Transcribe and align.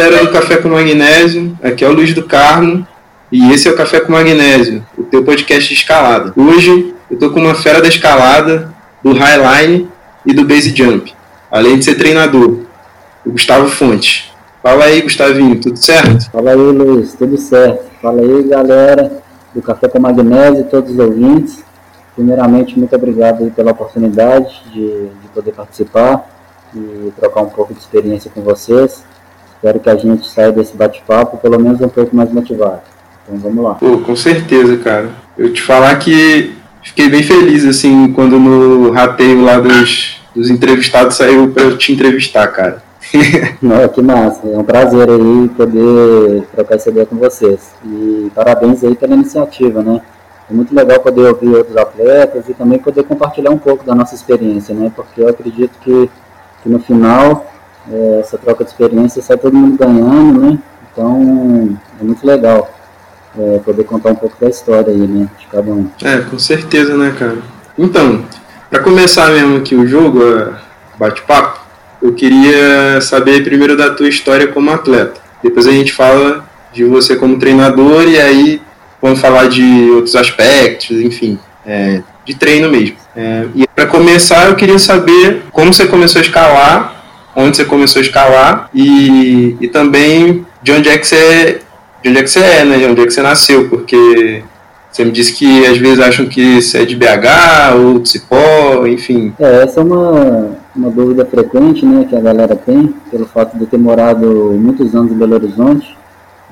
galera 0.00 0.24
do 0.24 0.32
Café 0.32 0.56
com 0.56 0.70
Magnésio. 0.70 1.58
Aqui 1.62 1.84
é 1.84 1.88
o 1.88 1.92
Luiz 1.92 2.14
do 2.14 2.22
Carmo. 2.22 2.86
E 3.30 3.52
esse 3.52 3.68
é 3.68 3.70
o 3.70 3.76
Café 3.76 4.00
com 4.00 4.12
Magnésio, 4.12 4.82
o 4.96 5.02
teu 5.02 5.22
podcast 5.22 5.68
de 5.68 5.74
escalada. 5.78 6.32
Hoje 6.34 6.94
eu 7.10 7.18
tô 7.18 7.30
com 7.30 7.38
uma 7.38 7.54
fera 7.54 7.82
da 7.82 7.88
escalada, 7.88 8.72
do 9.04 9.12
Highline 9.12 9.88
e 10.24 10.32
do 10.32 10.46
Base 10.46 10.74
Jump, 10.74 11.14
além 11.50 11.78
de 11.78 11.84
ser 11.84 11.96
treinador, 11.96 12.60
o 13.26 13.30
Gustavo 13.30 13.68
Fontes. 13.68 14.32
Fala 14.62 14.84
aí, 14.84 15.02
Gustavinho, 15.02 15.60
tudo 15.60 15.76
certo? 15.76 16.30
Fala 16.30 16.52
aí, 16.52 16.56
Luiz, 16.56 17.12
tudo 17.12 17.36
certo. 17.36 17.84
Fala 18.00 18.22
aí, 18.22 18.42
galera 18.44 19.22
do 19.54 19.60
Café 19.60 19.86
com 19.86 20.00
Magnésio 20.00 20.64
todos 20.64 20.92
os 20.92 20.98
ouvintes. 20.98 21.62
Primeiramente, 22.14 22.78
muito 22.78 22.96
obrigado 22.96 23.50
pela 23.54 23.72
oportunidade 23.72 24.62
de, 24.72 25.08
de 25.08 25.28
poder 25.34 25.52
participar 25.52 26.26
e 26.74 27.12
trocar 27.20 27.42
um 27.42 27.50
pouco 27.50 27.74
de 27.74 27.80
experiência 27.80 28.30
com 28.34 28.40
vocês. 28.40 29.04
Espero 29.60 29.78
que 29.78 29.90
a 29.90 29.96
gente 29.96 30.26
saia 30.26 30.50
desse 30.50 30.74
bate-papo 30.74 31.36
pelo 31.36 31.60
menos 31.60 31.82
um 31.82 31.88
pouco 31.88 32.16
mais 32.16 32.32
motivado. 32.32 32.80
Então 33.22 33.38
vamos 33.38 33.62
lá. 33.62 33.74
Pô, 33.74 33.98
com 33.98 34.16
certeza, 34.16 34.78
cara. 34.78 35.10
Eu 35.36 35.52
te 35.52 35.60
falar 35.60 35.96
que 35.96 36.56
fiquei 36.82 37.10
bem 37.10 37.22
feliz, 37.22 37.66
assim, 37.66 38.10
quando 38.14 38.40
no 38.40 38.90
rateio 38.90 39.44
lá 39.44 39.60
dos, 39.60 40.22
dos 40.34 40.48
entrevistados 40.48 41.16
saiu 41.16 41.50
pra 41.50 41.64
eu 41.64 41.76
te 41.76 41.92
entrevistar, 41.92 42.48
cara. 42.48 42.82
Não, 43.60 43.86
que 43.86 44.00
massa. 44.00 44.48
É 44.48 44.56
um 44.56 44.64
prazer 44.64 45.10
aí 45.10 45.50
poder 45.54 46.42
trocar 46.54 46.76
essa 46.76 46.88
ideia 46.88 47.04
com 47.04 47.16
vocês. 47.16 47.74
E 47.84 48.32
parabéns 48.34 48.82
aí 48.82 48.94
pela 48.94 49.14
iniciativa, 49.14 49.82
né? 49.82 50.00
É 50.50 50.54
muito 50.54 50.74
legal 50.74 51.00
poder 51.00 51.28
ouvir 51.28 51.48
outros 51.48 51.76
atletas 51.76 52.48
e 52.48 52.54
também 52.54 52.78
poder 52.78 53.02
compartilhar 53.04 53.50
um 53.50 53.58
pouco 53.58 53.84
da 53.84 53.94
nossa 53.94 54.14
experiência, 54.14 54.74
né? 54.74 54.90
Porque 54.96 55.20
eu 55.20 55.28
acredito 55.28 55.72
que, 55.82 56.10
que 56.62 56.68
no 56.68 56.80
final 56.80 57.49
é, 57.92 58.20
essa 58.20 58.38
troca 58.38 58.64
de 58.64 58.70
experiência 58.70 59.22
sai 59.22 59.36
todo 59.36 59.56
mundo 59.56 59.76
ganhando, 59.76 60.40
né? 60.40 60.58
Então 60.92 61.78
é 62.00 62.04
muito 62.04 62.26
legal 62.26 62.70
é, 63.38 63.58
poder 63.58 63.84
contar 63.84 64.10
um 64.10 64.14
pouco 64.14 64.36
da 64.40 64.48
história 64.48 64.92
aí, 64.92 64.98
né, 64.98 65.28
de 65.38 65.46
cada 65.46 65.70
um. 65.70 65.88
É, 66.02 66.18
com 66.18 66.38
certeza, 66.38 66.96
né, 66.96 67.14
cara. 67.18 67.38
Então, 67.78 68.24
para 68.68 68.80
começar 68.80 69.30
mesmo 69.30 69.58
aqui 69.58 69.74
o 69.74 69.86
jogo, 69.86 70.20
bate-papo, 70.98 71.60
eu 72.02 72.12
queria 72.14 73.00
saber 73.00 73.44
primeiro 73.44 73.76
da 73.76 73.90
tua 73.90 74.08
história 74.08 74.48
como 74.48 74.70
atleta. 74.70 75.20
Depois 75.42 75.66
a 75.66 75.72
gente 75.72 75.92
fala 75.92 76.44
de 76.72 76.84
você 76.84 77.16
como 77.16 77.38
treinador 77.38 78.08
e 78.08 78.18
aí 78.18 78.62
vamos 79.00 79.20
falar 79.20 79.48
de 79.48 79.90
outros 79.90 80.14
aspectos, 80.14 80.98
enfim, 81.00 81.38
é, 81.64 82.02
de 82.24 82.34
treino 82.34 82.70
mesmo. 82.70 82.96
É, 83.16 83.46
e 83.54 83.66
para 83.66 83.86
começar, 83.86 84.48
eu 84.48 84.54
queria 84.54 84.78
saber 84.78 85.42
como 85.50 85.72
você 85.72 85.86
começou 85.86 86.20
a 86.20 86.22
escalar, 86.22 86.99
onde 87.34 87.56
você 87.56 87.64
começou 87.64 88.00
a 88.00 88.04
escalar 88.04 88.70
e, 88.74 89.56
e 89.60 89.68
também 89.68 90.44
de 90.62 90.72
onde 90.72 90.88
é 90.88 90.98
que 90.98 91.06
você 91.06 91.60
de 92.02 92.08
onde 92.08 92.18
é 92.18 92.22
que 92.22 92.30
você 92.30 92.40
é, 92.40 92.64
né? 92.64 92.78
De 92.78 92.86
onde 92.86 93.00
é 93.02 93.06
que 93.06 93.12
você 93.12 93.22
nasceu, 93.22 93.68
porque 93.68 94.42
você 94.90 95.04
me 95.04 95.12
disse 95.12 95.34
que 95.34 95.66
às 95.66 95.78
vezes 95.78 96.00
acham 96.00 96.26
que 96.26 96.60
você 96.60 96.78
é 96.78 96.84
de 96.84 96.96
BH 96.96 97.76
ou 97.76 97.98
de 97.98 98.08
Cipó, 98.08 98.86
enfim. 98.86 99.32
É, 99.38 99.62
essa 99.62 99.80
é 99.80 99.84
uma, 99.84 100.50
uma 100.74 100.90
dúvida 100.90 101.24
frequente, 101.24 101.84
né, 101.84 102.06
que 102.08 102.16
a 102.16 102.20
galera 102.20 102.56
tem, 102.56 102.94
pelo 103.10 103.26
fato 103.26 103.56
de 103.56 103.62
eu 103.62 103.68
ter 103.68 103.78
morado 103.78 104.26
muitos 104.26 104.94
anos 104.94 105.12
em 105.12 105.14
Belo 105.14 105.34
Horizonte. 105.34 105.96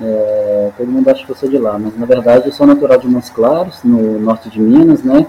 É, 0.01 0.71
todo 0.77 0.87
mundo 0.87 1.09
acha 1.09 1.25
que 1.25 1.33
eu 1.33 1.37
sou 1.37 1.49
de 1.49 1.59
lá, 1.59 1.77
mas 1.79 1.99
na 1.99 2.07
verdade 2.07 2.47
eu 2.47 2.53
sou 2.53 2.67
natural 2.67 2.99
de 2.99 3.09
Montes 3.09 3.31
Claros, 3.31 3.81
no 3.83 4.21
norte 4.21 4.49
de 4.49 4.61
Minas, 4.61 5.03
né? 5.03 5.27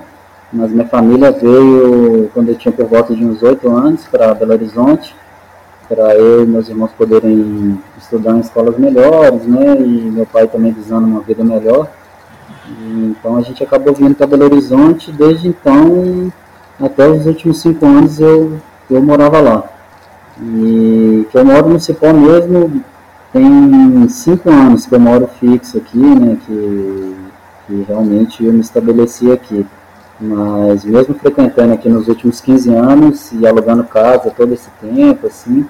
Mas 0.54 0.72
minha 0.72 0.86
família 0.86 1.32
veio 1.32 2.30
quando 2.34 2.50
eu 2.50 2.56
tinha 2.56 2.72
por 2.72 2.86
volta 2.86 3.16
de 3.16 3.24
uns 3.24 3.42
oito 3.42 3.72
anos 3.72 4.06
para 4.06 4.34
Belo 4.36 4.52
Horizonte 4.52 5.16
para 5.90 6.16
eu 6.16 6.44
e 6.44 6.48
meus 6.48 6.70
irmãos 6.70 6.92
poderem 6.96 7.80
estudar 7.98 8.34
em 8.34 8.42
escolas 8.42 8.78
melhores, 8.78 9.44
né? 9.48 9.76
E 9.80 10.12
meu 10.12 10.26
pai 10.28 10.48
também 10.48 10.72
visando 10.72 11.08
uma 11.08 11.22
vida 11.22 11.44
melhor. 11.44 11.90
Então 12.70 13.36
a 13.36 13.42
gente 13.42 13.64
acabou 13.64 13.94
vindo 13.96 14.14
para 14.14 14.28
Belo 14.28 14.46
Horizonte. 14.46 15.12
Desde 15.12 15.48
então, 15.48 16.32
até 16.80 17.10
os 17.10 17.26
últimos 17.26 17.60
cinco 17.60 17.88
anos 17.88 18.20
eu, 18.20 18.60
eu 18.90 19.02
morava 19.02 19.42
lá. 19.42 19.64
E 20.40 21.28
que 21.32 21.38
eu 21.38 21.44
moro 21.44 21.70
no 21.70 21.80
Cipó 21.80 22.14
mesmo, 22.14 22.84
tem 23.34 24.08
cinco 24.10 24.52
anos 24.52 24.86
que 24.86 24.94
eu 24.94 25.00
moro 25.00 25.28
fixo 25.40 25.80
aqui, 25.80 25.98
né? 25.98 26.38
Que, 26.46 27.16
que 27.66 27.86
realmente 27.88 28.46
eu 28.46 28.54
me 28.54 28.62
estabeleci 28.62 29.32
aqui. 29.32 29.66
Mas 30.22 30.86
mesmo 30.86 31.16
frequentando 31.16 31.74
aqui 31.74 31.90
nos 31.90 32.08
últimos 32.08 32.42
15 32.42 32.76
anos 32.76 33.32
e 33.32 33.48
alugando 33.48 33.84
casa 33.86 34.30
todo 34.30 34.54
esse 34.54 34.70
tempo, 34.82 35.26
assim, 35.26 35.66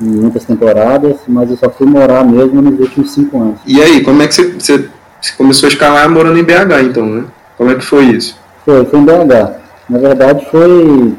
em 0.00 0.04
muitas 0.06 0.44
temporadas, 0.44 1.16
mas 1.26 1.50
eu 1.50 1.56
só 1.56 1.70
fui 1.70 1.86
morar 1.86 2.24
mesmo 2.24 2.60
nos 2.60 2.78
últimos 2.78 3.12
cinco 3.12 3.40
anos. 3.40 3.60
E 3.66 3.80
aí, 3.80 4.02
como 4.02 4.22
é 4.22 4.28
que 4.28 4.34
você, 4.34 4.50
você, 4.58 4.90
começou 5.36 5.66
a 5.66 5.70
escalar 5.70 6.08
morando 6.10 6.38
em 6.38 6.44
BH, 6.44 6.82
então, 6.84 7.06
né? 7.06 7.24
Como 7.56 7.70
é 7.70 7.74
que 7.74 7.84
foi 7.84 8.04
isso? 8.04 8.38
Foi, 8.64 8.84
foi 8.84 8.98
em 8.98 9.04
BH. 9.04 9.56
Na 9.88 9.98
verdade, 9.98 10.46
foi, 10.50 11.14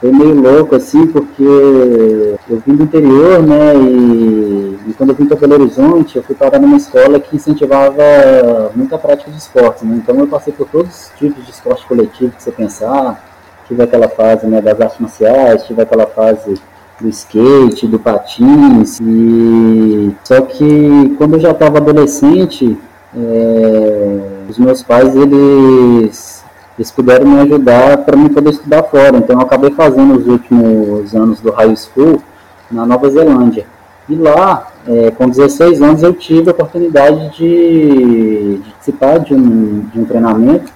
foi 0.00 0.12
meio 0.12 0.34
louco, 0.34 0.76
assim, 0.76 1.06
porque 1.06 1.42
eu 1.42 2.62
vim 2.66 2.76
do 2.76 2.84
interior, 2.84 3.42
né, 3.42 3.74
e, 3.74 4.78
e 4.88 4.94
quando 4.96 5.10
eu 5.10 5.16
vim 5.16 5.26
para 5.26 5.36
Belo 5.36 5.54
Horizonte, 5.54 6.16
eu 6.16 6.22
fui 6.22 6.34
parar 6.34 6.58
numa 6.58 6.76
escola 6.76 7.18
que 7.18 7.34
incentivava 7.34 8.70
muita 8.74 8.96
prática 8.98 9.30
de 9.30 9.38
esporte, 9.38 9.84
né? 9.84 10.00
Então 10.02 10.18
eu 10.18 10.26
passei 10.26 10.52
por 10.52 10.68
todos 10.68 10.90
os 10.90 11.18
tipos 11.18 11.44
de 11.44 11.50
esporte 11.50 11.84
coletivo 11.86 12.32
que 12.32 12.42
você 12.42 12.52
pensar, 12.52 13.24
tive 13.66 13.82
aquela 13.82 14.08
fase, 14.08 14.46
né, 14.46 14.60
das 14.60 14.80
artes 14.80 15.00
marciais, 15.00 15.64
tive 15.64 15.82
aquela 15.82 16.06
fase 16.06 16.60
do 17.00 17.08
skate, 17.08 17.86
do 17.86 17.98
patins. 17.98 19.00
E 19.00 20.14
só 20.22 20.40
que 20.42 21.14
quando 21.16 21.34
eu 21.34 21.40
já 21.40 21.50
estava 21.52 21.78
adolescente, 21.78 22.76
é, 23.16 24.20
os 24.48 24.58
meus 24.58 24.82
pais 24.82 25.14
eles, 25.16 26.44
eles 26.78 26.90
puderam 26.90 27.26
me 27.26 27.40
ajudar 27.40 27.98
para 27.98 28.16
me 28.16 28.28
poder 28.28 28.50
estudar 28.50 28.82
fora. 28.84 29.16
Então 29.16 29.36
eu 29.36 29.42
acabei 29.42 29.70
fazendo 29.70 30.18
os 30.18 30.26
últimos 30.26 31.14
anos 31.14 31.40
do 31.40 31.50
high 31.50 31.74
school 31.76 32.22
na 32.70 32.84
Nova 32.86 33.10
Zelândia. 33.10 33.66
E 34.08 34.14
lá, 34.14 34.68
é, 34.88 35.10
com 35.12 35.28
16 35.28 35.80
anos, 35.82 36.02
eu 36.02 36.12
tive 36.12 36.50
a 36.50 36.52
oportunidade 36.52 37.36
de, 37.36 38.58
de 38.58 38.70
participar 38.70 39.18
de 39.18 39.34
um, 39.34 39.80
de 39.92 40.00
um 40.00 40.04
treinamento 40.04 40.72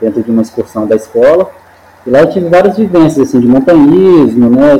dentro 0.00 0.22
de 0.22 0.30
uma 0.30 0.42
excursão 0.42 0.86
da 0.86 0.96
escola. 0.96 1.50
E 2.06 2.10
lá 2.10 2.20
eu 2.20 2.30
tive 2.30 2.48
várias 2.48 2.78
vivências 2.78 3.28
assim, 3.28 3.40
de 3.40 3.46
montanhismo, 3.46 4.48
né, 4.48 4.78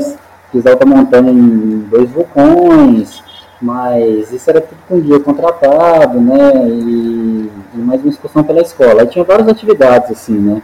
fiz 0.51 0.65
alta 0.65 0.85
montanha 0.85 1.31
em 1.31 1.79
dois 1.89 2.09
vulcões, 2.09 3.23
mas 3.61 4.31
isso 4.31 4.49
era 4.49 4.59
tudo 4.59 4.79
com 4.87 4.99
dia 4.99 5.19
contratado, 5.19 6.19
né? 6.19 6.67
E, 6.67 7.49
e 7.75 7.77
mais 7.77 8.01
uma 8.01 8.09
excursão 8.09 8.43
pela 8.43 8.61
escola. 8.61 9.01
Aí 9.01 9.07
tinha 9.07 9.23
várias 9.23 9.47
atividades, 9.47 10.11
assim, 10.11 10.37
né? 10.37 10.61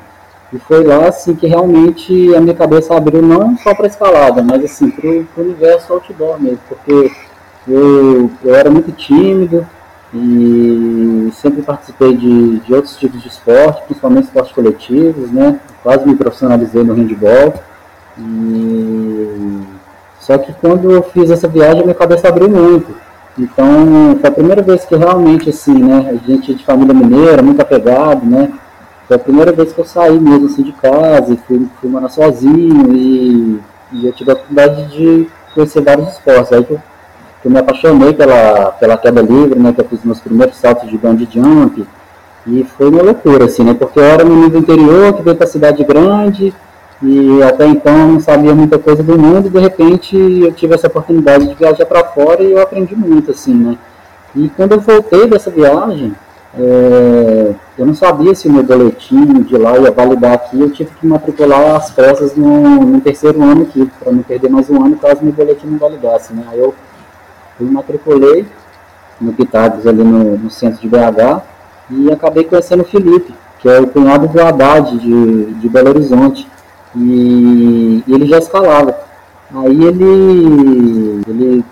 E 0.52 0.58
foi 0.60 0.84
lá, 0.84 1.08
assim, 1.08 1.36
que 1.36 1.46
realmente 1.46 2.34
a 2.36 2.42
minha 2.42 2.56
cabeça 2.56 2.96
abriu 2.96 3.22
não 3.22 3.58
só 3.58 3.76
para 3.76 3.88
escalada, 3.88 4.42
mas, 4.42 4.64
assim, 4.64 4.90
para 4.90 5.08
o 5.10 5.28
universo 5.38 5.94
outdoor 5.94 6.42
mesmo, 6.42 6.60
porque 6.70 7.12
eu, 7.68 8.32
eu 8.44 8.56
era 8.56 8.70
muito 8.70 8.92
tímido 8.94 9.68
e 10.14 11.30
sempre 11.34 11.62
participei 11.62 12.16
de, 12.16 12.60
de 12.60 12.74
outros 12.74 12.96
tipos 12.96 13.22
de 13.22 13.28
esporte, 13.28 13.84
principalmente 13.84 14.26
esportes 14.26 14.54
coletivos, 14.54 15.32
né? 15.32 15.60
Quase 15.84 16.08
me 16.08 16.16
profissionalizei 16.16 16.84
no 16.84 16.94
handball. 16.94 17.54
E 18.18 19.77
só 20.28 20.38
que 20.38 20.52
quando 20.60 20.92
eu 20.92 21.02
fiz 21.04 21.32
essa 21.32 21.48
viagem, 21.48 21.84
minha 21.84 21.96
cabeça 21.96 22.28
abriu 22.28 22.50
muito. 22.50 22.94
Então, 23.40 24.18
foi 24.20 24.30
a 24.30 24.34
primeira 24.34 24.62
vez 24.62 24.84
que 24.84 24.94
realmente, 24.94 25.50
assim, 25.50 25.82
né, 25.82 26.10
a 26.10 26.28
gente 26.30 26.54
de 26.54 26.66
família 26.66 26.94
mineira, 26.94 27.42
muito 27.42 27.62
apegado, 27.62 28.26
né, 28.26 28.52
foi 29.08 29.16
a 29.16 29.20
primeira 29.20 29.54
vez 29.54 29.72
que 29.72 29.80
eu 29.80 29.86
saí 29.86 30.20
mesmo, 30.20 30.48
assim, 30.48 30.64
de 30.64 30.74
casa, 30.74 31.38
fui, 31.48 31.66
fui 31.80 31.90
morar 31.90 32.10
sozinho, 32.10 32.94
e, 32.94 33.58
e 33.94 34.06
eu 34.06 34.12
tive 34.12 34.32
a 34.32 34.34
oportunidade 34.34 34.88
de 34.88 35.30
conhecer 35.56 35.82
vários 35.82 36.10
esportes. 36.10 36.52
Aí 36.52 36.64
que 36.66 36.74
eu, 36.74 36.82
que 37.42 37.48
eu 37.48 37.52
me 37.52 37.60
apaixonei 37.60 38.14
pela, 38.14 38.72
pela 38.74 38.98
queda 38.98 39.22
livre, 39.22 39.58
né, 39.58 39.72
que 39.72 39.80
eu 39.80 39.86
fiz 39.86 40.04
meus 40.04 40.20
primeiros 40.20 40.58
saltos 40.58 40.90
de 40.90 40.98
bungee 40.98 41.30
jump, 41.32 41.88
e 42.46 42.66
foi 42.78 42.90
uma 42.90 43.02
loucura, 43.02 43.46
assim, 43.46 43.64
né, 43.64 43.74
porque 43.74 43.98
eu 43.98 44.04
era 44.04 44.26
menino 44.26 44.50
do 44.50 44.58
interior, 44.58 45.14
que 45.14 45.22
veio 45.22 45.38
para 45.38 45.48
cidade 45.48 45.86
grande, 45.86 46.54
e 47.02 47.44
até 47.44 47.68
então 47.68 47.96
eu 47.96 48.08
não 48.08 48.20
sabia 48.20 48.56
muita 48.56 48.80
coisa 48.80 49.04
do 49.04 49.18
mundo 49.18 49.48
e 49.48 49.52
de 49.52 49.60
repente 49.60 50.18
eu 50.18 50.52
tive 50.52 50.74
essa 50.74 50.88
oportunidade 50.88 51.48
de 51.48 51.54
viajar 51.54 51.86
para 51.86 52.04
fora 52.04 52.42
e 52.42 52.52
eu 52.52 52.62
aprendi 52.62 52.96
muito 52.96 53.32
assim, 53.32 53.54
né? 53.54 53.78
E 54.36 54.50
quando 54.50 54.74
eu 54.74 54.80
voltei 54.80 55.28
dessa 55.28 55.52
viagem, 55.52 56.14
é, 56.58 57.54
eu 57.78 57.86
não 57.86 57.94
sabia 57.94 58.34
se 58.34 58.48
o 58.48 58.52
meu 58.52 58.64
boletim 58.64 59.42
de 59.44 59.56
lá 59.58 59.78
ia 59.78 59.92
validar 59.92 60.34
aqui, 60.34 60.60
eu 60.60 60.72
tive 60.72 60.90
que 61.00 61.06
matricular 61.06 61.76
as 61.76 61.92
peças 61.92 62.36
no, 62.36 62.80
no 62.80 63.00
terceiro 63.00 63.44
ano 63.44 63.64
aqui, 63.64 63.90
para 64.00 64.12
não 64.12 64.24
perder 64.24 64.50
mais 64.50 64.68
um 64.70 64.84
ano 64.84 64.98
caso 64.98 65.24
meu 65.24 65.34
boletim 65.34 65.68
não 65.68 65.78
validasse, 65.78 66.34
né? 66.34 66.44
Aí 66.50 66.60
eu 66.60 66.74
fui 67.58 67.68
matriculei 67.70 68.46
no 69.22 69.34
Pitagos 69.34 69.86
ali 69.86 70.04
no, 70.04 70.38
no 70.38 70.50
centro 70.50 70.82
de 70.82 70.88
BH 70.88 71.44
e 71.92 72.12
acabei 72.12 72.44
conhecendo 72.44 72.82
o 72.82 72.86
Felipe, 72.86 73.34
que 73.60 73.70
é 73.70 73.80
o 73.80 73.88
cunhado 73.88 74.28
do 74.28 74.42
Haddad 74.42 74.98
de, 74.98 75.54
de 75.54 75.70
Belo 75.70 75.90
Horizonte 75.90 76.48
e, 76.96 78.04
ele 78.08 78.26
já 78.26 78.38
escalava. 78.38 78.96
Aí 79.54 79.84
ele, 79.84 81.22
ele 81.28 81.66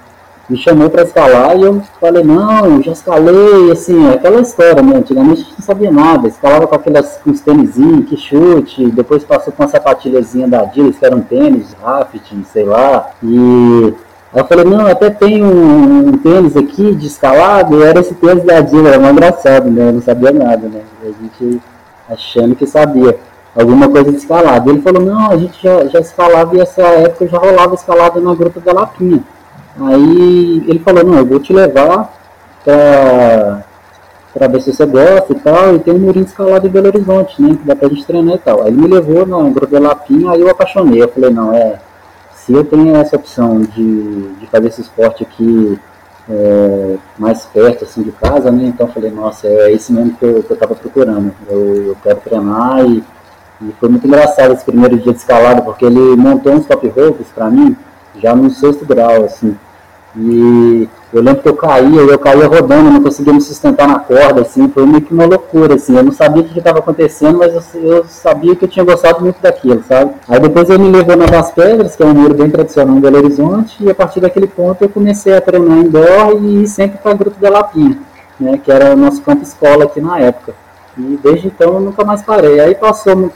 me 0.49 0.57
chamou 0.57 0.89
para 0.89 1.03
escalar 1.03 1.57
e 1.57 1.63
eu 1.63 1.81
falei, 1.99 2.23
não, 2.23 2.81
já 2.81 2.91
escalei, 2.91 3.71
assim, 3.71 4.09
aquela 4.09 4.39
história, 4.41 4.81
né? 4.81 4.97
Antigamente 4.97 5.41
a 5.41 5.43
gente 5.43 5.55
não 5.57 5.65
sabia 5.65 5.91
nada, 5.91 6.27
escalava 6.27 6.67
com 6.67 6.75
aquelas 6.75 7.17
com 7.23 7.31
os 7.31 7.41
tênisinhos, 7.41 8.07
que 8.07 8.15
chute, 8.15 8.85
depois 8.91 9.23
passou 9.23 9.51
com 9.51 9.63
uma 9.63 9.69
sapatilhazinha 9.69 10.47
da 10.47 10.61
Adidas, 10.61 10.97
que 10.97 11.05
era 11.05 11.15
um 11.15 11.21
tênis, 11.21 11.75
rafting, 11.81 12.45
sei 12.51 12.63
lá, 12.63 13.09
e 13.23 13.93
aí 14.33 14.41
eu 14.41 14.45
falei, 14.45 14.65
não, 14.65 14.85
até 14.85 15.09
tem 15.09 15.43
um, 15.43 16.09
um 16.09 16.17
tênis 16.17 16.55
aqui 16.55 16.93
de 16.93 17.07
escalado, 17.07 17.79
e 17.79 17.83
era 17.83 17.99
esse 17.99 18.13
tênis 18.13 18.43
da 18.43 18.59
Adidas, 18.59 18.85
era 18.85 18.99
mais 18.99 19.13
engraçado, 19.13 19.69
né? 19.69 19.89
Eu 19.89 19.93
não 19.93 20.01
sabia 20.01 20.31
nada, 20.31 20.67
né? 20.67 20.81
A 21.01 21.07
gente 21.07 21.61
achando 22.07 22.55
que 22.55 22.67
sabia 22.67 23.17
alguma 23.55 23.87
coisa 23.87 24.11
de 24.11 24.17
escalada. 24.17 24.69
Ele 24.69 24.81
falou, 24.81 25.01
não, 25.01 25.31
a 25.31 25.37
gente 25.37 25.61
já, 25.63 25.85
já 25.85 25.99
escalava 25.99 26.55
e 26.55 26.59
essa 26.59 26.81
época 26.81 27.27
já 27.27 27.37
rolava 27.37 27.75
escalada 27.75 28.19
na 28.19 28.35
gruta 28.35 28.59
da 28.59 28.73
Lapinha. 28.73 29.23
Aí 29.79 30.63
ele 30.67 30.79
falou, 30.79 31.03
não, 31.03 31.17
eu 31.17 31.25
vou 31.25 31.39
te 31.39 31.53
levar 31.53 32.13
pra, 32.63 33.63
pra 34.33 34.47
ver 34.47 34.61
se 34.61 34.73
você 34.73 34.85
gosta 34.85 35.33
e 35.33 35.35
tal, 35.35 35.75
e 35.75 35.79
tem 35.79 35.93
um 35.93 35.99
murinho 35.99 36.25
escalado 36.25 36.67
em 36.67 36.69
Belo 36.69 36.87
Horizonte, 36.87 37.41
né, 37.41 37.55
que 37.55 37.67
dá 37.67 37.75
pra 37.75 37.89
gente 37.89 38.05
treinar 38.05 38.35
e 38.35 38.39
tal. 38.39 38.61
Aí 38.61 38.67
ele 38.67 38.77
me 38.77 38.87
levou 38.87 39.25
na 39.25 39.37
gruta 39.49 39.79
da 39.79 39.87
Lapinha, 39.87 40.31
aí 40.31 40.41
eu 40.41 40.49
apaixonei, 40.49 41.01
eu 41.01 41.09
falei, 41.09 41.29
não, 41.29 41.53
é, 41.53 41.79
se 42.33 42.53
eu 42.53 42.63
tenho 42.63 42.95
essa 42.95 43.15
opção 43.15 43.61
de, 43.61 44.29
de 44.39 44.47
fazer 44.47 44.67
esse 44.67 44.81
esporte 44.81 45.23
aqui 45.23 45.79
é, 46.29 46.95
mais 47.17 47.45
perto 47.45 47.83
assim 47.83 48.01
de 48.01 48.11
casa, 48.11 48.51
né? 48.51 48.65
Então 48.65 48.87
falei, 48.87 49.11
nossa, 49.11 49.47
é 49.47 49.71
isso 49.71 49.93
mesmo 49.93 50.15
que 50.15 50.25
eu, 50.25 50.43
que 50.43 50.51
eu 50.51 50.57
tava 50.57 50.75
procurando. 50.75 51.31
Eu, 51.49 51.87
eu 51.87 51.97
quero 52.03 52.19
treinar 52.21 52.85
e 52.85 53.03
e 53.61 53.71
foi 53.79 53.89
muito 53.89 54.05
engraçado 54.05 54.53
esse 54.53 54.65
primeiro 54.65 54.97
dia 54.97 55.13
de 55.13 55.19
escalada, 55.19 55.61
porque 55.61 55.85
ele 55.85 56.15
montou 56.15 56.53
uns 56.53 56.65
top 56.65 56.87
ropes 56.89 57.27
para 57.33 57.49
mim, 57.49 57.75
já 58.21 58.35
no 58.35 58.49
sexto 58.49 58.85
grau, 58.85 59.23
assim. 59.23 59.55
E 60.17 60.87
eu 61.13 61.21
lembro 61.21 61.41
que 61.41 61.49
eu 61.49 61.55
caía, 61.55 62.01
eu 62.01 62.19
caía 62.19 62.47
rodando, 62.47 62.89
não 62.89 63.03
conseguia 63.03 63.33
me 63.33 63.41
sustentar 63.41 63.87
na 63.87 63.99
corda, 63.99 64.41
assim, 64.41 64.69
foi 64.69 64.85
meio 64.85 65.01
que 65.01 65.13
uma 65.13 65.25
loucura, 65.25 65.75
assim. 65.75 65.95
Eu 65.95 66.03
não 66.03 66.11
sabia 66.11 66.41
o 66.41 66.45
que 66.45 66.57
estava 66.57 66.79
acontecendo, 66.79 67.37
mas 67.37 67.53
eu, 67.53 67.81
eu, 67.81 68.05
sabia 68.05 68.55
que 68.55 68.63
eu 68.63 68.69
tinha 68.69 68.85
gostado 68.85 69.21
muito 69.21 69.41
daquilo, 69.41 69.83
sabe? 69.87 70.13
Aí 70.27 70.39
depois 70.39 70.69
ele 70.69 70.83
me 70.83 70.91
levou 70.91 71.17
na 71.17 71.25
Das 71.25 71.51
Pedras, 71.51 71.95
que 71.95 72.03
é 72.03 72.05
um 72.05 72.13
muro 72.13 72.33
bem 72.33 72.49
tradicional 72.49 72.95
em 72.95 72.99
Belo 72.99 73.17
Horizonte, 73.17 73.83
e 73.83 73.89
a 73.89 73.95
partir 73.95 74.21
daquele 74.21 74.47
ponto 74.47 74.81
eu 74.81 74.89
comecei 74.89 75.35
a 75.35 75.41
treinar 75.41 75.77
indoor 75.77 76.41
e 76.43 76.67
sempre 76.67 76.97
para 76.97 77.13
o 77.13 77.17
Grupo 77.17 77.39
da 77.39 77.49
Lapinha, 77.49 77.97
né, 78.39 78.59
que 78.63 78.71
era 78.71 78.93
o 78.93 78.97
nosso 78.97 79.21
campo 79.21 79.43
escola 79.43 79.85
aqui 79.85 79.99
na 79.99 80.19
época. 80.19 80.53
E 80.97 81.19
desde 81.21 81.47
então 81.47 81.75
eu 81.75 81.79
nunca 81.79 82.03
mais 82.03 82.21
parei. 82.21 82.59
Aí 82.59 82.75
passou 82.75 83.31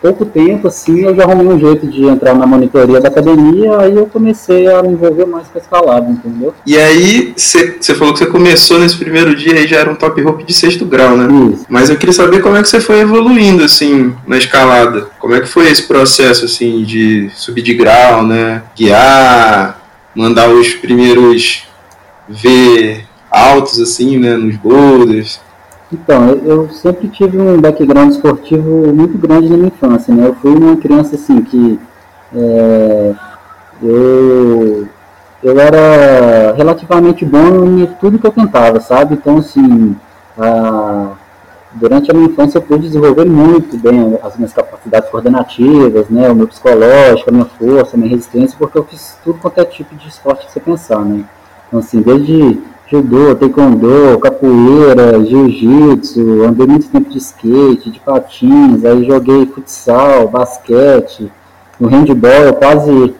pouco 0.00 0.24
tempo, 0.24 0.68
assim, 0.68 1.00
eu 1.00 1.16
já 1.16 1.24
arrumei 1.24 1.46
um 1.46 1.58
jeito 1.58 1.86
de 1.86 2.04
entrar 2.04 2.34
na 2.34 2.46
monitoria 2.46 3.00
da 3.00 3.08
academia, 3.08 3.78
aí 3.78 3.96
eu 3.96 4.06
comecei 4.06 4.68
a 4.68 4.82
me 4.82 4.90
envolver 4.90 5.24
mais 5.24 5.48
com 5.48 5.58
a 5.58 5.60
escalada, 5.60 6.08
entendeu? 6.08 6.54
E 6.66 6.76
aí, 6.76 7.34
você 7.34 7.94
falou 7.94 8.12
que 8.12 8.20
você 8.20 8.26
começou 8.26 8.78
nesse 8.78 8.96
primeiro 8.96 9.34
dia 9.34 9.54
aí 9.54 9.66
já 9.66 9.78
era 9.78 9.90
um 9.90 9.96
top 9.96 10.20
rope 10.22 10.44
de 10.44 10.52
sexto 10.52 10.84
grau, 10.84 11.16
né? 11.16 11.26
Isso. 11.52 11.66
Mas 11.68 11.90
eu 11.90 11.96
queria 11.96 12.12
saber 12.12 12.40
como 12.40 12.56
é 12.56 12.62
que 12.62 12.68
você 12.68 12.80
foi 12.80 13.00
evoluindo, 13.00 13.64
assim, 13.64 14.14
na 14.26 14.36
escalada. 14.36 15.08
Como 15.18 15.34
é 15.34 15.40
que 15.40 15.48
foi 15.48 15.68
esse 15.68 15.82
processo, 15.84 16.44
assim, 16.44 16.84
de 16.84 17.30
subir 17.34 17.62
de 17.62 17.74
grau, 17.74 18.24
né? 18.24 18.62
Guiar, 18.76 19.80
mandar 20.14 20.48
os 20.48 20.74
primeiros 20.74 21.64
V 22.28 23.02
altos, 23.30 23.80
assim, 23.80 24.18
né, 24.18 24.36
nos 24.36 24.56
boulders. 24.56 25.40
Então, 25.92 26.30
eu, 26.44 26.68
sempre 26.70 27.08
tive 27.08 27.38
um 27.38 27.60
background 27.60 28.10
esportivo 28.10 28.92
muito 28.92 29.16
grande 29.16 29.48
na 29.48 29.56
minha 29.56 29.68
infância, 29.68 30.12
né? 30.12 30.26
Eu 30.26 30.34
fui 30.34 30.50
uma 30.52 30.76
criança 30.76 31.14
assim 31.14 31.42
que 31.42 31.78
é, 32.34 33.14
eu, 33.80 34.88
eu 35.44 35.60
era 35.60 36.52
relativamente 36.56 37.24
bom 37.24 37.64
em 37.64 37.86
tudo 38.00 38.18
que 38.18 38.26
eu 38.26 38.32
tentava, 38.32 38.80
sabe? 38.80 39.14
Então, 39.14 39.38
assim, 39.38 39.94
a, 40.36 41.12
durante 41.72 42.10
a 42.10 42.14
minha 42.14 42.26
infância 42.30 42.58
eu 42.58 42.62
pude 42.62 42.88
desenvolver 42.88 43.24
muito 43.24 43.76
bem 43.78 44.18
as 44.24 44.36
minhas 44.36 44.52
capacidades 44.52 45.08
coordenativas, 45.08 46.08
né? 46.08 46.28
O 46.28 46.34
meu 46.34 46.48
psicológico, 46.48 47.30
a 47.30 47.32
minha 47.32 47.44
força, 47.44 47.94
a 47.94 47.96
minha 47.96 48.10
resistência, 48.10 48.56
porque 48.58 48.76
eu 48.76 48.84
fiz 48.84 49.16
tudo 49.22 49.38
quanto 49.38 49.60
é 49.60 49.64
tipo 49.64 49.94
de 49.94 50.08
esporte 50.08 50.46
que 50.46 50.52
você 50.52 50.58
pensar, 50.58 51.04
né? 51.04 51.24
Então, 51.68 51.78
assim, 51.78 52.00
desde 52.00 52.60
judô, 52.88 53.34
taekwondo, 53.34 54.18
capoeira, 54.20 55.24
jiu-jitsu, 55.24 56.44
andei 56.44 56.66
muito 56.66 56.88
tempo 56.88 57.10
de 57.10 57.18
skate, 57.18 57.90
de 57.90 57.98
patins, 58.00 58.84
aí 58.84 59.04
joguei 59.04 59.46
futsal, 59.46 60.28
basquete, 60.28 61.30
no 61.80 61.88
handball 61.88 62.44
eu 62.44 62.54
quase 62.54 63.14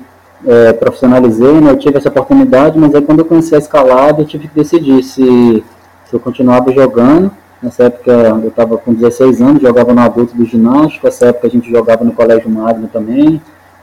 é, 0.47 0.73
profissionalizei, 0.73 1.61
né? 1.61 1.73
Eu 1.73 1.79
tive 1.79 1.99
essa 1.99 2.09
oportunidade, 2.09 2.79
mas 2.79 2.95
aí 2.95 3.03
quando 3.03 3.21
eu 3.21 3.25
conheci 3.25 3.55
a 3.55 3.59
escalada 3.59 4.23
eu 4.23 4.27
tive 4.27 4.47
que 4.47 4.55
decidir 4.55 5.03
se, 5.03 5.65
se 6.05 6.15
eu 6.15 6.21
continuava 6.21 6.73
jogando. 6.73 7.31
Nessa 7.61 7.85
época 7.85 8.12
eu 8.12 8.49
estava 8.49 8.77
com 8.77 8.93
16 8.93 9.41
anos, 9.41 9.62
jogava 9.62 9.93
no 9.93 10.01
adulto 10.01 10.37
do 10.37 10.45
ginástico, 10.45 11.07
nessa 11.07 11.27
época 11.27 11.49
a 11.49 11.51
gente 11.51 11.71
jogava 11.71 12.05
no 12.05 12.12
Colégio 12.12 12.49
Magno 12.49 12.89
também. 12.93 13.41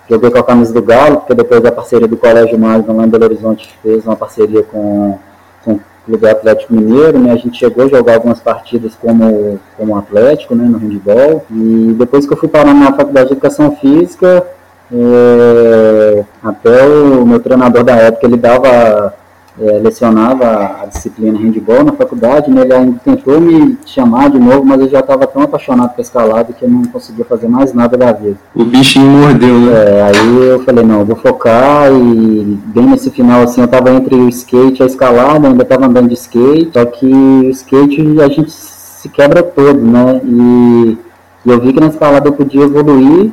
Joguei 0.10 0.30
com 0.30 0.38
a 0.38 0.44
camisa 0.44 0.74
do 0.74 0.82
Galo, 0.82 1.18
porque 1.18 1.34
depois 1.34 1.62
da 1.62 1.72
parceria 1.72 2.08
do 2.08 2.18
Colégio 2.18 2.58
Magno 2.58 2.96
lá 2.96 3.06
em 3.06 3.10
Belo 3.10 3.26
Horizonte 3.26 3.74
fez 3.82 4.06
uma 4.06 4.16
parceria 4.16 4.62
com 4.64 5.18
com 5.64 5.74
o 5.74 5.82
Clube 6.06 6.28
Atlético 6.28 6.74
Mineiro, 6.74 7.20
né? 7.20 7.32
A 7.32 7.38
gente 7.38 7.58
chegou 7.58 7.86
a 7.86 7.88
jogar 7.88 8.16
algumas 8.16 8.40
partidas 8.40 8.94
como, 8.96 9.60
como 9.78 9.98
Atlético, 9.98 10.56
né? 10.56 10.66
No 10.66 10.78
handball. 10.78 11.46
E 11.50 11.96
depois 11.98 12.26
que 12.26 12.34
eu 12.34 12.38
fui 12.38 12.50
parar 12.50 12.74
na 12.74 12.94
Faculdade 12.94 13.28
de 13.28 13.34
Educação 13.34 13.76
Física, 13.78 14.46
é, 14.92 16.24
até 16.44 16.86
o 16.86 17.26
meu 17.26 17.40
treinador 17.40 17.84
da 17.84 17.96
época, 17.96 18.26
ele 18.26 18.38
dava 18.38 19.14
é, 19.60 19.78
lecionava 19.78 20.82
a 20.82 20.86
disciplina 20.88 21.38
handball 21.38 21.84
na 21.84 21.94
faculdade, 21.94 22.50
né, 22.50 22.62
ele 22.62 22.74
ainda 22.74 23.00
tentou 23.04 23.40
me 23.40 23.78
chamar 23.86 24.30
de 24.30 24.40
novo, 24.40 24.66
mas 24.66 24.82
eu 24.82 24.90
já 24.90 25.00
estava 25.00 25.28
tão 25.28 25.44
apaixonado 25.44 25.94
por 25.94 26.02
escalada 26.02 26.54
que 26.54 26.66
eu 26.66 26.70
não 26.70 26.84
conseguia 26.86 27.24
fazer 27.24 27.48
mais 27.48 27.74
nada 27.74 27.96
da 27.96 28.12
vida. 28.12 28.38
O 28.56 28.64
bichinho 28.66 29.06
mordeu, 29.06 29.60
né? 29.60 29.72
É, 29.74 30.02
aí 30.02 30.48
eu 30.48 30.64
falei, 30.64 30.84
não, 30.84 31.00
eu 31.00 31.06
vou 31.06 31.16
focar 31.16 31.92
e 31.92 32.60
bem 32.66 32.88
nesse 32.88 33.12
final, 33.12 33.44
assim, 33.44 33.62
eu 33.62 33.66
estava 33.66 33.92
entre 33.92 34.16
o 34.16 34.28
skate 34.30 34.82
e 34.82 34.84
a 34.84 34.88
escalada, 34.88 35.48
ainda 35.48 35.64
estava 35.64 35.86
andando 35.86 36.08
de 36.08 36.16
skate, 36.16 36.72
só 36.74 36.86
que 36.86 37.06
o 37.06 37.50
skate 37.52 38.22
a 38.22 38.28
gente 38.30 38.52
se 38.52 39.10
quebra 39.10 39.44
todo, 39.44 39.80
né, 39.80 40.20
e, 40.24 40.98
e 41.46 41.52
eu 41.52 41.60
vi 41.60 41.74
que 41.74 41.80
na 41.80 41.88
escalada 41.88 42.28
eu 42.28 42.34
podia 42.34 42.64
evoluir 42.64 43.32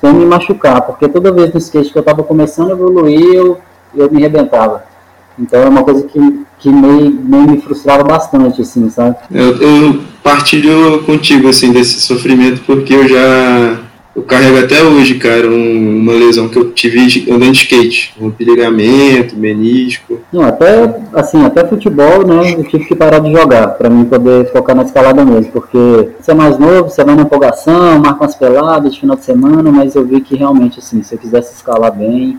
sem 0.00 0.14
me 0.14 0.24
machucar, 0.24 0.80
porque 0.82 1.06
toda 1.06 1.30
vez 1.30 1.52
no 1.52 1.58
skate 1.58 1.92
que 1.92 1.98
eu 1.98 2.00
estava 2.00 2.24
começando 2.24 2.70
a 2.70 2.72
evoluir, 2.72 3.34
eu, 3.34 3.58
eu 3.94 4.10
me 4.10 4.18
arrebentava. 4.18 4.89
Então 5.38 5.62
é 5.62 5.68
uma 5.68 5.82
coisa 5.82 6.02
que, 6.06 6.44
que 6.58 6.68
meio, 6.70 7.10
meio 7.10 7.50
me 7.50 7.60
frustrava 7.60 8.04
bastante, 8.04 8.60
assim, 8.62 8.88
sabe? 8.90 9.16
Eu, 9.30 9.56
eu 9.56 10.00
partilho 10.22 11.02
contigo, 11.04 11.48
assim, 11.48 11.72
desse 11.72 12.00
sofrimento, 12.00 12.62
porque 12.66 12.94
eu 12.94 13.08
já 13.08 13.80
eu 14.14 14.22
carrego 14.22 14.58
até 14.58 14.82
hoje, 14.82 15.14
cara, 15.14 15.46
um, 15.48 16.00
uma 16.00 16.12
lesão 16.12 16.48
que 16.48 16.58
eu 16.58 16.72
tive 16.72 17.00
andando 17.30 17.52
de 17.52 17.58
skate, 17.58 18.12
um 18.20 18.32
ligamento, 18.40 19.36
menisco. 19.36 20.20
Não, 20.32 20.42
até 20.42 21.00
assim, 21.14 21.44
até 21.44 21.64
futebol, 21.66 22.26
né, 22.26 22.54
eu 22.54 22.64
tive 22.64 22.86
que 22.86 22.96
parar 22.96 23.20
de 23.20 23.32
jogar 23.32 23.68
para 23.68 23.88
mim 23.88 24.04
poder 24.04 24.50
focar 24.50 24.74
na 24.74 24.82
escalada 24.82 25.24
mesmo, 25.24 25.52
porque 25.52 26.10
você 26.20 26.32
é 26.32 26.34
mais 26.34 26.58
novo, 26.58 26.90
você 26.90 27.04
vai 27.04 27.14
na 27.14 27.22
empolgação, 27.22 28.00
marca 28.00 28.24
umas 28.24 28.34
peladas 28.34 28.92
de 28.92 29.00
final 29.00 29.16
de 29.16 29.24
semana, 29.24 29.70
mas 29.70 29.94
eu 29.94 30.04
vi 30.04 30.20
que 30.20 30.36
realmente 30.36 30.80
assim, 30.80 31.02
se 31.04 31.14
eu 31.14 31.18
quisesse 31.18 31.54
escalar 31.54 31.96
bem, 31.96 32.36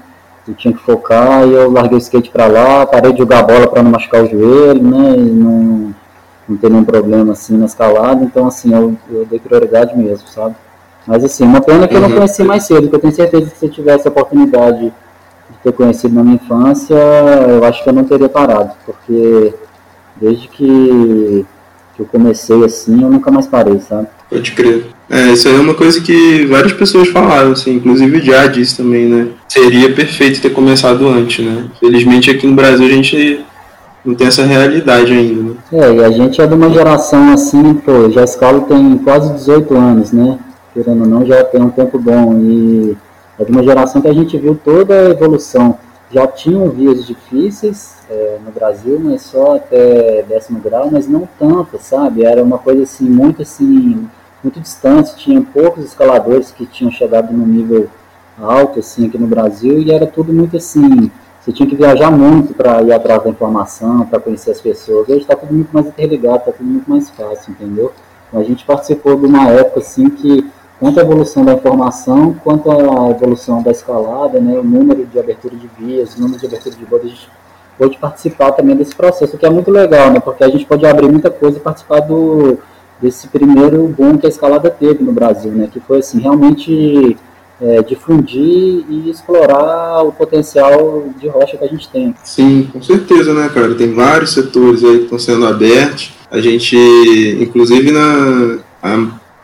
eu 0.47 0.55
tinha 0.55 0.73
que 0.73 0.81
focar 0.81 1.47
e 1.47 1.53
eu 1.53 1.71
larguei 1.71 1.97
o 1.97 2.01
skate 2.01 2.29
para 2.29 2.47
lá, 2.47 2.85
parei 2.85 3.11
de 3.11 3.19
jogar 3.19 3.43
bola 3.43 3.67
para 3.67 3.83
não 3.83 3.91
machucar 3.91 4.23
o 4.23 4.27
joelho, 4.27 4.83
né, 4.83 5.15
e 5.15 5.21
não, 5.21 5.93
não 6.47 6.57
ter 6.57 6.69
nenhum 6.69 6.83
problema 6.83 7.33
assim 7.33 7.57
na 7.57 7.65
escalada, 7.65 8.23
então 8.23 8.47
assim, 8.47 8.73
eu, 8.73 8.97
eu 9.09 9.25
dei 9.25 9.39
prioridade 9.39 9.97
mesmo, 9.97 10.27
sabe? 10.27 10.55
Mas 11.05 11.23
assim, 11.23 11.43
uma 11.43 11.61
pena 11.61 11.87
que 11.87 11.95
eu 11.95 12.01
não 12.01 12.09
uhum. 12.09 12.15
conheci 12.15 12.43
mais 12.43 12.63
cedo, 12.63 12.81
porque 12.81 12.95
eu 12.95 12.99
tenho 13.01 13.13
certeza 13.13 13.49
que 13.49 13.57
se 13.57 13.65
eu 13.65 13.71
tivesse 13.71 14.07
a 14.07 14.11
oportunidade 14.11 14.85
de 15.49 15.57
ter 15.63 15.71
conhecido 15.73 16.15
na 16.15 16.23
minha 16.23 16.35
infância, 16.35 16.95
eu 16.95 17.63
acho 17.65 17.83
que 17.83 17.89
eu 17.89 17.93
não 17.93 18.03
teria 18.03 18.29
parado, 18.29 18.71
porque 18.85 19.53
desde 20.15 20.47
que, 20.47 21.45
que 21.95 22.01
eu 22.01 22.05
comecei 22.05 22.63
assim, 22.63 23.01
eu 23.01 23.09
nunca 23.09 23.31
mais 23.31 23.47
parei, 23.47 23.79
sabe? 23.79 24.07
Pode 24.31 24.53
crer. 24.53 24.85
É, 25.09 25.33
isso 25.33 25.45
aí 25.49 25.55
é 25.57 25.59
uma 25.59 25.73
coisa 25.73 25.99
que 25.99 26.45
várias 26.45 26.71
pessoas 26.71 27.09
falaram, 27.09 27.51
assim, 27.51 27.75
inclusive 27.75 28.17
o 28.17 28.21
Já 28.21 28.47
disse 28.47 28.77
também, 28.77 29.05
né? 29.05 29.27
Seria 29.49 29.93
perfeito 29.93 30.41
ter 30.41 30.51
começado 30.51 31.05
antes, 31.05 31.45
né? 31.45 31.65
Felizmente 31.81 32.31
aqui 32.31 32.47
no 32.47 32.55
Brasil 32.55 32.85
a 32.85 32.89
gente 32.89 33.45
não 34.05 34.15
tem 34.15 34.27
essa 34.27 34.45
realidade 34.45 35.11
ainda, 35.11 35.43
né? 35.43 35.55
É, 35.73 35.93
e 35.95 36.03
a 36.05 36.11
gente 36.11 36.41
é 36.41 36.47
de 36.47 36.53
uma 36.53 36.69
geração 36.69 37.33
assim, 37.33 37.73
pô, 37.73 38.09
já 38.09 38.21
a 38.21 38.23
escola 38.23 38.61
tem 38.61 38.97
quase 38.99 39.33
18 39.33 39.75
anos, 39.75 40.13
né? 40.13 40.39
Querendo 40.73 41.01
ou 41.01 41.07
não, 41.07 41.25
já 41.25 41.43
tem 41.43 41.61
um 41.61 41.69
tempo 41.69 41.99
bom. 41.99 42.39
E 42.41 42.95
é 43.37 43.43
de 43.43 43.51
uma 43.51 43.63
geração 43.63 44.01
que 44.01 44.07
a 44.07 44.13
gente 44.13 44.37
viu 44.37 44.57
toda 44.63 44.93
a 44.93 45.09
evolução. 45.09 45.77
Já 46.09 46.25
tinham 46.25 46.69
vias 46.69 47.05
difíceis 47.05 47.95
é, 48.09 48.37
no 48.45 48.51
Brasil, 48.53 48.97
mas 49.03 49.23
só 49.23 49.57
até 49.57 50.23
décimo 50.23 50.61
grau, 50.61 50.89
mas 50.89 51.05
não 51.05 51.27
tanto, 51.37 51.77
sabe? 51.81 52.23
Era 52.23 52.41
uma 52.41 52.57
coisa 52.57 52.83
assim, 52.83 53.09
muito 53.09 53.41
assim, 53.41 54.07
muito 54.43 54.59
distante, 54.59 55.15
tinha 55.15 55.41
poucos 55.41 55.85
escaladores 55.85 56.51
que 56.51 56.65
tinham 56.65 56.91
chegado 56.91 57.31
no 57.33 57.45
nível 57.45 57.89
alto 58.39 58.79
assim 58.79 59.07
aqui 59.07 59.17
no 59.17 59.27
Brasil 59.27 59.79
e 59.79 59.91
era 59.91 60.07
tudo 60.07 60.33
muito 60.33 60.57
assim 60.57 61.11
você 61.41 61.51
tinha 61.51 61.67
que 61.67 61.75
viajar 61.75 62.11
muito 62.11 62.53
para 62.53 62.83
ir 62.83 62.93
atrás 62.93 63.23
da 63.23 63.29
informação, 63.29 64.05
para 64.05 64.19
conhecer 64.19 64.51
as 64.51 64.61
pessoas. 64.61 65.09
Hoje 65.09 65.21
está 65.21 65.35
tudo 65.35 65.51
muito 65.51 65.71
mais 65.71 65.87
interligado, 65.87 66.37
está 66.37 66.51
tudo 66.51 66.67
muito 66.67 66.87
mais 66.87 67.09
fácil, 67.09 67.51
entendeu? 67.51 67.91
Então, 68.27 68.39
a 68.39 68.43
gente 68.43 68.63
participou 68.63 69.15
de 69.15 69.25
uma 69.25 69.49
época 69.49 69.79
assim 69.79 70.07
que 70.07 70.47
tanto 70.79 70.99
a 70.99 71.03
evolução 71.03 71.43
da 71.43 71.53
informação 71.53 72.35
quanto 72.43 72.69
a 72.69 73.09
evolução 73.09 73.61
da 73.63 73.71
escalada, 73.71 74.39
né, 74.39 74.57
o 74.57 74.63
número 74.63 75.03
de 75.03 75.17
abertura 75.17 75.55
de 75.55 75.67
vias, 75.79 76.15
o 76.15 76.21
número 76.21 76.39
de 76.39 76.45
abertura 76.45 76.75
de 76.75 76.85
bodas, 76.85 77.05
a 77.07 77.09
gente 77.09 77.29
pôde 77.75 77.97
participar 77.97 78.51
também 78.51 78.75
desse 78.75 78.95
processo, 78.95 79.35
o 79.35 79.39
que 79.39 79.45
é 79.45 79.49
muito 79.49 79.71
legal, 79.71 80.11
né, 80.11 80.19
porque 80.19 80.43
a 80.43 80.49
gente 80.49 80.65
pode 80.65 80.85
abrir 80.85 81.09
muita 81.09 81.31
coisa 81.31 81.57
e 81.57 81.59
participar 81.59 82.01
do, 82.01 82.59
desse 83.01 83.27
primeiro 83.27 83.87
boom 83.87 84.17
que 84.17 84.25
a 84.25 84.29
escalada 84.29 84.69
teve 84.69 85.03
no 85.03 85.11
Brasil, 85.11 85.51
né, 85.51 85.67
que 85.71 85.79
foi 85.79 85.99
assim, 85.99 86.19
realmente 86.19 87.17
é, 87.61 87.81
difundir 87.83 88.85
e 88.89 89.09
explorar 89.09 90.01
o 90.03 90.11
potencial 90.11 91.05
de 91.19 91.27
rocha 91.27 91.57
que 91.57 91.63
a 91.63 91.67
gente 91.67 91.87
tem. 91.89 92.15
Sim, 92.23 92.67
com 92.73 92.81
certeza, 92.81 93.33
né, 93.33 93.49
cara? 93.53 93.75
Tem 93.75 93.93
vários 93.93 94.33
setores 94.33 94.83
aí 94.83 94.97
que 94.97 95.03
estão 95.03 95.19
sendo 95.19 95.45
abertos. 95.45 96.13
A 96.31 96.41
gente, 96.41 96.75
inclusive 97.39 97.91
na 97.91 98.57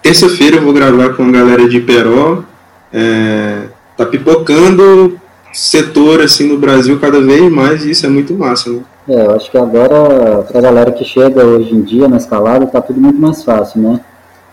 terça-feira 0.01 0.57
eu 0.57 0.63
vou 0.63 0.73
gravar 0.73 1.09
com 1.09 1.23
a 1.23 1.31
galera 1.31 1.67
de 1.69 1.79
Peró. 1.79 2.43
É, 2.91 3.63
tá 3.95 4.05
pipocando 4.05 5.19
setor 5.53 6.21
assim 6.21 6.47
no 6.47 6.57
Brasil 6.57 6.99
cada 6.99 7.21
vez 7.21 7.51
mais 7.51 7.85
e 7.85 7.91
isso 7.91 8.05
é 8.05 8.09
muito 8.09 8.33
massa, 8.33 8.69
né? 8.71 8.81
É, 9.09 9.25
eu 9.25 9.31
acho 9.35 9.49
que 9.49 9.57
agora, 9.57 10.43
para 10.43 10.59
a 10.59 10.61
galera 10.61 10.91
que 10.91 11.05
chega 11.05 11.45
hoje 11.45 11.73
em 11.73 11.81
dia 11.81 12.09
na 12.09 12.17
escalada, 12.17 12.67
tá 12.67 12.81
tudo 12.81 12.99
muito 12.99 13.17
mais 13.19 13.41
fácil, 13.41 13.81
né? 13.81 14.01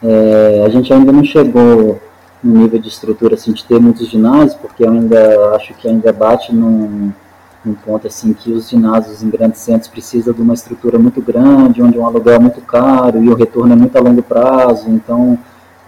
É, 0.00 0.62
a 0.64 0.68
gente 0.68 0.92
ainda 0.92 1.10
não 1.10 1.24
chegou 1.24 2.00
no 2.42 2.60
nível 2.60 2.78
de 2.78 2.88
estrutura 2.88 3.34
assim, 3.34 3.52
de 3.52 3.64
ter 3.64 3.80
muitos 3.80 4.08
ginásios, 4.08 4.54
porque 4.54 4.84
eu 4.84 4.90
ainda 4.90 5.56
acho 5.56 5.74
que 5.74 5.88
ainda 5.88 6.12
bate 6.12 6.54
num, 6.54 7.10
num 7.64 7.74
ponto 7.74 8.06
assim 8.06 8.32
que 8.32 8.52
os 8.52 8.68
ginásios 8.68 9.24
em 9.24 9.30
grandes 9.30 9.60
centros 9.60 9.88
precisam 9.88 10.32
de 10.32 10.42
uma 10.42 10.54
estrutura 10.54 10.98
muito 10.98 11.20
grande, 11.20 11.82
onde 11.82 11.98
um 11.98 12.06
aluguel 12.06 12.34
é 12.34 12.38
muito 12.38 12.60
caro 12.60 13.24
e 13.24 13.28
o 13.28 13.34
retorno 13.34 13.72
é 13.72 13.76
muito 13.76 13.96
a 13.96 14.00
longo 14.00 14.22
prazo, 14.22 14.88
então 14.88 15.36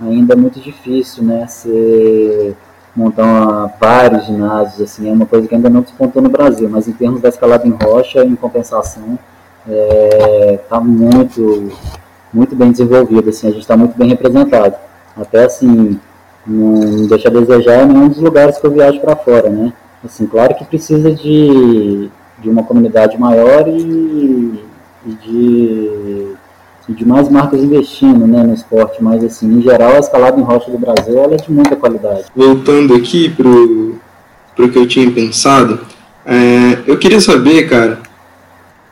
ainda 0.00 0.32
é 0.32 0.36
muito 0.36 0.58
difícil, 0.58 1.22
né, 1.22 1.46
ser 1.46 2.56
montar 2.96 3.24
uma, 3.24 3.72
vários 3.78 4.24
ginásios, 4.24 4.80
assim, 4.80 5.08
é 5.08 5.12
uma 5.12 5.26
coisa 5.26 5.46
que 5.46 5.54
ainda 5.54 5.68
não 5.68 5.82
despontou 5.82 6.22
no 6.22 6.30
Brasil, 6.30 6.68
mas 6.68 6.88
em 6.88 6.92
termos 6.92 7.20
da 7.20 7.28
escalada 7.28 7.66
em 7.68 7.70
rocha, 7.70 8.24
em 8.24 8.34
compensação, 8.34 9.18
está 9.66 9.74
é, 9.74 10.60
tá 10.68 10.80
muito, 10.80 11.70
muito 12.32 12.56
bem 12.56 12.70
desenvolvido, 12.70 13.28
assim, 13.28 13.48
a 13.48 13.50
gente 13.50 13.60
está 13.60 13.76
muito 13.76 13.96
bem 13.98 14.08
representado. 14.08 14.76
Até 15.16 15.44
assim, 15.44 16.00
não 16.46 17.06
deixa 17.06 17.28
a 17.28 17.32
desejar 17.32 17.82
em 17.82 17.92
nenhum 17.92 18.08
dos 18.08 18.18
lugares 18.18 18.58
que 18.58 18.66
eu 18.66 18.70
viajo 18.70 19.00
para 19.00 19.16
fora, 19.16 19.50
né? 19.50 19.72
Assim, 20.04 20.26
claro 20.26 20.54
que 20.54 20.64
precisa 20.64 21.10
de, 21.10 22.10
de 22.38 22.48
uma 22.48 22.62
comunidade 22.62 23.18
maior 23.18 23.66
e, 23.66 24.64
e 25.06 25.12
de, 25.22 26.35
e 26.88 26.92
de 26.92 27.04
mais 27.04 27.28
marcas 27.28 27.62
investindo 27.62 28.26
né, 28.26 28.42
no 28.42 28.54
esporte, 28.54 29.02
mas 29.02 29.22
assim, 29.24 29.58
em 29.58 29.62
geral 29.62 29.94
a 29.94 29.98
escalada 29.98 30.40
em 30.40 30.44
rocha 30.44 30.70
do 30.70 30.78
Brasil 30.78 31.18
ela 31.18 31.34
é 31.34 31.36
de 31.36 31.50
muita 31.50 31.74
qualidade. 31.76 32.24
Voltando 32.34 32.94
aqui 32.94 33.28
pro, 33.30 33.96
pro 34.54 34.68
que 34.68 34.78
eu 34.78 34.86
tinha 34.86 35.10
pensado, 35.10 35.80
é, 36.24 36.78
eu 36.86 36.96
queria 36.98 37.20
saber, 37.20 37.68
cara, 37.68 38.00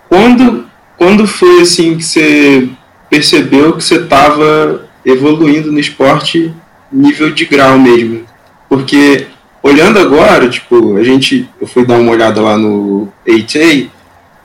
quando, 0.08 0.64
quando 0.96 1.26
foi 1.26 1.60
assim 1.60 1.96
que 1.96 2.04
você 2.04 2.68
percebeu 3.08 3.74
que 3.74 3.84
você 3.84 3.96
estava 3.96 4.82
evoluindo 5.04 5.70
no 5.70 5.78
esporte 5.78 6.52
nível 6.90 7.30
de 7.32 7.44
grau 7.44 7.78
mesmo. 7.78 8.24
Porque 8.68 9.26
olhando 9.62 9.98
agora, 9.98 10.48
tipo, 10.48 10.96
a 10.96 11.04
gente, 11.04 11.48
eu 11.60 11.66
fui 11.66 11.84
dar 11.84 11.98
uma 11.98 12.12
olhada 12.12 12.40
lá 12.40 12.56
no 12.56 13.08
8A, 13.26 13.88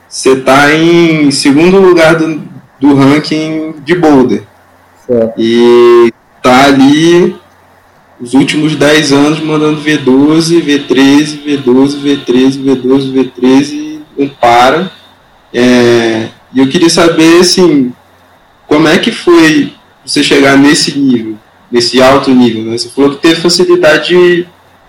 você 0.08 0.36
tá 0.36 0.74
em 0.74 1.30
segundo 1.30 1.78
lugar 1.78 2.16
do, 2.16 2.49
do 2.80 2.94
ranking 2.94 3.74
de 3.84 3.94
boulder. 3.94 4.42
Certo. 5.06 5.34
E 5.38 6.12
tá 6.42 6.66
ali 6.66 7.36
os 8.20 8.34
últimos 8.34 8.74
10 8.76 9.12
anos 9.12 9.40
mandando 9.40 9.80
V12, 9.80 10.62
V13, 10.62 11.44
V12, 11.44 12.02
V13, 12.02 12.64
V12, 12.64 13.12
V13, 13.12 14.00
não 14.16 14.28
para. 14.28 14.90
É, 15.52 16.28
e 16.52 16.60
eu 16.60 16.68
queria 16.68 16.90
saber, 16.90 17.40
assim, 17.40 17.92
como 18.66 18.88
é 18.88 18.98
que 18.98 19.10
foi 19.10 19.72
você 20.04 20.22
chegar 20.22 20.56
nesse 20.56 20.98
nível? 20.98 21.36
nesse 21.70 22.02
alto 22.02 22.34
nível. 22.34 22.64
Né? 22.64 22.76
Você 22.76 22.88
falou 22.88 23.10
que 23.10 23.22
teve 23.22 23.40
facilidade 23.40 24.46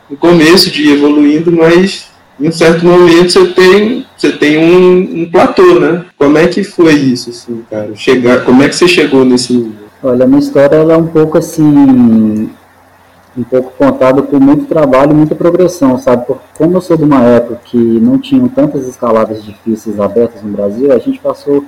no 0.09 0.17
começo 0.17 0.71
de 0.71 0.83
ir 0.83 0.93
evoluindo, 0.93 1.51
mas 1.51 2.09
em 2.41 2.51
certo 2.51 2.85
momento 2.85 3.31
você 3.31 3.45
tem, 3.47 4.05
você 4.17 4.31
tem 4.31 4.57
um, 4.57 5.21
um 5.21 5.29
platô, 5.31 5.79
né? 5.79 6.05
Como 6.17 6.37
é 6.37 6.47
que 6.47 6.63
foi 6.63 6.93
isso, 6.93 7.29
assim, 7.29 7.63
cara? 7.69 7.95
Chegar, 7.95 8.43
como 8.43 8.63
é 8.63 8.69
que 8.69 8.75
você 8.75 8.87
chegou 8.87 9.23
nesse 9.23 9.53
nível? 9.53 9.81
Olha, 10.03 10.25
a 10.25 10.27
minha 10.27 10.39
história 10.39 10.75
ela 10.75 10.93
é 10.93 10.97
um 10.97 11.07
pouco 11.07 11.37
assim, 11.37 12.49
um 13.37 13.43
pouco 13.43 13.71
contada 13.77 14.21
por 14.21 14.39
muito 14.39 14.65
trabalho 14.65 15.11
e 15.11 15.15
muita 15.15 15.35
progressão, 15.35 15.97
sabe? 15.99 16.25
Porque 16.25 16.43
como 16.57 16.75
eu 16.75 16.81
sou 16.81 16.97
de 16.97 17.03
uma 17.03 17.21
época 17.21 17.61
que 17.65 17.77
não 17.77 18.17
tinham 18.17 18.47
tantas 18.47 18.87
escaladas 18.87 19.43
difíceis 19.43 19.99
abertas 19.99 20.41
no 20.41 20.49
Brasil, 20.51 20.91
a 20.91 20.97
gente 20.97 21.19
passou 21.19 21.63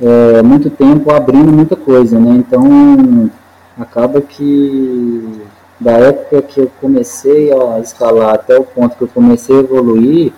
é, 0.00 0.42
muito 0.42 0.70
tempo 0.70 1.12
abrindo 1.12 1.52
muita 1.52 1.76
coisa, 1.76 2.18
né? 2.18 2.30
Então, 2.36 3.30
acaba 3.78 4.20
que 4.20 5.42
da 5.84 5.92
época 5.92 6.40
que 6.40 6.60
eu 6.60 6.70
comecei 6.80 7.52
a 7.52 7.78
escalar 7.78 8.34
até 8.34 8.58
o 8.58 8.64
ponto 8.64 8.96
que 8.96 9.02
eu 9.02 9.08
comecei 9.08 9.54
a 9.54 9.60
evoluir, 9.60 10.32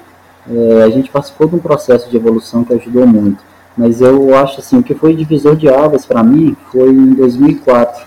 é, 0.50 0.82
a 0.82 0.90
gente 0.90 1.08
participou 1.08 1.46
de 1.46 1.54
um 1.54 1.60
processo 1.60 2.10
de 2.10 2.16
evolução 2.16 2.64
que 2.64 2.74
ajudou 2.74 3.06
muito. 3.06 3.44
Mas 3.76 4.00
eu 4.00 4.34
acho 4.36 4.58
assim, 4.58 4.78
o 4.78 4.82
que 4.82 4.94
foi 4.94 5.14
divisor 5.14 5.54
de 5.54 5.68
águas 5.68 6.04
para 6.04 6.24
mim 6.24 6.56
foi 6.72 6.90
em 6.90 7.14
2004, 7.14 8.04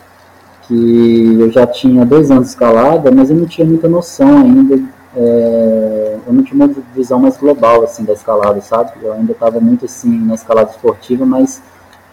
que 0.67 1.37
eu 1.39 1.49
já 1.49 1.65
tinha 1.65 2.05
dois 2.05 2.29
anos 2.29 2.47
de 2.47 2.49
escalada, 2.49 3.09
mas 3.09 3.29
eu 3.29 3.37
não 3.37 3.45
tinha 3.45 3.65
muita 3.65 3.87
noção 3.87 4.39
ainda, 4.39 4.77
é, 5.15 6.17
eu 6.27 6.33
não 6.33 6.43
tinha 6.43 6.65
uma 6.65 6.75
visão 6.93 7.19
mais 7.19 7.37
global 7.37 7.83
assim 7.83 8.03
da 8.03 8.13
escalada, 8.13 8.59
sabe? 8.59 8.91
Eu 9.01 9.13
ainda 9.13 9.31
estava 9.31 9.61
muito 9.61 9.85
assim 9.85 10.09
na 10.25 10.35
escalada 10.35 10.71
esportiva, 10.71 11.25
mas 11.25 11.61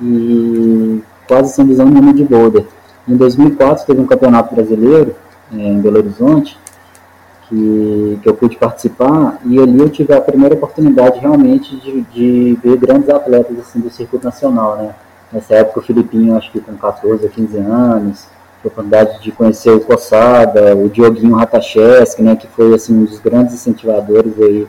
e 0.00 1.02
quase 1.26 1.52
sem 1.52 1.66
visão 1.66 1.86
nenhuma 1.86 2.14
de 2.14 2.22
boulder. 2.22 2.64
Em 3.08 3.16
2004 3.16 3.86
teve 3.86 4.00
um 4.00 4.06
campeonato 4.06 4.54
brasileiro 4.54 5.14
é, 5.52 5.56
em 5.56 5.80
Belo 5.80 5.98
Horizonte 5.98 6.58
que, 7.48 8.18
que 8.22 8.28
eu 8.28 8.34
pude 8.34 8.56
participar 8.56 9.38
e 9.44 9.58
ali 9.60 9.78
eu 9.78 9.88
tive 9.88 10.12
a 10.12 10.20
primeira 10.20 10.54
oportunidade 10.54 11.20
realmente 11.20 11.76
de, 11.76 12.02
de 12.02 12.58
ver 12.62 12.76
grandes 12.76 13.08
atletas 13.08 13.58
assim, 13.60 13.80
do 13.80 13.90
circuito 13.90 14.24
nacional, 14.24 14.76
né? 14.76 14.94
Nessa 15.32 15.54
época 15.54 15.80
o 15.80 15.82
Filipinho, 15.82 16.36
acho 16.36 16.50
que 16.50 16.60
com 16.60 16.76
14 16.76 17.24
ou 17.24 17.30
15 17.30 17.58
anos, 17.58 18.26
a 18.64 18.68
oportunidade 18.68 19.20
de 19.22 19.32
conhecer 19.32 19.70
o 19.70 19.80
Cossada, 19.80 20.74
o 20.74 20.88
Dioguinho 20.88 21.34
Ratacheski, 21.34 22.22
né, 22.22 22.36
que 22.36 22.46
foi 22.46 22.74
assim, 22.74 22.94
um 22.94 23.04
dos 23.04 23.18
grandes 23.18 23.54
incentivadores 23.54 24.40
aí, 24.40 24.66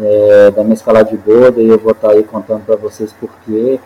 é, 0.00 0.50
da 0.50 0.62
minha 0.62 0.74
escalada 0.74 1.10
de 1.10 1.16
borda, 1.16 1.60
e 1.60 1.68
eu 1.68 1.78
vou 1.78 1.92
estar 1.92 2.10
aí 2.10 2.22
contando 2.22 2.64
para 2.64 2.76
vocês 2.76 3.12
por 3.12 3.30
quê. 3.44 3.78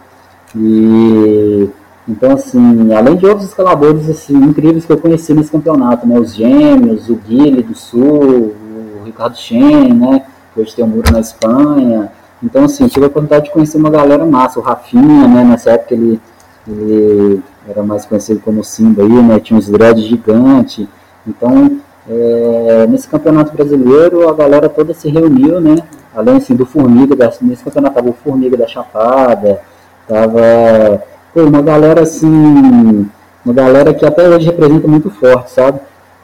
E 0.55 1.71
então, 2.09 2.33
assim, 2.33 2.93
além 2.93 3.17
de 3.17 3.27
outros 3.27 3.49
escaladores 3.49 4.11
assim, 4.11 4.35
incríveis 4.35 4.85
que 4.85 4.93
eu 4.93 4.99
conheci 4.99 5.33
nesse 5.35 5.53
campeonato, 5.53 6.07
né? 6.07 6.19
Os 6.19 6.35
Gêmeos, 6.35 7.09
o 7.09 7.15
Guilherme 7.15 7.63
do 7.63 7.77
Sul, 7.77 8.55
o 9.01 9.05
Ricardo 9.05 9.37
Chen, 9.37 9.95
né? 9.95 10.27
Que 10.53 10.61
hoje 10.61 10.75
tem 10.75 10.85
um 10.85 10.89
muro 10.89 11.13
na 11.13 11.21
Espanha. 11.21 12.11
Então, 12.43 12.65
assim, 12.65 12.89
tive 12.89 13.05
a 13.05 13.09
oportunidade 13.09 13.45
de 13.45 13.53
conhecer 13.53 13.79
uma 13.79 13.91
galera 13.91 14.25
massa. 14.27 14.59
O 14.59 14.63
Rafinha, 14.63 15.29
né? 15.29 15.45
Nessa 15.45 15.71
época 15.73 15.95
ele, 15.95 16.21
ele 16.67 17.41
era 17.69 17.85
mais 17.85 18.05
conhecido 18.05 18.41
como 18.41 18.65
Simba 18.65 19.03
aí, 19.03 19.09
né? 19.09 19.39
Tinha 19.39 19.57
uns 19.57 19.69
dreads 19.69 20.03
gigantes. 20.03 20.89
Então, 21.25 21.79
é, 22.11 22.87
nesse 22.89 23.07
campeonato 23.07 23.55
brasileiro, 23.55 24.29
a 24.29 24.35
galera 24.35 24.69
toda 24.69 24.93
se 24.93 25.09
reuniu, 25.09 25.61
né? 25.61 25.77
Além, 26.13 26.39
assim, 26.39 26.57
do 26.57 26.67
Formiga, 26.67 27.15
da, 27.15 27.33
nesse 27.43 27.63
campeonato 27.63 27.95
tava 27.95 28.11
o 28.11 28.13
Formiga 28.13 28.57
da 28.57 28.67
Chapada, 28.67 29.61
tava 30.09 31.01
pô, 31.33 31.43
uma 31.43 31.63
galera 31.63 32.03
assim, 32.03 33.09
uma 33.45 33.55
galera 33.55 33.95
que 33.95 34.05
até 34.05 34.29
hoje 34.29 34.47
representa 34.47 34.87
muito 34.87 35.11
forte, 35.11 35.51
sabe? 35.51 35.81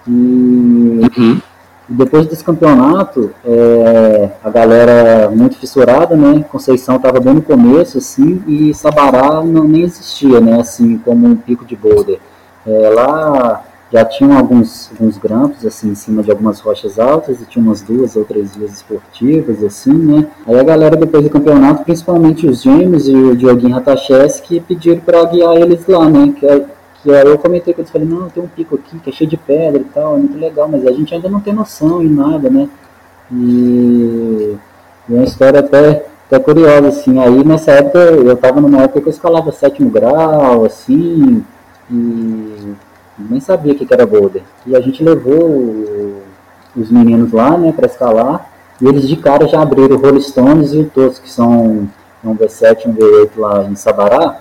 E 0.06 0.10
uhum. 0.10 1.40
depois 1.88 2.26
desse 2.26 2.44
campeonato, 2.44 3.30
é, 3.44 4.30
a 4.42 4.50
galera 4.50 5.30
muito 5.30 5.56
fissurada, 5.56 6.16
né? 6.16 6.44
Conceição 6.50 6.96
estava 6.96 7.20
bem 7.20 7.34
no 7.34 7.42
começo, 7.42 7.98
assim, 7.98 8.42
e 8.46 8.72
Sabará 8.74 9.42
não, 9.42 9.64
nem 9.64 9.82
existia, 9.82 10.40
né? 10.40 10.60
Assim, 10.60 10.98
como 10.98 11.26
um 11.26 11.36
pico 11.36 11.64
de 11.64 11.76
boulder. 11.76 12.18
É, 12.66 12.88
lá 12.90 13.64
já 13.92 14.04
tinham 14.04 14.36
alguns, 14.36 14.90
alguns 14.90 15.16
grampos 15.18 15.64
assim 15.64 15.90
em 15.90 15.94
cima 15.94 16.22
de 16.22 16.30
algumas 16.30 16.60
rochas 16.60 16.98
altas 16.98 17.40
e 17.40 17.46
tinha 17.46 17.64
umas 17.64 17.80
duas 17.80 18.16
ou 18.16 18.24
três 18.24 18.54
vias 18.54 18.72
esportivas 18.74 19.62
assim, 19.64 19.92
né? 19.92 20.26
Aí 20.46 20.58
a 20.58 20.62
galera 20.62 20.96
depois 20.96 21.24
do 21.24 21.30
campeonato, 21.30 21.84
principalmente 21.84 22.46
os 22.46 22.62
gêmeos 22.62 23.08
e 23.08 23.14
o 23.14 23.36
Dioguinho 23.36 23.74
Ratacheski 23.74 24.60
pediram 24.60 25.00
para 25.00 25.24
guiar 25.24 25.56
eles 25.56 25.86
lá, 25.86 26.08
né? 26.08 26.34
Que, 26.38 26.46
é, 26.46 26.64
que 27.02 27.10
aí 27.10 27.26
eu 27.26 27.38
comentei 27.38 27.72
com 27.72 27.80
eles, 27.80 27.90
falei, 27.90 28.06
não, 28.06 28.28
tem 28.28 28.42
um 28.42 28.48
pico 28.48 28.74
aqui 28.74 28.98
que 28.98 29.10
é 29.10 29.12
cheio 29.12 29.30
de 29.30 29.36
pedra 29.36 29.80
e 29.80 29.84
tal, 29.84 30.16
é 30.16 30.18
muito 30.18 30.38
legal, 30.38 30.68
mas 30.68 30.86
a 30.86 30.92
gente 30.92 31.14
ainda 31.14 31.28
não 31.28 31.40
tem 31.40 31.54
noção 31.54 32.02
em 32.02 32.08
nada, 32.08 32.50
né? 32.50 32.68
E 33.32 34.56
E 35.08 35.14
é 35.14 35.16
uma 35.16 35.24
história 35.24 35.60
até, 35.60 36.06
até 36.26 36.38
curiosa, 36.38 36.88
assim, 36.88 37.18
aí 37.18 37.42
nessa 37.44 37.72
época, 37.72 37.98
eu 37.98 38.34
estava 38.34 38.60
numa 38.60 38.82
época 38.82 39.00
que 39.00 39.08
eu 39.08 39.12
escalava 39.12 39.50
sétimo 39.52 39.88
grau, 39.90 40.66
assim, 40.66 41.42
e 41.90 42.74
nem 43.18 43.40
sabia 43.40 43.72
o 43.72 43.76
que 43.76 43.92
era 43.92 44.06
boulder. 44.06 44.42
E 44.66 44.76
a 44.76 44.80
gente 44.80 45.02
levou 45.02 46.22
os 46.76 46.90
meninos 46.90 47.32
lá, 47.32 47.56
né, 47.56 47.72
para 47.72 47.86
escalar, 47.86 48.50
e 48.80 48.86
eles 48.86 49.08
de 49.08 49.16
cara 49.16 49.48
já 49.48 49.60
abriram 49.60 49.96
o 49.96 50.00
Rolling 50.00 50.20
Stones 50.20 50.72
e 50.72 50.78
o 50.78 50.84
Todos, 50.84 51.18
que 51.18 51.30
são 51.30 51.88
um 52.24 52.36
V7 52.36 52.86
um 52.86 52.94
V8 52.94 53.30
lá 53.36 53.64
em 53.64 53.74
Sabará, 53.74 54.38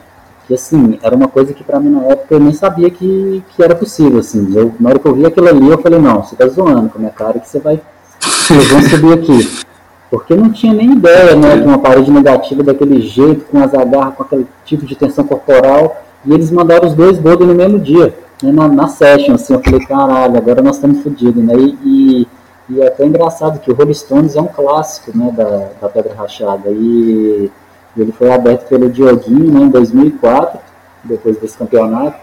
que 0.47 0.53
assim, 0.53 0.97
era 1.01 1.15
uma 1.15 1.27
coisa 1.27 1.53
que 1.53 1.63
para 1.63 1.79
mim 1.79 1.89
na 1.89 2.05
época 2.05 2.35
eu 2.35 2.39
nem 2.39 2.53
sabia 2.53 2.89
que, 2.89 3.43
que 3.49 3.63
era 3.63 3.75
possível, 3.75 4.19
assim. 4.19 4.55
Eu, 4.55 4.73
na 4.79 4.89
hora 4.89 4.99
que 4.99 5.05
eu 5.05 5.13
vi 5.13 5.25
aquilo 5.25 5.49
ali, 5.49 5.69
eu 5.69 5.77
falei, 5.79 5.99
não, 5.99 6.23
você 6.23 6.35
tá 6.35 6.47
zoando 6.47 6.89
com 6.89 6.97
a 6.97 6.99
minha 6.99 7.11
cara 7.11 7.39
que 7.39 7.49
você 7.49 7.59
vai, 7.59 7.81
vocês 8.19 8.67
vão 8.69 8.81
subir 8.81 9.13
aqui. 9.13 9.65
Porque 10.09 10.35
não 10.35 10.51
tinha 10.51 10.73
nem 10.73 10.93
ideia, 10.93 11.35
né, 11.35 11.57
de 11.57 11.63
uma 11.63 11.79
parede 11.79 12.09
negativa 12.09 12.63
daquele 12.63 13.01
jeito, 13.01 13.45
com 13.45 13.61
as 13.61 13.73
agarras, 13.73 14.15
com 14.15 14.23
aquele 14.23 14.47
tipo 14.63 14.85
de 14.85 14.95
tensão 14.95 15.25
corporal, 15.25 16.01
e 16.25 16.33
eles 16.33 16.49
mandaram 16.49 16.87
os 16.87 16.93
dois 16.93 17.17
bodes 17.17 17.45
no 17.45 17.53
mesmo 17.53 17.77
dia, 17.77 18.13
né, 18.41 18.51
na, 18.51 18.67
na 18.67 18.87
session, 18.87 19.35
assim, 19.35 19.53
eu 19.53 19.61
falei, 19.61 19.85
caralho, 19.85 20.37
agora 20.37 20.61
nós 20.61 20.75
estamos 20.75 21.01
fodidos, 21.01 21.43
né, 21.43 21.53
e, 21.55 21.77
e, 21.83 22.27
e, 22.69 22.81
é 22.81 22.87
até 22.87 23.05
engraçado 23.05 23.59
que 23.59 23.71
o 23.71 23.75
Rolling 23.75 23.93
Stones 23.93 24.35
é 24.35 24.41
um 24.41 24.47
clássico, 24.47 25.17
né, 25.17 25.31
da, 25.31 25.69
da 25.81 25.89
Pedra 25.89 26.13
Rachada, 26.13 26.69
e 26.69 27.51
ele 27.97 28.11
foi 28.11 28.31
aberto 28.31 28.67
pelo 28.67 28.89
Dioguinho 28.89 29.51
né, 29.51 29.61
em 29.61 29.69
2004, 29.69 30.59
depois 31.03 31.37
desse 31.37 31.57
campeonato, 31.57 32.17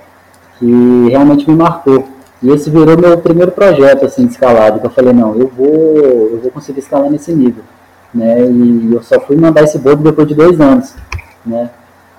que 0.59 1.09
realmente 1.09 1.51
me 1.51 1.57
marcou. 1.57 2.09
E 2.43 2.51
esse 2.51 2.71
virou 2.71 2.97
meu 2.99 3.19
primeiro 3.19 3.51
projeto 3.51 4.05
assim, 4.05 4.27
escalado, 4.27 4.79
que 4.79 4.87
eu 4.87 4.91
falei, 4.91 5.13
não, 5.13 5.35
eu 5.35 5.49
vou, 5.49 5.67
eu 5.67 6.41
vou 6.41 6.51
conseguir 6.51 6.81
escalar 6.81 7.11
nesse 7.11 7.33
nível. 7.33 7.65
Né? 8.13 8.45
E 8.45 8.95
eu 8.95 9.03
só 9.03 9.19
fui 9.19 9.35
mandar 9.37 9.65
esse 9.65 9.79
bolo 9.79 9.97
depois 9.97 10.29
de 10.29 10.35
dois 10.35 10.61
anos. 10.61 10.95
Né? 11.45 11.71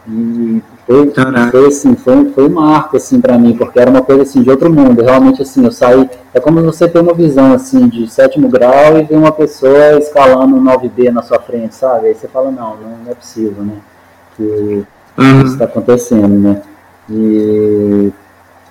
E 0.07 0.61
foi, 0.85 1.11
foi 1.51 1.67
assim, 1.67 1.95
foi, 1.95 2.29
foi 2.29 2.47
um 2.47 2.53
marco 2.53 2.97
assim 2.97 3.19
para 3.19 3.37
mim, 3.37 3.57
porque 3.57 3.79
era 3.79 3.89
uma 3.89 4.03
coisa 4.03 4.21
assim 4.21 4.43
de 4.43 4.49
outro 4.51 4.71
mundo. 4.71 5.01
Realmente 5.01 5.41
assim, 5.41 5.65
eu 5.65 5.71
saí, 5.71 6.07
é 6.33 6.39
como 6.39 6.61
você 6.61 6.87
ter 6.87 6.99
uma 6.99 7.13
visão 7.13 7.53
assim 7.53 7.87
de 7.87 8.07
sétimo 8.07 8.47
grau 8.47 8.97
e 8.97 9.03
ver 9.03 9.17
uma 9.17 9.31
pessoa 9.31 9.97
escalando 9.97 10.55
um 10.55 10.63
9B 10.63 11.11
na 11.11 11.23
sua 11.23 11.39
frente, 11.39 11.73
sabe? 11.73 12.07
Aí 12.07 12.13
você 12.15 12.27
fala, 12.27 12.51
não, 12.51 12.75
não 12.77 13.11
é 13.11 13.15
possível, 13.15 13.63
né? 13.63 13.77
Que 14.37 14.85
uhum. 15.17 15.41
isso 15.41 15.53
está 15.53 15.65
acontecendo, 15.65 16.37
né? 16.37 16.61
E 17.09 18.11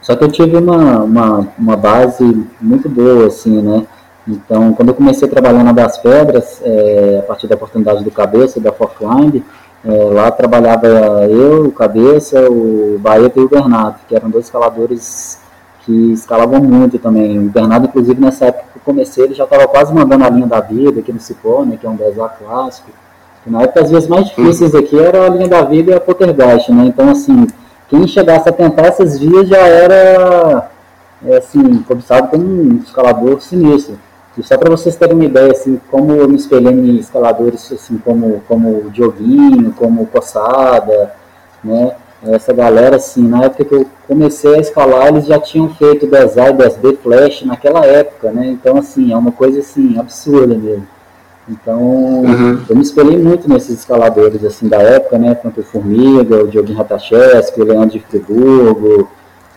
só 0.00 0.14
que 0.14 0.22
eu 0.22 0.30
tive 0.30 0.56
uma, 0.58 1.02
uma, 1.02 1.48
uma 1.58 1.76
base 1.76 2.46
muito 2.60 2.88
boa, 2.88 3.26
assim, 3.26 3.60
né? 3.60 3.86
Então, 4.28 4.72
quando 4.72 4.90
eu 4.90 4.94
comecei 4.94 5.26
a 5.26 5.30
trabalhar 5.30 5.64
na 5.64 5.72
Das 5.72 5.98
Pedras, 5.98 6.60
é, 6.62 7.20
a 7.20 7.26
partir 7.26 7.46
da 7.46 7.56
oportunidade 7.56 8.04
do 8.04 8.10
Cabeça, 8.10 8.60
da 8.60 8.70
Fortline, 8.70 9.42
é, 9.84 10.04
lá 10.04 10.30
trabalhava 10.30 10.86
eu, 11.28 11.66
o 11.66 11.72
Cabeça, 11.72 12.48
o 12.50 12.98
Baeta 12.98 13.38
e 13.38 13.44
o 13.44 13.48
Bernardo, 13.48 13.98
que 14.08 14.16
eram 14.16 14.30
dois 14.30 14.46
escaladores 14.46 15.38
que 15.84 16.12
escalavam 16.12 16.60
muito 16.60 16.98
também. 16.98 17.38
O 17.38 17.50
Bernardo, 17.50 17.86
inclusive, 17.86 18.18
nessa 18.20 18.46
época 18.46 18.64
que 18.72 18.78
eu 18.78 18.82
comecei, 18.82 19.24
ele 19.24 19.34
já 19.34 19.44
estava 19.44 19.68
quase 19.68 19.92
mandando 19.92 20.24
a 20.24 20.30
linha 20.30 20.46
da 20.46 20.60
vida 20.60 21.00
aqui 21.00 21.12
no 21.12 21.20
Cipó, 21.20 21.64
né, 21.64 21.76
que 21.78 21.86
é 21.86 21.90
um 21.90 21.96
10 21.96 22.14
clássico. 22.38 22.90
E 23.46 23.50
na 23.50 23.62
época, 23.62 23.82
as 23.82 23.90
vezes 23.90 24.08
mais 24.08 24.26
difíceis 24.26 24.74
aqui 24.74 24.98
era 24.98 25.26
a 25.26 25.28
linha 25.28 25.48
da 25.48 25.60
vida 25.62 25.90
e 25.90 25.94
a 25.94 26.00
Poltergeist, 26.00 26.72
né? 26.72 26.86
Então, 26.86 27.10
assim, 27.10 27.46
quem 27.90 28.08
chegasse 28.08 28.48
a 28.48 28.52
tentar 28.52 28.86
essas 28.86 29.18
vias 29.18 29.46
já 29.46 29.58
era, 29.58 30.70
é, 31.26 31.36
assim, 31.36 31.82
cobiçado 31.86 32.28
como 32.28 32.42
um 32.42 32.80
escalador 32.82 33.42
sinistro. 33.42 33.98
E 34.36 34.42
só 34.42 34.58
para 34.58 34.70
vocês 34.70 34.96
terem 34.96 35.14
uma 35.14 35.24
ideia, 35.24 35.52
assim, 35.52 35.80
como 35.90 36.12
eu 36.12 36.28
me 36.28 36.36
espelhei 36.36 36.72
em 36.72 36.96
escaladores, 36.96 37.70
assim, 37.72 37.98
como, 37.98 38.42
como 38.48 38.86
o 38.86 38.90
Dioguinho, 38.90 39.72
como 39.72 40.02
o 40.02 40.06
Poçada, 40.06 41.12
né? 41.62 41.94
Essa 42.26 42.52
galera, 42.52 42.96
assim, 42.96 43.22
na 43.28 43.44
época 43.44 43.64
que 43.64 43.74
eu 43.74 43.86
comecei 44.08 44.54
a 44.54 44.58
escalar, 44.58 45.08
eles 45.08 45.26
já 45.26 45.38
tinham 45.38 45.68
feito 45.74 46.06
10A 46.06 46.50
e 46.50 46.54
10B 46.54 46.96
Flash 46.96 47.42
naquela 47.42 47.84
época, 47.84 48.32
né? 48.32 48.46
Então, 48.46 48.78
assim, 48.78 49.12
é 49.12 49.16
uma 49.16 49.30
coisa, 49.30 49.60
assim, 49.60 49.98
absurda 49.98 50.56
mesmo. 50.56 50.86
Então, 51.48 51.78
uhum. 51.80 52.62
eu 52.68 52.74
me 52.74 52.82
espelhei 52.82 53.18
muito 53.18 53.48
nesses 53.48 53.78
escaladores, 53.80 54.42
assim, 54.44 54.66
da 54.66 54.78
época, 54.78 55.18
né? 55.18 55.34
Tanto 55.34 55.60
o 55.60 55.64
Formiga, 55.64 56.42
o 56.42 56.48
Dioguinho 56.48 56.78
Ratachesco, 56.78 57.60
o 57.60 57.64
Leandro 57.64 57.98
de 57.98 58.00
Friburgo, 58.00 59.10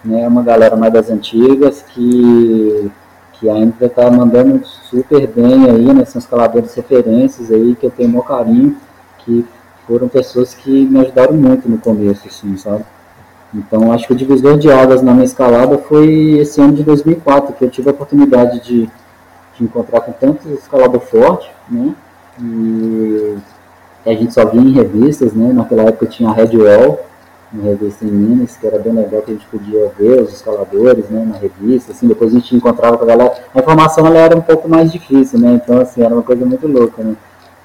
né? 0.03 0.27
Uma 0.27 0.43
galera 0.43 0.75
mais 0.75 0.91
das 0.91 1.09
antigas 1.09 1.81
que 1.81 2.91
que 3.39 3.49
ainda 3.49 3.85
está 3.85 4.09
mandando 4.09 4.65
super 4.65 5.27
bem 5.27 5.69
aí, 5.69 5.93
né? 5.93 6.05
São 6.05 6.19
escaladores 6.19 6.73
referências 6.73 7.51
aí 7.51 7.75
que 7.75 7.85
eu 7.85 7.91
tenho 7.91 8.09
meu 8.09 8.23
carinho, 8.23 8.77
que 9.19 9.45
foram 9.87 10.07
pessoas 10.07 10.53
que 10.53 10.85
me 10.85 10.99
ajudaram 10.99 11.33
muito 11.33 11.69
no 11.69 11.77
começo, 11.77 12.27
assim, 12.27 12.57
sabe? 12.57 12.83
Então, 13.53 13.91
acho 13.93 14.07
que 14.07 14.13
o 14.13 14.15
divisor 14.15 14.57
de 14.57 14.69
águas 14.69 15.01
na 15.01 15.13
minha 15.13 15.25
escalada 15.25 15.77
foi 15.77 16.39
esse 16.39 16.59
ano 16.59 16.73
de 16.73 16.83
2004, 16.83 17.53
que 17.53 17.63
eu 17.63 17.69
tive 17.69 17.89
a 17.89 17.93
oportunidade 17.93 18.59
de, 18.59 18.89
de 19.55 19.63
encontrar 19.63 20.01
com 20.01 20.11
tantos 20.11 20.45
escalador 20.51 20.99
forte, 20.99 21.49
né? 21.69 21.95
E 22.41 23.37
a 24.05 24.13
gente 24.13 24.33
só 24.33 24.45
via 24.45 24.61
em 24.61 24.73
revistas, 24.73 25.33
né? 25.33 25.53
Naquela 25.53 25.83
época 25.83 26.07
tinha 26.07 26.29
a 26.29 26.33
Red 26.33 26.57
Wall, 26.57 26.99
uma 27.51 27.63
revista 27.63 28.03
em 28.05 28.09
Minas, 28.09 28.57
que 28.57 28.67
era 28.67 28.77
bem 28.77 28.93
legal, 28.93 29.21
que 29.21 29.31
a 29.31 29.33
gente 29.33 29.47
podia 29.47 29.89
ver 29.97 30.21
os 30.21 30.33
escaladores, 30.33 31.09
né, 31.09 31.25
na 31.25 31.37
revista, 31.37 31.91
assim, 31.91 32.07
depois 32.07 32.31
a 32.31 32.39
gente 32.39 32.55
encontrava 32.55 32.97
com 32.97 33.03
a 33.03 33.07
galera. 33.07 33.33
A 33.53 33.59
informação, 33.59 34.05
ela 34.05 34.17
era 34.17 34.35
um 34.35 34.41
pouco 34.41 34.67
mais 34.67 34.91
difícil, 34.91 35.39
né, 35.39 35.59
então, 35.63 35.79
assim, 35.79 36.01
era 36.01 36.13
uma 36.13 36.23
coisa 36.23 36.45
muito 36.45 36.67
louca, 36.67 37.03
né. 37.03 37.15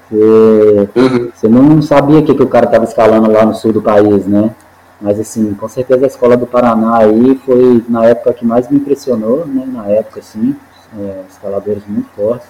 Você, 0.09 0.89
uhum. 0.95 1.31
você 1.33 1.47
não 1.47 1.81
sabia 1.81 2.19
o 2.19 2.23
que, 2.23 2.35
que 2.35 2.43
o 2.43 2.47
cara 2.47 2.65
estava 2.65 2.85
escalando 2.85 3.31
lá 3.31 3.45
no 3.45 3.55
sul 3.55 3.73
do 3.73 3.81
país, 3.81 4.25
né, 4.25 4.51
mas, 5.01 5.19
assim, 5.19 5.53
com 5.53 5.67
certeza 5.67 6.05
a 6.05 6.07
Escola 6.07 6.37
do 6.37 6.47
Paraná 6.47 6.97
aí 6.97 7.39
foi, 7.45 7.83
na 7.89 8.05
época, 8.05 8.33
que 8.33 8.45
mais 8.45 8.69
me 8.69 8.77
impressionou, 8.77 9.45
né, 9.45 9.67
na 9.67 9.87
época, 9.87 10.21
assim, 10.21 10.55
é, 10.97 11.23
escaladores 11.29 11.83
muito 11.87 12.09
fortes. 12.15 12.47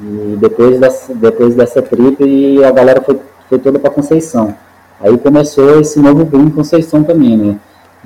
E 0.00 0.36
depois 0.40 0.80
dessa, 0.80 1.14
depois 1.14 1.54
dessa 1.54 1.80
trip, 1.80 2.64
a 2.64 2.70
galera 2.72 3.00
foi, 3.00 3.20
foi 3.48 3.58
toda 3.58 3.78
para 3.78 3.90
Conceição. 3.90 4.54
Aí 5.04 5.18
começou 5.18 5.80
esse 5.80 6.00
novo 6.00 6.24
boom 6.24 6.48
Conceição 6.48 7.04
também, 7.04 7.36
né? 7.36 7.56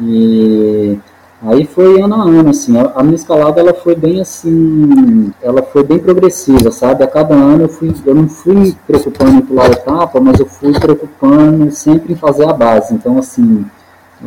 E 0.00 0.98
aí 1.40 1.64
foi 1.64 2.02
ano 2.02 2.16
a 2.16 2.22
ano, 2.22 2.50
assim, 2.50 2.74
a, 2.76 3.02
minha 3.04 3.14
escalada 3.14 3.60
ela 3.60 3.72
foi 3.72 3.94
bem 3.94 4.20
assim, 4.20 5.32
ela 5.40 5.62
foi 5.62 5.84
bem 5.84 6.00
progressiva, 6.00 6.72
sabe? 6.72 7.04
A 7.04 7.06
cada 7.06 7.36
ano 7.36 7.62
eu, 7.62 7.68
fui, 7.68 7.94
eu 8.04 8.14
não 8.16 8.28
fui 8.28 8.52
me 8.52 8.72
preocupando 8.84 9.30
em 9.30 9.42
pular 9.42 9.70
etapa, 9.70 10.18
mas 10.20 10.40
eu 10.40 10.46
fui 10.46 10.72
preocupando 10.72 11.70
sempre 11.70 12.14
em 12.14 12.16
fazer 12.16 12.48
a 12.48 12.52
base. 12.52 12.92
Então, 12.92 13.16
assim, 13.16 13.64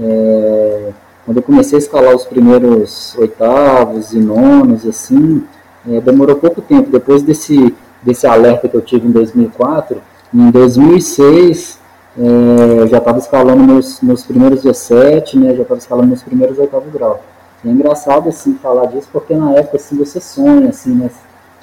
é, 0.01 0.91
quando 1.25 1.38
eu 1.38 1.43
comecei 1.43 1.77
a 1.77 1.79
escalar 1.79 2.15
os 2.15 2.23
primeiros 2.23 3.17
oitavos 3.17 4.13
e 4.13 4.19
nonos, 4.19 4.88
assim, 4.88 5.43
é, 5.89 5.99
demorou 5.99 6.38
pouco 6.38 6.62
tempo. 6.62 6.89
Depois 6.89 7.21
desse, 7.21 7.75
desse 8.01 8.25
alerta 8.25 8.69
que 8.69 8.77
eu 8.77 8.81
tive 8.81 9.10
em 9.10 9.12
2004, 9.12 10.01
em 10.34 10.49
2006 10.49 11.81
é, 12.17 12.88
já 12.88 12.97
estava 12.97 13.19
escalando 13.19 13.63
meus, 13.63 14.02
meus 14.02 14.24
primeiros 14.24 14.63
17, 14.63 15.39
né, 15.39 15.56
já 15.56 15.62
estava 15.62 15.80
escalando 15.80 16.08
meus 16.08 16.24
primeiros 16.24 16.58
oitavo 16.58 16.89
grau. 16.91 17.24
E 17.63 17.69
é 17.69 17.71
engraçado, 17.71 18.28
assim, 18.28 18.56
falar 18.56 18.88
disso, 18.88 19.08
porque 19.12 19.36
na 19.36 19.54
época, 19.54 19.78
assim, 19.78 19.97
você 19.97 20.19
sonha, 20.19 20.69
assim, 20.69 20.93
né, 20.95 21.10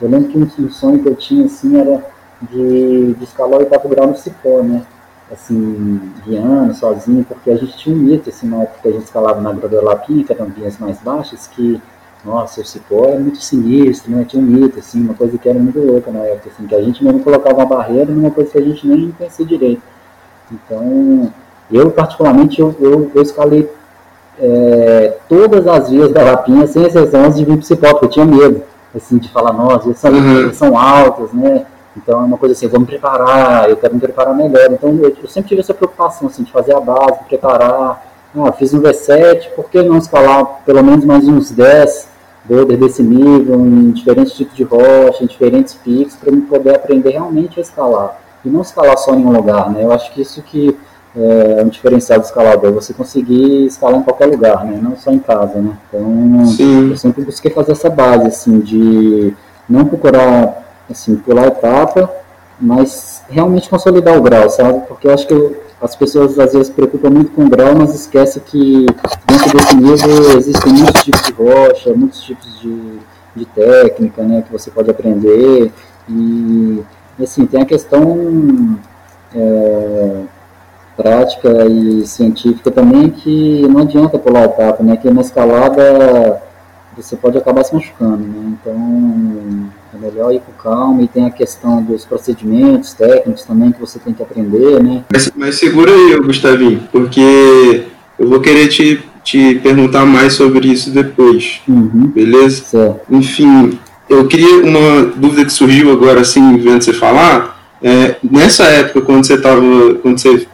eu 0.00 0.08
lembro 0.08 0.28
que 0.28 0.62
um, 0.62 0.70
sonho 0.70 1.02
que 1.02 1.08
eu 1.08 1.16
tinha, 1.16 1.46
assim, 1.46 1.78
era 1.78 2.02
de, 2.40 3.14
de 3.14 3.24
escalar 3.24 3.58
o 3.58 3.62
oitavo 3.62 3.88
grau 3.88 4.06
no 4.06 4.16
cipó, 4.16 4.62
né, 4.62 4.82
assim, 5.30 6.12
guiando, 6.24 6.72
sozinho, 6.74 7.24
porque 7.24 7.50
a 7.50 7.56
gente 7.56 7.76
tinha 7.76 7.94
um 7.94 7.98
mito, 7.98 8.30
assim, 8.30 8.48
na 8.48 8.62
época 8.62 8.78
que 8.82 8.88
a 8.88 8.92
gente 8.92 9.04
escalava 9.04 9.40
na 9.40 9.52
Grada 9.52 9.82
Lapinha, 9.82 10.24
que 10.24 10.32
eram 10.32 10.46
vias 10.46 10.78
mais 10.78 10.98
baixas, 11.00 11.46
que, 11.48 11.78
nossa, 12.24 12.62
o 12.62 12.64
cipó 12.64 13.04
é 13.06 13.18
muito 13.18 13.42
sinistro, 13.42 14.10
né, 14.10 14.24
tinha 14.24 14.42
um 14.42 14.46
mito, 14.46 14.78
assim, 14.78 15.02
uma 15.02 15.14
coisa 15.14 15.36
que 15.36 15.46
era 15.48 15.58
muito 15.58 15.78
louca 15.78 16.10
na 16.10 16.20
época, 16.20 16.48
assim, 16.48 16.66
que 16.66 16.74
a 16.74 16.80
gente 16.80 17.04
mesmo 17.04 17.20
colocava 17.20 17.58
uma 17.58 17.66
barreira 17.66 18.10
numa 18.10 18.30
coisa 18.30 18.50
que 18.50 18.58
a 18.58 18.62
gente 18.62 18.86
nem 18.86 19.10
conhecia 19.10 19.44
direito. 19.44 19.82
Então, 20.52 21.32
eu 21.70 21.90
particularmente, 21.90 22.60
eu, 22.60 22.74
eu, 22.80 23.10
eu 23.14 23.22
escalei 23.22 23.70
é, 24.40 25.16
todas 25.28 25.66
as 25.66 25.90
vias 25.90 26.12
da 26.12 26.22
Lapinha, 26.22 26.66
sem 26.66 26.82
exceção 26.84 27.24
as 27.24 27.36
de 27.36 27.44
vir 27.44 27.56
principal, 27.56 27.92
porque 27.92 28.06
eu 28.06 28.10
tinha 28.10 28.24
medo, 28.24 28.62
assim, 28.94 29.18
de 29.18 29.28
falar, 29.30 29.52
nossa, 29.52 29.86
eles 29.88 29.98
são, 29.98 30.12
uhum. 30.12 30.52
são 30.52 30.78
altas, 30.78 31.32
né? 31.32 31.66
Então 31.96 32.20
é 32.20 32.24
uma 32.24 32.38
coisa 32.38 32.54
assim, 32.54 32.68
vou 32.68 32.80
me 32.80 32.86
preparar, 32.86 33.68
eu 33.68 33.76
quero 33.76 33.94
me 33.94 34.00
preparar 34.00 34.34
melhor. 34.34 34.70
Então 34.70 34.90
eu, 34.90 35.16
eu 35.20 35.28
sempre 35.28 35.48
tive 35.48 35.60
essa 35.60 35.74
preocupação, 35.74 36.28
assim, 36.28 36.44
de 36.44 36.52
fazer 36.52 36.74
a 36.74 36.80
base, 36.80 37.24
preparar. 37.28 38.06
Ah, 38.36 38.52
fiz 38.52 38.72
um 38.72 38.80
V7, 38.80 39.48
por 39.56 39.68
que 39.68 39.82
não 39.82 39.98
escalar 39.98 40.60
pelo 40.64 40.84
menos 40.84 41.04
mais 41.04 41.26
uns 41.26 41.50
10 41.50 42.08
boulder 42.44 42.78
desse 42.78 43.02
nível, 43.02 43.56
em 43.56 43.90
diferentes 43.90 44.34
tipos 44.34 44.54
de 44.54 44.62
rocha, 44.62 45.24
em 45.24 45.26
diferentes 45.26 45.74
picos, 45.74 46.14
para 46.14 46.30
eu 46.30 46.40
poder 46.42 46.76
aprender 46.76 47.10
realmente 47.10 47.58
a 47.58 47.62
escalar 47.62 48.27
e 48.48 48.50
não 48.50 48.62
escalar 48.62 48.96
só 48.98 49.14
em 49.14 49.24
um 49.24 49.32
lugar, 49.32 49.70
né? 49.70 49.84
Eu 49.84 49.92
acho 49.92 50.12
que 50.12 50.22
isso 50.22 50.42
que 50.42 50.76
é 51.16 51.62
um 51.62 51.68
diferencial 51.68 52.20
do 52.20 52.24
escalador, 52.24 52.72
você 52.72 52.92
conseguir 52.92 53.66
escalar 53.66 54.00
em 54.00 54.02
qualquer 54.02 54.26
lugar, 54.26 54.64
né? 54.64 54.78
Não 54.80 54.96
só 54.96 55.10
em 55.10 55.18
casa, 55.18 55.60
né? 55.60 55.76
Então, 55.88 56.46
Sim. 56.46 56.90
eu 56.90 56.96
sempre 56.96 57.24
busquei 57.24 57.50
fazer 57.50 57.72
essa 57.72 57.90
base, 57.90 58.28
assim, 58.28 58.60
de 58.60 59.34
não 59.68 59.84
procurar, 59.84 60.64
assim, 60.90 61.16
pular 61.16 61.48
etapa, 61.48 62.10
mas 62.60 63.22
realmente 63.28 63.68
consolidar 63.68 64.16
o 64.16 64.22
grau, 64.22 64.48
sabe? 64.48 64.80
Porque 64.86 65.06
eu 65.06 65.14
acho 65.14 65.26
que 65.26 65.56
as 65.80 65.94
pessoas 65.94 66.38
às 66.38 66.52
vezes 66.52 66.68
se 66.68 66.72
preocupam 66.72 67.10
muito 67.10 67.30
com 67.32 67.44
o 67.44 67.48
grau, 67.48 67.74
mas 67.74 67.94
esquecem 67.94 68.42
que 68.44 68.86
dentro 69.26 69.56
desse 69.56 69.76
nível 69.76 70.38
existem 70.38 70.72
muitos 70.72 71.02
tipos 71.02 71.22
de 71.22 71.32
rocha, 71.32 71.94
muitos 71.94 72.22
tipos 72.22 72.60
de, 72.60 72.98
de 73.36 73.44
técnica, 73.46 74.22
né, 74.22 74.42
que 74.42 74.52
você 74.52 74.70
pode 74.70 74.90
aprender. 74.90 75.72
E, 76.08 76.82
assim, 77.24 77.46
tem 77.46 77.62
a 77.62 77.66
questão 77.66 78.78
é, 79.34 80.22
prática 80.96 81.66
e 81.66 82.06
científica 82.06 82.70
também 82.70 83.10
que 83.10 83.62
não 83.68 83.82
adianta 83.82 84.18
pular 84.18 84.44
etapa, 84.44 84.82
né, 84.82 84.96
que 84.96 85.10
na 85.10 85.20
escalada 85.20 86.42
você 86.96 87.14
pode 87.14 87.38
acabar 87.38 87.62
se 87.64 87.74
machucando, 87.74 88.18
né, 88.18 88.56
então 88.60 89.70
é 89.94 89.98
melhor 89.98 90.32
ir 90.32 90.40
com 90.40 90.52
calma 90.52 91.02
e 91.02 91.08
tem 91.08 91.24
a 91.24 91.30
questão 91.30 91.82
dos 91.82 92.04
procedimentos 92.04 92.92
técnicos 92.94 93.44
também 93.44 93.70
que 93.70 93.80
você 93.80 93.98
tem 93.98 94.12
que 94.12 94.22
aprender, 94.22 94.82
né. 94.82 95.04
Mas, 95.12 95.30
mas 95.36 95.54
segura 95.56 95.92
aí, 95.92 96.18
Gustavinho, 96.20 96.88
porque 96.90 97.86
eu 98.18 98.28
vou 98.28 98.40
querer 98.40 98.66
te, 98.68 99.00
te 99.22 99.54
perguntar 99.56 100.04
mais 100.04 100.32
sobre 100.32 100.66
isso 100.68 100.90
depois, 100.90 101.60
uhum. 101.68 102.08
beleza? 102.08 102.64
Certo. 102.64 103.00
Enfim, 103.08 103.78
eu 104.08 104.26
queria 104.26 104.62
uma 104.64 105.06
dúvida 105.14 105.44
que 105.44 105.52
surgiu 105.52 105.92
agora, 105.92 106.20
assim, 106.20 106.56
vendo 106.58 106.82
você 106.82 106.92
falar, 106.92 107.58
é, 107.82 108.16
nessa 108.22 108.64
época, 108.64 109.02
quando 109.02 109.26
você 109.26 109.34
estava, 109.34 109.60
quando 110.02 110.18
você 110.18 110.46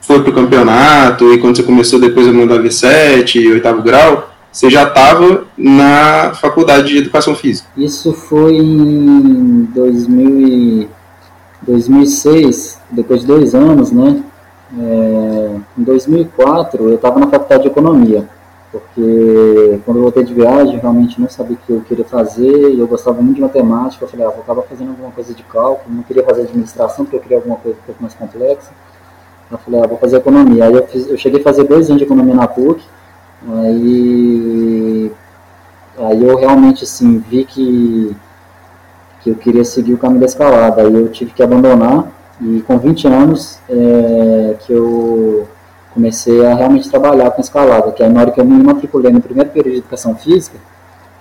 foi 0.00 0.20
para 0.20 0.30
o 0.30 0.34
campeonato 0.34 1.32
e 1.32 1.38
quando 1.38 1.56
você 1.56 1.62
começou 1.62 1.98
depois 1.98 2.26
a 2.26 2.32
mandar 2.32 2.62
V7 2.62 3.36
e 3.36 3.52
oitavo 3.52 3.82
grau, 3.82 4.30
você 4.52 4.70
já 4.70 4.84
estava 4.84 5.44
na 5.56 6.32
faculdade 6.34 6.88
de 6.88 6.98
educação 6.98 7.34
física? 7.34 7.68
Isso 7.76 8.12
foi 8.12 8.56
em 8.56 9.68
2000 9.74 10.88
2006, 11.66 12.78
depois 12.90 13.22
de 13.22 13.26
dois 13.26 13.54
anos, 13.54 13.90
né? 13.90 14.22
É, 14.78 15.56
em 15.78 15.82
2004 15.82 16.90
eu 16.90 16.94
estava 16.96 17.18
na 17.20 17.28
faculdade 17.28 17.62
de 17.62 17.68
economia 17.68 18.28
porque 18.74 19.80
quando 19.84 19.98
eu 19.98 20.02
voltei 20.02 20.24
de 20.24 20.34
viagem, 20.34 20.78
realmente 20.78 21.20
não 21.20 21.28
sabia 21.28 21.54
o 21.54 21.58
que 21.58 21.72
eu 21.72 21.80
queria 21.82 22.04
fazer, 22.04 22.72
e 22.72 22.80
eu 22.80 22.88
gostava 22.88 23.22
muito 23.22 23.36
de 23.36 23.40
matemática, 23.40 24.04
eu 24.04 24.08
falei, 24.08 24.26
ah, 24.26 24.30
vou 24.30 24.42
acabar 24.42 24.62
fazendo 24.62 24.90
alguma 24.90 25.12
coisa 25.12 25.32
de 25.32 25.44
cálculo, 25.44 25.94
não 25.94 26.02
queria 26.02 26.24
fazer 26.24 26.42
administração, 26.42 27.04
porque 27.04 27.16
eu 27.16 27.20
queria 27.20 27.36
alguma 27.36 27.54
coisa 27.56 27.78
um 27.78 27.86
pouco 27.86 28.02
mais 28.02 28.14
complexa. 28.14 28.72
Eu 29.48 29.58
falei, 29.58 29.80
ah, 29.80 29.86
vou 29.86 29.96
fazer 29.98 30.16
economia. 30.16 30.64
Aí 30.64 30.74
eu, 30.74 30.84
fiz, 30.88 31.08
eu 31.08 31.16
cheguei 31.16 31.40
a 31.40 31.44
fazer 31.44 31.62
dois 31.64 31.86
anos 31.88 31.98
de 31.98 32.04
economia 32.04 32.34
na 32.34 32.48
PUC, 32.48 32.82
aí, 33.62 35.12
aí 35.96 36.24
eu 36.24 36.36
realmente, 36.36 36.82
assim, 36.82 37.18
vi 37.30 37.44
que, 37.44 38.16
que 39.20 39.30
eu 39.30 39.36
queria 39.36 39.64
seguir 39.64 39.94
o 39.94 39.98
caminho 39.98 40.20
da 40.20 40.26
escalada, 40.26 40.82
aí 40.82 40.92
eu 40.92 41.08
tive 41.10 41.30
que 41.30 41.44
abandonar, 41.44 42.10
e 42.40 42.60
com 42.62 42.76
20 42.76 43.06
anos 43.06 43.60
é, 43.70 44.56
que 44.66 44.72
eu 44.72 45.46
comecei 45.94 46.44
a 46.44 46.54
realmente 46.54 46.90
trabalhar 46.90 47.30
com 47.30 47.40
escalada, 47.40 47.92
que 47.92 48.02
aí 48.02 48.10
na 48.10 48.20
hora 48.20 48.30
que 48.32 48.40
eu 48.40 48.44
me 48.44 48.62
matriculei 48.62 49.12
no 49.12 49.20
primeiro 49.20 49.50
período 49.50 49.74
de 49.74 49.78
educação 49.78 50.14
física, 50.16 50.58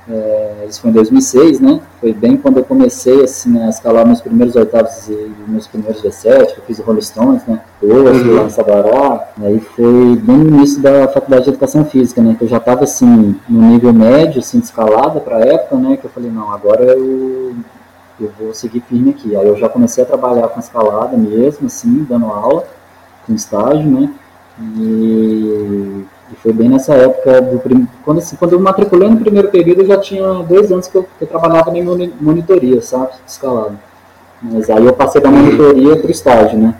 é, 0.10 0.66
isso 0.68 0.82
foi 0.82 0.90
em 0.90 0.94
2006, 0.94 1.62
né? 1.62 1.80
Foi 2.02 2.12
bem 2.12 2.36
quando 2.36 2.58
eu 2.58 2.66
comecei 2.66 3.24
assim, 3.24 3.62
a 3.62 3.70
escalar 3.70 4.06
meus 4.06 4.20
primeiros 4.20 4.54
oitavos 4.56 5.08
e 5.08 5.34
meus 5.48 5.66
primeiros 5.66 6.02
V7, 6.02 6.58
eu 6.58 6.64
fiz 6.68 6.80
o 6.80 6.84
Rolling 6.84 7.02
Stones, 7.02 7.46
né? 7.48 7.62
Hoje, 7.82 8.28
uhum. 8.28 8.36
lá 8.36 8.44
em 8.44 8.50
Sabará. 8.50 9.30
Aí 9.42 9.60
foi 9.62 10.18
bem 10.18 10.38
no 10.38 10.58
início 10.58 10.82
da 10.82 11.08
faculdade 11.08 11.46
de 11.46 11.52
educação 11.52 11.86
física, 11.86 12.22
né? 12.22 12.36
Que 12.38 12.44
eu 12.44 12.50
já 12.50 12.58
estava 12.58 12.84
assim, 12.84 13.40
no 13.48 13.62
nível 13.62 13.94
médio, 13.94 14.40
assim, 14.40 14.60
de 14.60 14.66
escalada 14.66 15.22
para 15.22 15.38
a 15.38 15.42
época, 15.42 15.78
né? 15.78 15.96
Que 15.96 16.06
eu 16.06 16.12
falei, 16.12 16.30
não, 16.30 16.52
agora 16.52 16.84
eu, 16.84 17.56
eu 18.20 18.32
vou 18.38 18.54
seguir 18.54 18.82
firme 18.82 19.12
aqui. 19.12 19.38
Aí 19.38 19.48
eu 19.48 19.56
já 19.56 19.70
comecei 19.70 20.04
a 20.04 20.08
trabalhar 20.08 20.50
com 20.50 20.60
escalada 20.60 21.16
mesmo, 21.16 21.68
assim, 21.68 22.06
dando 22.10 22.26
aula, 22.26 22.66
com 23.26 23.34
estágio, 23.34 23.90
né? 23.90 24.10
E, 24.60 26.06
e, 26.32 26.36
foi 26.42 26.54
bem 26.54 26.70
nessa 26.70 26.94
época, 26.94 27.42
do 27.42 27.60
prim... 27.60 27.88
quando, 28.06 28.20
assim, 28.20 28.36
quando 28.36 28.54
eu 28.54 28.60
matriculei 28.60 29.10
no 29.10 29.18
primeiro 29.18 29.50
período, 29.50 29.82
eu 29.82 29.88
já 29.88 29.98
tinha 29.98 30.26
dois 30.44 30.72
anos 30.72 30.88
que 30.88 30.96
eu, 30.96 31.04
que 31.04 31.24
eu 31.24 31.28
trabalhava 31.28 31.76
em 31.78 31.84
monitoria, 32.20 32.82
sabe, 32.82 33.12
escalado. 33.28 33.80
Mas 34.42 34.70
aí 34.70 34.86
eu 34.86 34.94
passei 34.94 35.22
da 35.22 35.32
monitoria 35.32 35.96
para 35.96 36.08
o 36.08 36.12
estágio, 36.12 36.60
né? 36.60 36.76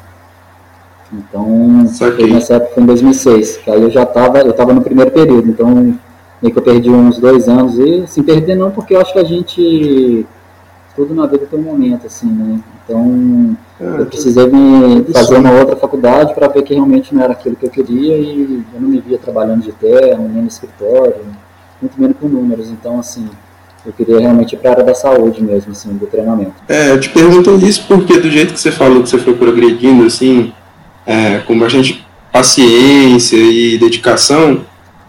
Então, 1.12 1.86
foi 1.88 2.28
nessa 2.28 2.56
época, 2.56 2.74
foi 2.74 2.84
em 2.84 2.86
2006, 2.88 3.58
que 3.58 3.70
aí 3.70 3.82
eu 3.82 3.92
já 3.92 4.04
estava, 4.04 4.40
eu 4.40 4.52
estava 4.52 4.74
no 4.74 4.82
primeiro 4.82 5.12
período, 5.12 5.48
então 5.48 5.98
meio 6.42 6.52
que 6.54 6.58
eu 6.58 6.64
perdi 6.64 6.90
uns 6.90 7.20
dois 7.20 7.48
anos, 7.48 7.78
e 7.78 8.02
assim, 8.02 8.24
perder 8.24 8.56
não, 8.56 8.72
porque 8.72 8.96
eu 8.96 9.02
acho 9.02 9.14
que 9.14 9.20
a 9.20 9.24
gente, 9.24 10.26
tudo 10.96 11.14
na 11.14 11.26
vida 11.26 11.46
tem 11.46 11.60
um 11.60 11.64
momento, 11.64 12.08
assim, 12.08 12.30
né? 12.30 12.60
Então, 12.84 13.56
eu 14.00 14.06
precisei 14.06 14.48
me 14.48 15.04
fazer 15.14 15.38
uma 15.38 15.52
outra 15.52 15.76
faculdade 15.76 16.34
para 16.34 16.48
ver 16.48 16.64
que 16.64 16.74
realmente 16.74 17.14
não 17.14 17.24
era 17.24 17.34
aquilo 17.34 17.56
que 17.56 17.66
eu 17.66 17.70
queria 17.70 18.18
e 18.18 18.64
eu 18.74 18.82
não 18.82 18.90
me 18.90 19.00
via 19.00 19.18
trabalhando 19.18 19.64
de 19.64 19.72
terno, 19.72 20.28
nem 20.28 20.42
no 20.42 20.48
escritório, 20.48 21.16
muito 21.82 22.00
menos 22.00 22.18
com 22.20 22.28
números. 22.28 22.70
Então, 22.70 23.00
assim, 23.00 23.28
eu 23.86 23.92
queria 23.92 24.20
realmente 24.20 24.54
ir 24.54 24.58
para 24.58 24.70
a 24.70 24.74
área 24.74 24.86
da 24.86 24.96
saúde 24.96 25.44
mesmo, 25.44 25.72
assim, 25.72 25.94
do 25.94 26.08
treinamento. 26.08 26.54
É, 26.70 26.92
eu 26.92 27.00
te 27.00 27.10
pergunto 27.10 27.56
isso 27.58 27.86
porque 27.88 28.18
do 28.18 28.30
jeito 28.30 28.54
que 28.54 28.60
você 28.60 28.72
falou 28.72 29.04
que 29.04 29.10
você 29.10 29.18
foi 29.18 29.34
progredindo, 29.34 30.06
assim, 30.06 30.54
é, 31.06 31.40
com 31.40 31.58
bastante 31.58 32.06
paciência 32.32 33.38
e 33.38 33.78
dedicação, 33.78 34.62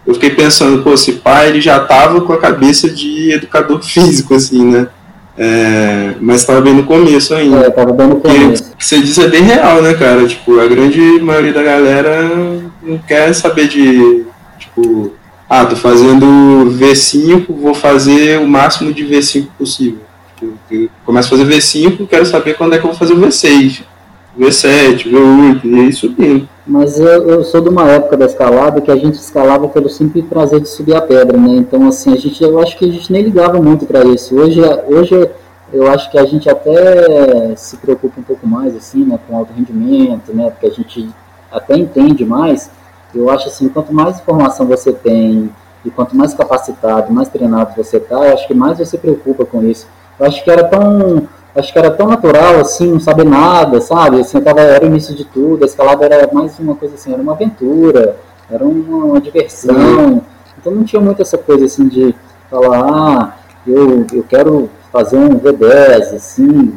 eu 0.05 0.13
fiquei 0.13 0.29
pensando, 0.29 0.83
pô, 0.83 0.93
esse 0.93 1.13
pai 1.13 1.49
ele 1.49 1.61
já 1.61 1.81
estava 1.81 2.21
com 2.21 2.33
a 2.33 2.37
cabeça 2.37 2.89
de 2.89 3.31
educador 3.31 3.81
físico, 3.83 4.35
assim, 4.35 4.63
né? 4.63 4.87
É, 5.37 6.13
mas 6.21 6.41
estava 6.41 6.61
bem 6.61 6.73
no 6.73 6.83
começo 6.83 7.33
ainda. 7.33 7.57
É, 7.57 7.69
tava 7.69 7.91
bem 7.91 8.07
no 8.07 8.15
começo. 8.17 8.73
Você 8.79 8.99
disse 8.99 9.21
é 9.21 9.27
bem 9.27 9.43
real, 9.43 9.81
né, 9.81 9.93
cara? 9.93 10.25
Tipo, 10.25 10.59
a 10.59 10.67
grande 10.67 10.99
maioria 11.21 11.53
da 11.53 11.63
galera 11.63 12.29
não 12.81 12.97
quer 12.99 13.33
saber 13.33 13.67
de, 13.67 14.25
tipo, 14.57 15.13
ah, 15.49 15.65
tô 15.65 15.75
fazendo 15.75 16.25
V5, 16.79 17.45
vou 17.49 17.73
fazer 17.73 18.39
o 18.39 18.47
máximo 18.47 18.93
de 18.93 19.03
V5 19.03 19.47
possível. 19.57 19.99
Tipo, 20.39 20.89
começo 21.05 21.33
a 21.33 21.37
fazer 21.37 21.53
V5, 21.53 22.07
quero 22.07 22.25
saber 22.25 22.55
quando 22.55 22.73
é 22.73 22.77
que 22.77 22.85
eu 22.85 22.89
vou 22.89 22.97
fazer 22.97 23.13
o 23.13 23.19
V6, 23.19 23.81
V7, 24.37 25.09
V8, 25.09 25.61
e 25.63 26.23
aí. 26.23 26.49
Mas 26.67 26.99
eu, 26.99 27.29
eu, 27.29 27.43
sou 27.43 27.61
de 27.61 27.69
uma 27.69 27.89
época 27.89 28.17
da 28.17 28.25
escalada 28.25 28.81
que 28.81 28.91
a 28.91 28.95
gente 28.95 29.15
escalava 29.15 29.67
pelo 29.67 29.87
simples 29.87 30.25
prazer 30.25 30.59
de 30.59 30.67
subir 30.67 30.95
a 30.95 31.01
pedra, 31.01 31.37
né? 31.37 31.55
Então, 31.55 31.87
assim, 31.87 32.11
a 32.13 32.17
gente, 32.17 32.43
eu 32.43 32.59
acho 32.59 32.77
que 32.77 32.85
a 32.85 32.91
gente 32.91 33.11
nem 33.11 33.21
ligava 33.21 33.61
muito 33.61 33.85
para 33.85 34.03
isso. 34.03 34.35
Hoje, 34.35 34.59
hoje 34.87 35.29
eu 35.71 35.87
acho 35.87 36.09
que 36.11 36.17
a 36.17 36.25
gente 36.25 36.49
até 36.49 37.55
se 37.55 37.77
preocupa 37.77 38.19
um 38.19 38.23
pouco 38.23 38.47
mais, 38.47 38.75
assim, 38.75 39.05
né, 39.05 39.19
com 39.27 39.37
alto 39.37 39.53
rendimento, 39.53 40.33
né? 40.33 40.49
Porque 40.49 40.65
a 40.67 40.71
gente 40.71 41.09
até 41.51 41.77
entende 41.77 42.25
mais. 42.25 42.69
Eu 43.13 43.29
acho 43.29 43.47
assim, 43.47 43.69
quanto 43.69 43.93
mais 43.93 44.19
informação 44.19 44.65
você 44.65 44.91
tem 44.91 45.49
e 45.85 45.89
quanto 45.91 46.15
mais 46.15 46.33
capacitado, 46.33 47.13
mais 47.13 47.29
treinado 47.29 47.73
você 47.77 47.99
tá, 47.99 48.15
eu 48.15 48.33
acho 48.33 48.47
que 48.47 48.53
mais 48.53 48.77
você 48.77 48.85
se 48.85 48.97
preocupa 48.97 49.45
com 49.45 49.63
isso. 49.63 49.87
Eu 50.19 50.25
acho 50.25 50.43
que 50.43 50.49
era 50.49 50.63
tão 50.63 51.27
acho 51.55 51.71
que 51.71 51.79
era 51.79 51.91
tão 51.91 52.07
natural, 52.07 52.59
assim, 52.59 52.91
não 52.91 52.99
saber 52.99 53.25
nada, 53.25 53.79
sabe? 53.79 54.19
Assim, 54.19 54.41
tava, 54.41 54.61
era 54.61 54.83
o 54.83 54.87
início 54.87 55.15
de 55.15 55.23
tudo, 55.23 55.63
a 55.63 55.65
escalada 55.65 56.05
era 56.05 56.29
mais 56.31 56.59
uma 56.59 56.75
coisa 56.75 56.95
assim, 56.95 57.13
era 57.13 57.21
uma 57.21 57.31
aventura, 57.31 58.17
era 58.49 58.63
uma, 58.63 59.05
uma 59.05 59.21
diversão. 59.21 59.75
Uhum. 59.75 60.21
Então 60.59 60.73
não 60.73 60.83
tinha 60.83 61.01
muito 61.01 61.21
essa 61.21 61.37
coisa 61.37 61.65
assim 61.65 61.87
de 61.87 62.13
falar, 62.49 62.79
ah, 62.81 63.37
eu, 63.65 64.05
eu 64.13 64.23
quero 64.23 64.69
fazer 64.91 65.17
um 65.17 65.39
V10, 65.39 66.15
assim, 66.15 66.73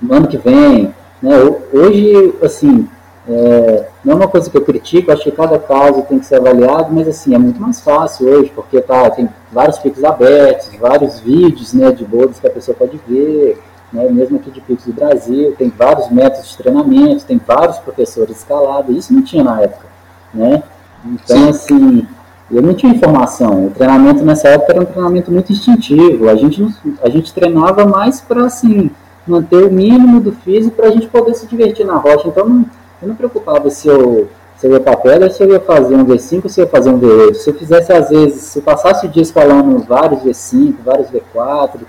no 0.00 0.14
ano 0.14 0.28
que 0.28 0.38
vem. 0.38 0.94
Né? 1.22 1.32
Hoje, 1.72 2.34
assim, 2.42 2.88
é, 3.26 3.86
não 4.04 4.12
é 4.12 4.16
uma 4.16 4.28
coisa 4.28 4.50
que 4.50 4.56
eu 4.56 4.64
critico, 4.64 5.10
acho 5.10 5.22
que 5.22 5.30
cada 5.30 5.58
caso 5.58 6.02
tem 6.02 6.18
que 6.18 6.26
ser 6.26 6.36
avaliado, 6.36 6.92
mas 6.92 7.08
assim, 7.08 7.34
é 7.34 7.38
muito 7.38 7.60
mais 7.60 7.80
fácil 7.80 8.28
hoje, 8.28 8.52
porque 8.54 8.80
tá, 8.80 9.08
tem 9.10 9.28
vários 9.50 9.78
picos 9.78 10.04
abertos, 10.04 10.68
vários 10.78 11.20
vídeos 11.20 11.72
né, 11.72 11.90
de 11.90 12.04
bodas 12.04 12.38
que 12.38 12.46
a 12.46 12.50
pessoa 12.50 12.76
pode 12.76 13.00
ver, 13.08 13.58
né, 13.94 14.08
mesmo 14.10 14.36
aqui 14.38 14.50
de 14.50 14.60
Pix 14.60 14.84
do 14.84 14.92
Brasil, 14.92 15.54
tem 15.56 15.70
vários 15.70 16.10
métodos 16.10 16.50
de 16.50 16.56
treinamento, 16.56 17.24
tem 17.24 17.40
vários 17.46 17.78
professores 17.78 18.38
escalados, 18.38 18.94
isso 18.96 19.14
não 19.14 19.22
tinha 19.22 19.44
na 19.44 19.62
época, 19.62 19.86
né? 20.34 20.62
Então, 21.06 21.36
Sim. 21.36 21.48
assim, 21.48 22.08
eu 22.50 22.60
não 22.60 22.74
tinha 22.74 22.92
informação. 22.92 23.66
O 23.66 23.70
treinamento 23.70 24.24
nessa 24.24 24.48
época 24.48 24.72
era 24.72 24.82
um 24.82 24.84
treinamento 24.84 25.30
muito 25.30 25.52
instintivo. 25.52 26.28
A 26.28 26.34
gente, 26.34 26.66
a 27.02 27.08
gente 27.08 27.32
treinava 27.32 27.86
mais 27.86 28.20
para, 28.20 28.44
assim, 28.44 28.90
manter 29.26 29.64
o 29.64 29.72
mínimo 29.72 30.20
do 30.20 30.32
físico 30.32 30.74
para 30.74 30.88
a 30.88 30.90
gente 30.90 31.06
poder 31.06 31.34
se 31.34 31.46
divertir 31.46 31.86
na 31.86 31.96
rocha. 31.96 32.26
Então, 32.26 32.48
não, 32.48 32.64
eu 33.00 33.08
não 33.08 33.14
preocupava 33.14 33.70
se 33.70 33.86
eu, 33.86 34.28
se 34.56 34.66
eu 34.66 34.72
ia 34.72 34.80
para 34.80 34.96
pedra, 34.96 35.30
se 35.30 35.42
eu 35.42 35.50
ia 35.50 35.60
fazer 35.60 35.94
um 35.94 36.04
V5 36.04 36.44
ou 36.44 36.50
se 36.50 36.60
eu 36.60 36.64
ia 36.64 36.70
fazer 36.70 36.90
um 36.90 36.98
V8. 36.98 37.34
Se 37.34 37.50
eu 37.50 37.54
fizesse, 37.54 37.92
às 37.92 38.08
vezes, 38.08 38.42
se 38.42 38.58
eu 38.58 38.62
passasse 38.62 39.06
o 39.06 39.08
dia 39.08 39.22
escalando 39.22 39.78
vários 39.80 40.22
V5, 40.22 40.74
vários 40.84 41.08
V4, 41.10 41.80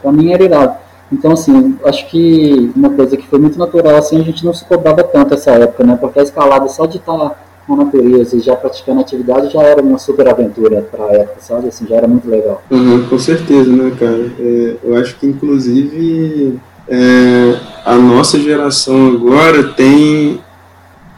para 0.00 0.12
mim 0.12 0.32
era 0.32 0.42
irado. 0.42 0.74
Então, 1.12 1.32
assim, 1.32 1.76
acho 1.84 2.08
que 2.08 2.72
uma 2.74 2.90
coisa 2.90 3.16
que 3.16 3.26
foi 3.26 3.38
muito 3.38 3.58
natural, 3.58 3.96
assim, 3.96 4.18
a 4.18 4.24
gente 4.24 4.44
não 4.44 4.54
se 4.54 4.64
cobrava 4.64 5.02
tanto 5.04 5.34
essa 5.34 5.50
época, 5.50 5.84
né? 5.84 5.96
Porque 6.00 6.18
a 6.18 6.22
escalada 6.22 6.66
só 6.68 6.86
de 6.86 6.96
estar 6.96 7.16
tá 7.16 7.36
com 7.66 7.74
a 7.74 7.84
natureza 7.84 8.36
e 8.36 8.40
já 8.40 8.56
praticando 8.56 9.02
atividade 9.02 9.52
já 9.52 9.62
era 9.62 9.82
uma 9.82 9.98
super 9.98 10.26
aventura 10.26 10.82
para 10.90 11.04
a 11.04 11.12
época, 11.12 11.36
sabe? 11.40 11.68
Assim, 11.68 11.86
já 11.86 11.96
era 11.96 12.08
muito 12.08 12.28
legal. 12.28 12.62
Uhum, 12.70 13.06
com 13.08 13.18
certeza, 13.18 13.70
né, 13.70 13.92
cara? 13.98 14.32
É, 14.40 14.76
eu 14.82 14.96
acho 14.96 15.16
que, 15.16 15.26
inclusive, 15.26 16.58
é, 16.88 17.56
a 17.84 17.94
nossa 17.96 18.40
geração 18.40 19.08
agora 19.08 19.64
tem, 19.64 20.40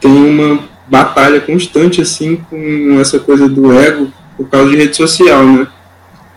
tem 0.01 0.11
uma 0.11 0.59
batalha 0.87 1.39
constante 1.41 2.01
assim 2.01 2.37
com 2.49 2.99
essa 2.99 3.17
coisa 3.17 3.49
do 3.49 3.71
ego 3.71 4.07
por 4.37 4.47
causa 4.49 4.69
de 4.69 4.75
rede 4.75 4.95
social, 4.95 5.43
né? 5.43 5.67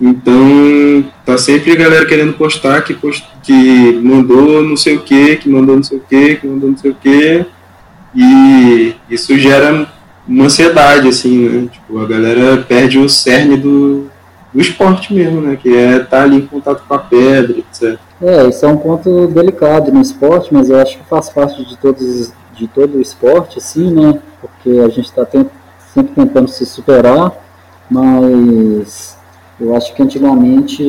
Então, 0.01 1.05
tá 1.27 1.37
sempre 1.37 1.73
a 1.73 1.77
galera 1.77 2.07
querendo 2.07 2.33
postar 2.35 2.83
que, 2.83 2.95
post... 2.95 3.29
que 3.43 3.93
mandou 4.03 4.63
não 4.63 4.77
sei 4.77 4.97
o 4.97 5.01
que, 5.01 5.37
que 5.37 5.49
mandou 5.49 5.77
não 5.77 5.83
sei 5.83 5.99
o 5.99 6.03
que, 6.09 6.37
que 6.37 6.47
mandou 6.47 6.71
não 6.71 6.77
sei 6.77 6.91
o 6.93 6.95
que. 6.95 7.47
E 8.15 8.95
isso 9.11 9.37
gera 9.39 9.89
uma 10.27 10.45
ansiedade, 10.45 11.09
assim, 11.09 11.49
né? 11.49 11.69
Tipo, 11.71 12.01
a 12.01 12.07
galera 12.07 12.59
perde 12.59 12.99
o 12.99 13.09
cerne 13.09 13.57
do, 13.57 14.09
do 14.53 14.61
esporte 14.61 15.13
mesmo, 15.13 15.41
né? 15.41 15.57
Que 15.57 15.77
é 15.77 15.97
estar 15.97 16.07
tá 16.07 16.23
ali 16.23 16.37
em 16.37 16.47
contato 16.47 16.85
com 16.87 16.95
a 16.95 16.99
pedra, 16.99 17.59
etc. 17.59 17.99
É, 18.23 18.49
isso 18.49 18.65
é 18.65 18.69
um 18.69 18.77
ponto 18.77 19.27
delicado 19.29 19.91
no 19.91 20.01
esporte, 20.01 20.53
mas 20.53 20.71
eu 20.71 20.81
acho 20.81 20.99
que 20.99 21.05
faz 21.05 21.29
parte 21.29 21.65
de 21.65 21.77
todos 21.77 22.33
de 22.55 22.67
todo 22.67 22.99
o 22.99 23.01
esporte, 23.01 23.59
assim, 23.59 23.91
né? 23.93 24.21
Porque 24.41 24.81
a 24.81 24.89
gente 24.89 25.07
está 25.07 25.25
sempre 25.95 26.13
tentando 26.15 26.49
se 26.49 26.67
superar, 26.67 27.33
mas 27.89 29.18
eu 29.61 29.75
acho 29.75 29.95
que 29.95 30.03
antigamente, 30.03 30.83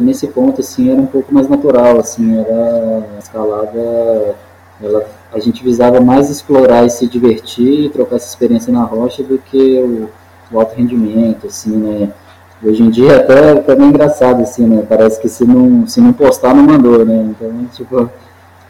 nesse 0.00 0.26
ponto, 0.26 0.60
assim, 0.60 0.90
era 0.90 1.00
um 1.00 1.06
pouco 1.06 1.32
mais 1.32 1.48
natural, 1.48 2.00
assim, 2.00 2.36
era 2.36 3.04
a 3.14 3.18
escalada, 3.18 4.34
ela, 4.82 5.06
a 5.32 5.38
gente 5.38 5.62
visava 5.62 6.00
mais 6.00 6.28
explorar 6.28 6.84
e 6.84 6.90
se 6.90 7.06
divertir, 7.06 7.90
trocar 7.90 8.16
essa 8.16 8.28
experiência 8.28 8.72
na 8.72 8.82
rocha 8.82 9.22
do 9.22 9.38
que 9.38 9.78
o, 9.78 10.08
o 10.50 10.60
alto 10.60 10.74
rendimento, 10.74 11.46
assim, 11.46 11.76
né? 11.76 12.12
Hoje 12.60 12.82
em 12.82 12.90
dia 12.90 13.18
até, 13.18 13.52
até 13.52 13.76
bem 13.76 13.86
engraçado, 13.88 14.42
assim, 14.42 14.66
né? 14.66 14.84
Parece 14.88 15.20
que 15.20 15.28
se 15.28 15.44
não, 15.44 15.86
se 15.86 16.00
não 16.00 16.12
postar, 16.12 16.54
não 16.54 16.64
mandou, 16.64 17.04
né? 17.04 17.30
Então, 17.30 17.66
tipo, 17.72 18.10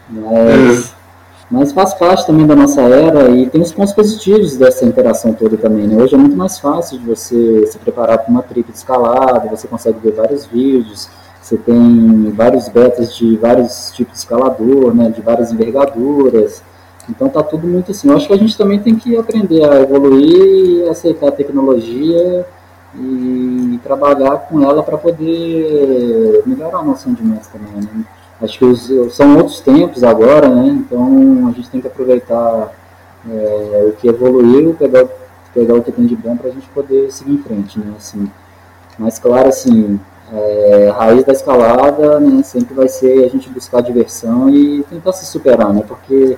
mas... 0.09 0.93
Mas 1.49 1.71
faz 1.71 1.95
parte 1.95 2.27
também 2.27 2.45
da 2.45 2.55
nossa 2.55 2.81
era 2.81 3.27
e 3.31 3.49
tem 3.49 3.59
os 3.59 3.73
pontos 3.73 3.91
positivos 3.93 4.55
dessa 4.55 4.85
interação 4.85 5.33
toda 5.33 5.57
também. 5.57 5.87
Né? 5.87 6.01
Hoje 6.01 6.13
é 6.13 6.17
muito 6.17 6.37
mais 6.37 6.59
fácil 6.59 6.99
de 6.99 7.05
você 7.05 7.65
se 7.65 7.77
preparar 7.79 8.19
para 8.19 8.29
uma 8.29 8.43
trip 8.43 8.71
de 8.71 8.77
escalada, 8.77 9.49
você 9.49 9.67
consegue 9.67 9.97
ver 9.99 10.13
vários 10.13 10.45
vídeos, 10.45 11.09
você 11.41 11.57
tem 11.57 12.31
vários 12.35 12.69
betas 12.69 13.15
de 13.15 13.35
vários 13.37 13.91
tipos 13.95 14.13
de 14.13 14.19
escalador, 14.19 14.93
né? 14.93 15.09
de 15.09 15.21
várias 15.21 15.51
envergaduras. 15.51 16.61
Então 17.09 17.27
tá 17.27 17.41
tudo 17.41 17.67
muito 17.67 17.91
assim. 17.91 18.09
Eu 18.09 18.15
acho 18.15 18.27
que 18.27 18.33
a 18.33 18.37
gente 18.37 18.55
também 18.55 18.77
tem 18.77 18.95
que 18.95 19.17
aprender 19.17 19.67
a 19.67 19.81
evoluir 19.81 20.83
e 20.85 20.87
aceitar 20.87 21.29
a 21.29 21.31
tecnologia 21.31 22.45
e 22.93 23.79
trabalhar 23.83 24.37
com 24.47 24.61
ela 24.61 24.83
para 24.83 24.99
poder 24.99 26.43
melhorar 26.45 26.81
o 26.81 26.85
nosso 26.85 27.09
rendimento 27.09 27.49
também. 27.51 27.73
Né? 27.73 28.05
Acho 28.41 28.57
que 28.57 28.65
os, 28.65 29.13
são 29.13 29.37
outros 29.37 29.59
tempos 29.59 30.03
agora, 30.03 30.47
né? 30.47 30.67
Então 30.67 31.47
a 31.47 31.51
gente 31.51 31.69
tem 31.69 31.81
que 31.81 31.87
aproveitar 31.87 32.71
é, 33.29 33.85
o 33.89 33.93
que 33.93 34.07
evoluiu, 34.07 34.73
pegar, 34.73 35.05
pegar 35.53 35.75
o 35.75 35.83
que 35.83 35.91
tem 35.91 36.05
de 36.05 36.15
bom 36.15 36.37
para 36.37 36.49
a 36.49 36.51
gente 36.51 36.67
poder 36.69 37.11
seguir 37.11 37.33
em 37.33 37.37
frente, 37.39 37.79
né? 37.79 37.93
Assim, 37.97 38.31
mas 38.97 39.19
claro, 39.19 39.49
assim, 39.49 39.99
é, 40.31 40.89
a 40.89 40.93
raiz 40.93 41.23
da 41.25 41.33
escalada, 41.33 42.19
né? 42.19 42.41
Sempre 42.43 42.73
vai 42.73 42.87
ser 42.87 43.25
a 43.25 43.29
gente 43.29 43.49
buscar 43.49 43.81
diversão 43.81 44.49
e 44.49 44.83
tentar 44.83 45.11
se 45.13 45.25
superar, 45.25 45.73
né? 45.73 45.83
Porque 45.85 46.37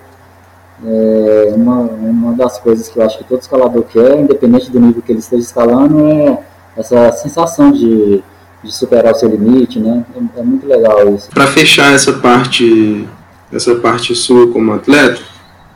é, 0.84 1.54
uma, 1.56 1.82
uma 1.82 2.34
das 2.34 2.58
coisas 2.58 2.90
que 2.90 2.98
eu 2.98 3.06
acho 3.06 3.20
que 3.20 3.24
todo 3.26 3.42
escalador 3.42 3.84
quer, 3.84 4.20
independente 4.20 4.72
do 4.72 4.80
nível 4.80 5.02
que 5.02 5.12
ele 5.12 5.20
esteja 5.20 5.44
escalando, 5.44 6.04
é 6.04 6.44
essa 6.76 7.12
sensação 7.12 7.72
de 7.72 8.24
de 8.64 8.74
superar 8.74 9.14
o 9.14 9.16
seu 9.16 9.30
limite, 9.30 9.80
né? 9.80 10.04
É, 10.16 10.40
é 10.40 10.44
muito 10.44 10.68
legal 10.68 11.14
isso. 11.16 11.30
Para 11.30 11.48
fechar 11.48 11.94
essa 11.94 12.14
parte, 12.14 13.08
essa 13.52 13.76
parte 13.76 14.16
sua 14.16 14.48
como 14.48 14.74
atleta, 14.74 15.22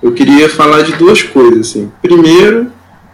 eu 0.02 0.12
queria 0.12 0.50
falar 0.50 0.84
de 0.84 0.94
duas 0.94 1.24
coisas, 1.24 1.70
assim. 1.70 1.92
Primeiro, 2.02 2.72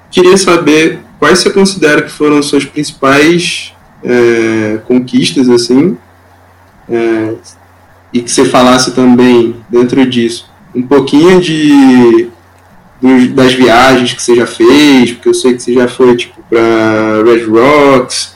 queria 0.09 0.37
saber 0.37 0.99
quais 1.19 1.39
você 1.39 1.49
considera 1.49 2.01
que 2.01 2.11
foram 2.11 2.41
suas 2.41 2.65
principais 2.65 3.73
é, 4.03 4.79
conquistas, 4.87 5.49
assim, 5.49 5.97
é, 6.89 7.35
e 8.11 8.21
que 8.21 8.29
você 8.29 8.45
falasse 8.45 8.91
também 8.91 9.55
dentro 9.69 10.05
disso 10.05 10.51
um 10.73 10.81
pouquinho 10.81 11.39
de 11.39 12.29
das 13.33 13.53
viagens 13.53 14.13
que 14.13 14.21
você 14.21 14.35
já 14.35 14.45
fez, 14.45 15.13
porque 15.13 15.29
eu 15.29 15.33
sei 15.33 15.55
que 15.55 15.63
você 15.63 15.73
já 15.73 15.87
foi 15.87 16.15
tipo 16.15 16.39
para 16.47 17.23
Red 17.25 17.45
Rocks, 17.45 18.30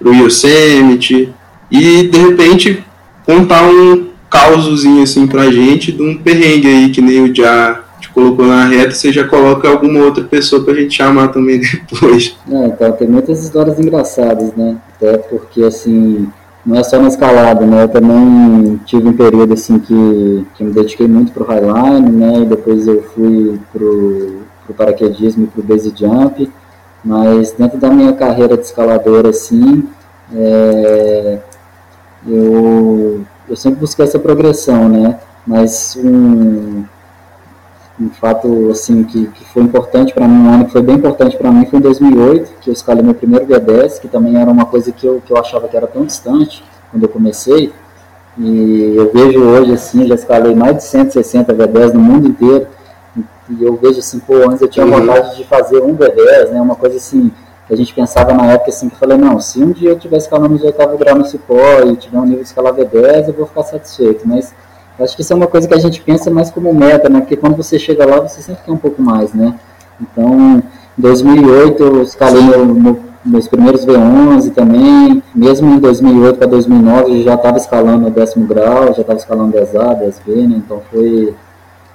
pro 0.00 0.14
Yosemite 0.14 1.32
e 1.70 2.08
de 2.08 2.18
repente 2.18 2.82
contar 3.24 3.62
um 3.62 4.08
causozinho 4.28 5.02
assim 5.02 5.26
pra 5.26 5.50
gente 5.50 5.92
de 5.92 6.02
um 6.02 6.16
perrengue 6.16 6.66
aí 6.66 6.90
que 6.90 7.00
nem 7.00 7.22
o 7.22 7.34
Já 7.34 7.84
te 8.00 8.08
colocou 8.10 8.46
na 8.46 8.64
reta, 8.64 8.92
você 8.92 9.12
já 9.12 9.28
coloca 9.28 9.68
alguma 9.68 10.00
outra 10.00 10.24
pessoa 10.24 10.64
pra 10.64 10.74
gente 10.74 10.94
chamar 10.96 11.28
também 11.28 11.60
depois. 11.90 12.34
É, 12.50 12.66
então 12.66 12.92
tem 12.92 13.06
muitas 13.06 13.44
histórias 13.44 13.78
engraçadas, 13.78 14.54
né? 14.54 14.78
Até 14.96 15.18
porque 15.18 15.62
assim, 15.62 16.26
não 16.64 16.78
é 16.78 16.82
só 16.82 16.98
na 16.98 17.08
escalada, 17.08 17.66
né? 17.66 17.84
Eu 17.84 17.88
também 17.88 18.80
tive 18.86 19.08
um 19.08 19.12
período 19.12 19.52
assim 19.52 19.78
que, 19.78 20.46
que 20.54 20.64
me 20.64 20.72
dediquei 20.72 21.06
muito 21.06 21.32
pro 21.32 21.44
highline, 21.44 22.10
né? 22.10 22.40
E 22.40 22.46
depois 22.46 22.86
eu 22.86 23.02
fui 23.14 23.58
pro, 23.72 24.40
pro 24.64 24.74
paraquedismo 24.74 25.44
e 25.44 25.46
pro 25.48 25.62
base 25.62 25.92
jump. 25.94 26.50
Mas 27.04 27.52
dentro 27.52 27.78
da 27.78 27.90
minha 27.90 28.12
carreira 28.12 28.56
de 28.56 28.64
escalador, 28.64 29.26
assim, 29.26 29.88
é, 30.34 31.38
eu, 32.26 33.24
eu 33.48 33.56
sempre 33.56 33.80
busquei 33.80 34.04
essa 34.04 34.18
progressão, 34.18 34.88
né? 34.88 35.18
Mas 35.46 35.96
um, 35.96 36.84
um 37.98 38.10
fato 38.10 38.70
assim 38.70 39.02
que, 39.02 39.26
que 39.28 39.44
foi 39.46 39.62
importante 39.62 40.12
para 40.12 40.28
mim, 40.28 40.46
um 40.46 40.54
ano 40.54 40.64
que 40.66 40.72
foi 40.72 40.82
bem 40.82 40.96
importante 40.96 41.36
para 41.36 41.50
mim 41.50 41.64
foi 41.66 41.78
em 41.78 41.82
2008, 41.82 42.52
que 42.60 42.68
eu 42.68 42.74
escalei 42.74 43.02
meu 43.02 43.14
primeiro 43.14 43.46
V10, 43.46 44.00
que 44.00 44.08
também 44.08 44.40
era 44.40 44.50
uma 44.50 44.66
coisa 44.66 44.92
que 44.92 45.06
eu, 45.06 45.22
que 45.24 45.32
eu 45.32 45.38
achava 45.38 45.68
que 45.68 45.76
era 45.76 45.86
tão 45.86 46.04
distante 46.04 46.62
quando 46.90 47.02
eu 47.02 47.08
comecei. 47.08 47.72
E 48.38 48.94
eu 48.96 49.10
vejo 49.12 49.40
hoje 49.40 49.72
assim, 49.72 50.06
já 50.06 50.14
escalei 50.14 50.54
mais 50.54 50.76
de 50.76 50.84
160 50.84 51.52
V10 51.54 51.92
no 51.94 52.00
mundo 52.00 52.28
inteiro 52.28 52.66
e 53.58 53.64
eu 53.64 53.76
vejo 53.76 53.98
assim, 53.98 54.18
pô, 54.20 54.34
antes 54.48 54.60
eu 54.60 54.68
tinha 54.68 54.86
uhum. 54.86 54.92
vontade 54.92 55.36
de 55.36 55.44
fazer 55.44 55.82
um 55.82 55.96
B10, 55.96 56.50
né? 56.50 56.60
Uma 56.60 56.76
coisa 56.76 56.96
assim, 56.96 57.30
que 57.66 57.74
a 57.74 57.76
gente 57.76 57.92
pensava 57.92 58.32
na 58.32 58.46
época 58.46 58.70
assim, 58.70 58.88
que 58.88 58.94
eu 58.94 58.98
falei, 58.98 59.16
não, 59.16 59.40
se 59.40 59.62
um 59.62 59.72
dia 59.72 59.90
eu 59.90 59.98
tiver 59.98 60.18
escalando 60.18 60.58
de 60.58 60.64
oitavo 60.64 60.96
grau 60.96 61.16
no 61.16 61.24
cipó 61.24 61.82
e 61.86 61.96
tiver 61.96 62.18
um 62.18 62.24
nível 62.24 62.42
de 62.42 62.48
escalar 62.48 62.74
V10, 62.74 63.28
eu 63.28 63.34
vou 63.34 63.46
ficar 63.46 63.64
satisfeito. 63.64 64.26
Mas 64.26 64.54
acho 64.98 65.16
que 65.16 65.22
isso 65.22 65.32
é 65.32 65.36
uma 65.36 65.46
coisa 65.46 65.66
que 65.66 65.74
a 65.74 65.78
gente 65.78 66.00
pensa 66.00 66.30
mais 66.30 66.50
como 66.50 66.72
meta, 66.72 67.08
né? 67.08 67.20
Porque 67.20 67.36
quando 67.36 67.56
você 67.56 67.78
chega 67.78 68.06
lá, 68.06 68.20
você 68.20 68.40
sempre 68.42 68.62
quer 68.64 68.72
um 68.72 68.76
pouco 68.76 69.02
mais, 69.02 69.32
né? 69.32 69.58
Então, 70.00 70.62
em 70.98 71.02
2008 71.02 71.82
eu 71.82 72.02
escalei 72.02 72.42
meu, 72.42 72.66
meu, 72.66 73.00
meus 73.24 73.48
primeiros 73.48 73.84
V11 73.84 74.52
também, 74.52 75.22
mesmo 75.34 75.70
em 75.70 75.78
2008 75.78 76.38
para 76.38 76.46
2009 76.46 77.18
eu 77.18 77.22
já 77.24 77.34
estava 77.34 77.56
escalando 77.56 78.06
o 78.06 78.10
décimo 78.10 78.46
grau, 78.46 78.86
já 78.94 79.02
estava 79.02 79.18
escalando 79.18 79.56
10A, 79.56 79.98
10B, 80.00 80.48
né? 80.48 80.62
Então 80.64 80.80
foi 80.90 81.34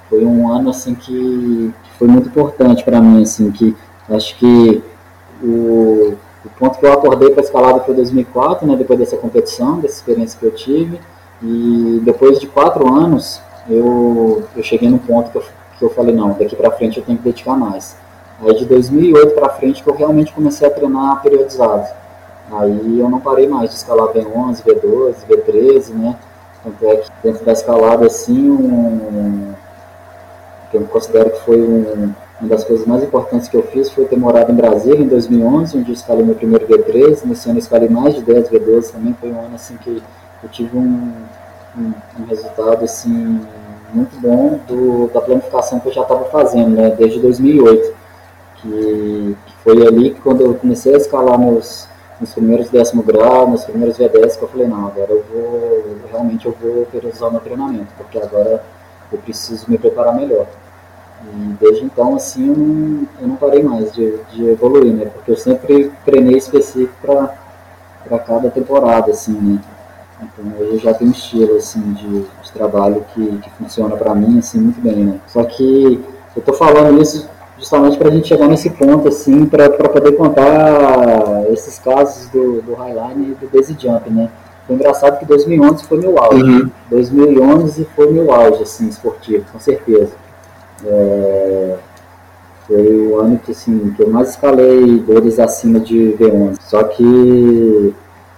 foi 0.08 0.24
um 0.24 0.50
ano 0.52 0.70
assim 0.70 0.94
que, 0.94 1.74
que 1.82 1.90
foi 1.98 2.08
muito 2.08 2.28
importante 2.28 2.84
para 2.84 3.00
mim 3.00 3.22
assim 3.22 3.50
que 3.50 3.76
acho 4.08 4.36
que 4.38 4.82
o, 5.42 6.14
o 6.44 6.50
ponto 6.58 6.78
que 6.78 6.86
eu 6.86 6.92
acordei 6.92 7.30
para 7.30 7.42
escalada 7.42 7.80
foi 7.80 7.94
2004 7.94 8.66
né 8.66 8.76
depois 8.76 8.98
dessa 8.98 9.16
competição 9.16 9.80
dessa 9.80 9.96
experiência 9.96 10.38
que 10.38 10.46
eu 10.46 10.52
tive. 10.52 11.00
E 11.42 12.00
depois 12.02 12.40
de 12.40 12.46
quatro 12.46 12.90
anos 12.90 13.42
eu, 13.68 14.44
eu 14.56 14.62
cheguei 14.62 14.88
num 14.88 14.98
ponto 14.98 15.30
que 15.30 15.36
eu, 15.36 15.44
que 15.78 15.84
eu 15.84 15.90
falei 15.90 16.14
não 16.14 16.30
daqui 16.30 16.56
para 16.56 16.70
frente 16.70 16.98
eu 16.98 17.04
tenho 17.04 17.18
que 17.18 17.24
dedicar 17.24 17.56
mais. 17.56 17.96
Aí 18.40 18.54
de 18.54 18.64
2008 18.64 19.34
para 19.34 19.48
frente 19.50 19.82
que 19.82 19.88
eu 19.88 19.94
realmente 19.94 20.32
comecei 20.32 20.66
a 20.66 20.70
treinar 20.70 21.20
periodizado. 21.22 21.86
Aí 22.50 23.00
eu 23.00 23.10
não 23.10 23.20
parei 23.20 23.46
mais 23.48 23.70
de 23.70 23.76
escalar 23.76 24.08
V11 24.08 24.62
V12 24.62 25.14
V13 25.28 25.88
né? 25.90 26.16
Tanto 26.62 26.86
é 26.86 26.96
que 26.96 27.10
dentro 27.22 27.44
da 27.44 27.52
escalada 27.52 28.06
assim 28.06 28.50
um, 28.50 29.54
que 30.70 30.76
eu 30.76 30.82
considero 30.84 31.30
que 31.30 31.40
foi 31.40 31.60
um, 31.60 32.12
uma 32.40 32.48
das 32.48 32.64
coisas 32.64 32.86
mais 32.86 33.02
importantes 33.02 33.48
que 33.48 33.56
eu 33.56 33.62
fiz 33.62 33.90
foi 33.90 34.04
ter 34.04 34.18
morado 34.18 34.52
em 34.52 34.54
Brasília 34.54 35.00
em 35.00 35.08
2011, 35.08 35.78
onde 35.78 35.90
eu 35.90 35.94
escalei 35.94 36.24
meu 36.24 36.34
primeiro 36.34 36.66
V13. 36.66 37.24
Nesse 37.24 37.48
ano 37.48 37.58
eu 37.58 37.62
escalei 37.62 37.88
mais 37.88 38.14
de 38.14 38.22
10 38.22 38.50
V12 38.50 38.90
também. 38.92 39.16
Foi 39.20 39.30
um 39.30 39.40
ano 39.40 39.54
assim 39.54 39.76
que 39.78 40.02
eu 40.42 40.48
tive 40.50 40.76
um, 40.76 41.12
um, 41.78 41.92
um 42.20 42.24
resultado 42.28 42.84
assim 42.84 43.40
muito 43.94 44.20
bom 44.20 44.60
do, 44.68 45.08
da 45.12 45.20
planificação 45.20 45.80
que 45.80 45.88
eu 45.88 45.92
já 45.92 46.02
estava 46.02 46.24
fazendo, 46.26 46.70
né, 46.70 46.90
desde 46.90 47.20
2008. 47.20 47.94
Que, 48.56 49.36
que, 49.46 49.52
foi 49.62 49.86
ali 49.86 50.10
que 50.10 50.20
quando 50.20 50.42
eu 50.42 50.54
comecei 50.54 50.94
a 50.94 50.98
escalar 50.98 51.38
meus, 51.38 51.88
meus 52.20 52.32
primeiros 52.32 52.70
décimo 52.70 53.02
grau, 53.02 53.48
meus 53.48 53.64
primeiros 53.64 53.98
V10, 53.98 54.38
que 54.38 54.42
eu 54.42 54.48
falei, 54.48 54.66
não, 54.66 54.86
agora 54.86 55.10
eu 55.10 55.24
vou, 55.32 55.96
realmente 56.10 56.46
eu 56.46 56.54
vou 56.60 56.86
o 56.92 57.30
meu 57.30 57.40
treinamento, 57.40 57.88
porque 57.96 58.18
agora 58.18 58.62
eu 59.12 59.18
preciso 59.18 59.64
me 59.68 59.78
preparar 59.78 60.14
melhor. 60.14 60.46
E 61.24 61.56
desde 61.60 61.84
então, 61.84 62.14
assim, 62.14 62.48
eu 62.48 62.56
não, 62.56 63.08
eu 63.20 63.28
não 63.28 63.36
parei 63.36 63.62
mais 63.62 63.92
de, 63.92 64.18
de 64.32 64.48
evoluir, 64.48 64.92
né? 64.92 65.06
Porque 65.06 65.30
eu 65.30 65.36
sempre 65.36 65.92
treinei 66.04 66.36
específico 66.36 66.94
para 67.00 68.18
cada 68.18 68.50
temporada, 68.50 69.10
assim, 69.10 69.32
né? 69.32 69.60
Então 70.22 70.50
eu 70.58 70.78
já 70.78 70.94
tenho 70.94 71.10
um 71.10 71.12
estilo 71.12 71.56
assim 71.56 71.92
de, 71.92 72.20
de 72.20 72.52
trabalho 72.52 73.04
que, 73.12 73.38
que 73.38 73.50
funciona 73.50 73.96
para 73.96 74.14
mim 74.14 74.38
assim 74.38 74.58
muito 74.58 74.80
bem, 74.80 75.04
né? 75.04 75.20
Só 75.26 75.44
que 75.44 76.02
eu 76.34 76.42
tô 76.42 76.54
falando 76.54 77.00
isso 77.02 77.28
justamente 77.58 77.98
para 77.98 78.08
a 78.08 78.10
gente 78.10 78.28
chegar 78.28 78.48
nesse 78.48 78.70
ponto 78.70 79.08
assim 79.08 79.44
para 79.46 79.68
poder 79.70 80.12
contar 80.12 81.44
esses 81.50 81.78
casos 81.78 82.28
do, 82.30 82.62
do 82.62 82.74
Highline 82.74 83.32
e 83.32 83.34
do 83.34 83.48
Base 83.52 83.76
Jump, 83.78 84.08
né? 84.10 84.30
Foi 84.66 84.74
engraçado 84.74 85.18
que 85.18 85.24
2011 85.24 85.84
foi 85.84 85.98
meu 85.98 86.18
auge. 86.18 86.42
Uhum. 86.42 86.70
2011 86.90 87.86
foi 87.94 88.10
meu 88.10 88.32
auge, 88.32 88.62
assim, 88.62 88.88
esportivo, 88.88 89.44
com 89.52 89.60
certeza. 89.60 90.12
É, 90.84 91.76
foi 92.66 93.06
o 93.06 93.20
ano 93.20 93.38
que, 93.38 93.52
assim, 93.52 93.94
que 93.96 94.02
eu 94.02 94.10
mais 94.10 94.30
escalei 94.30 94.98
dores 94.98 95.38
acima 95.38 95.78
de 95.78 96.16
V11. 96.18 96.56
Só 96.60 96.82
que, 96.82 97.94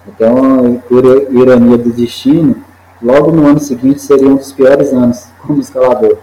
até 0.07 0.31
uma 0.31 0.83
ironia 1.31 1.79
do 1.79 1.91
destino, 1.91 2.57
logo 3.03 3.33
no 3.33 3.47
ano 3.47 3.59
seguinte 3.59 4.03
seria 4.03 4.29
um 4.29 4.37
dos 4.37 4.53
piores 4.53 4.93
anos 4.93 5.29
como 5.41 5.61
escalador. 5.61 6.19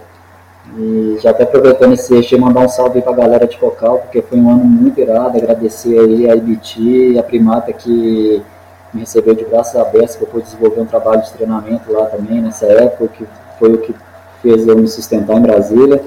E 0.78 1.18
já 1.20 1.30
até 1.30 1.44
aproveitando 1.44 1.94
esse 1.94 2.14
eixo, 2.14 2.38
mandar 2.38 2.60
um 2.60 2.68
salve 2.68 3.00
para 3.00 3.12
a 3.12 3.16
galera 3.16 3.46
de 3.46 3.56
Cocal, 3.56 3.98
porque 3.98 4.22
foi 4.22 4.38
um 4.38 4.50
ano 4.50 4.64
muito 4.64 5.00
irado. 5.00 5.38
Agradecer 5.38 5.98
aí 5.98 6.30
a 6.30 6.36
IBT 6.36 7.12
e 7.12 7.18
a 7.18 7.22
Primata 7.22 7.72
que 7.72 8.42
me 8.96 9.00
recebeu 9.00 9.34
de 9.34 9.44
braços 9.44 9.76
abertos, 9.76 10.16
que 10.16 10.24
eu 10.24 10.28
pude 10.28 10.44
desenvolver 10.44 10.80
um 10.80 10.86
trabalho 10.86 11.22
de 11.22 11.30
treinamento 11.32 11.92
lá 11.92 12.06
também 12.06 12.40
nessa 12.40 12.66
época, 12.66 13.08
que 13.08 13.26
foi 13.58 13.74
o 13.74 13.78
que 13.78 13.94
fez 14.42 14.66
eu 14.66 14.76
me 14.76 14.88
sustentar 14.88 15.36
em 15.36 15.42
Brasília. 15.42 16.02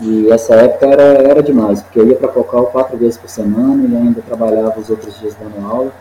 E 0.00 0.30
essa 0.32 0.54
época 0.56 0.86
era, 0.86 1.02
era 1.02 1.42
demais, 1.42 1.80
porque 1.82 2.00
eu 2.00 2.08
ia 2.08 2.16
para 2.16 2.28
Cocal 2.28 2.66
quatro 2.66 2.98
vezes 2.98 3.16
por 3.16 3.28
semana 3.28 3.86
e 3.86 3.96
ainda 3.96 4.20
trabalhava 4.22 4.80
os 4.80 4.90
outros 4.90 5.18
dias 5.20 5.36
dando 5.36 5.64
aula. 5.64 5.92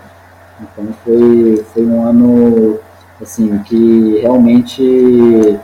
Então 0.60 0.88
foi, 1.04 1.64
foi 1.74 1.86
um 1.86 2.04
ano 2.04 2.80
assim, 3.22 3.60
que 3.60 4.18
realmente 4.20 5.60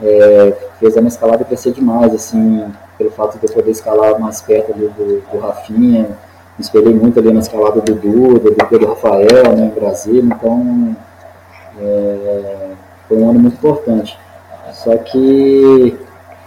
é, 0.00 0.56
fez 0.78 0.96
a 0.96 1.00
minha 1.00 1.08
escalada 1.08 1.44
crescer 1.44 1.72
demais, 1.72 2.14
assim, 2.14 2.64
pelo 2.96 3.10
fato 3.10 3.38
de 3.38 3.46
eu 3.46 3.52
poder 3.52 3.72
escalar 3.72 4.20
mais 4.20 4.40
perto 4.40 4.72
do, 4.72 4.88
do 4.88 5.38
Rafinha, 5.38 6.16
me 6.60 6.62
espelhei 6.62 6.94
muito 6.94 7.18
ali 7.18 7.32
na 7.32 7.40
escalada 7.40 7.80
do 7.80 7.94
Duda, 7.94 8.50
do 8.50 8.66
Pedro 8.66 8.88
Rafael, 8.88 9.56
né, 9.56 9.72
em 9.74 9.80
Brasília, 9.80 10.22
então 10.22 10.94
é, 11.80 12.72
foi 13.08 13.16
um 13.16 13.30
ano 13.30 13.40
muito 13.40 13.54
importante. 13.54 14.18
Só 14.72 14.94
que 14.98 15.96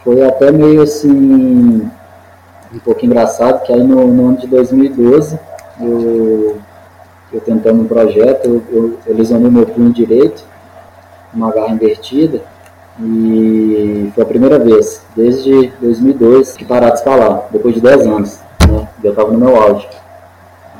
foi 0.03 0.23
até 0.23 0.51
meio 0.51 0.83
assim, 0.83 1.89
um 2.71 2.79
pouco 2.85 3.03
engraçado, 3.03 3.63
que 3.63 3.73
aí 3.73 3.81
no, 3.81 4.07
no 4.07 4.27
ano 4.29 4.37
de 4.37 4.45
2012, 4.45 5.39
eu, 5.81 6.57
eu 7.33 7.41
tentando 7.41 7.81
um 7.81 7.87
projeto, 7.87 8.45
eu, 8.47 8.63
eu, 8.71 8.99
eu 9.07 9.17
lesionei 9.17 9.49
meu 9.49 9.65
punho 9.65 9.91
direito, 9.91 10.43
uma 11.33 11.51
garra 11.51 11.73
invertida, 11.73 12.39
e 12.99 14.11
foi 14.13 14.23
a 14.23 14.27
primeira 14.27 14.59
vez, 14.59 15.03
desde 15.15 15.73
2002, 15.81 16.55
que 16.55 16.63
parar 16.63 16.91
de 16.91 16.99
escalar, 16.99 17.47
depois 17.49 17.73
de 17.73 17.81
10 17.81 18.05
anos, 18.05 18.39
né? 18.69 18.87
Eu 19.03 19.09
estava 19.09 19.31
no 19.31 19.39
meu 19.39 19.55
auge. 19.55 19.87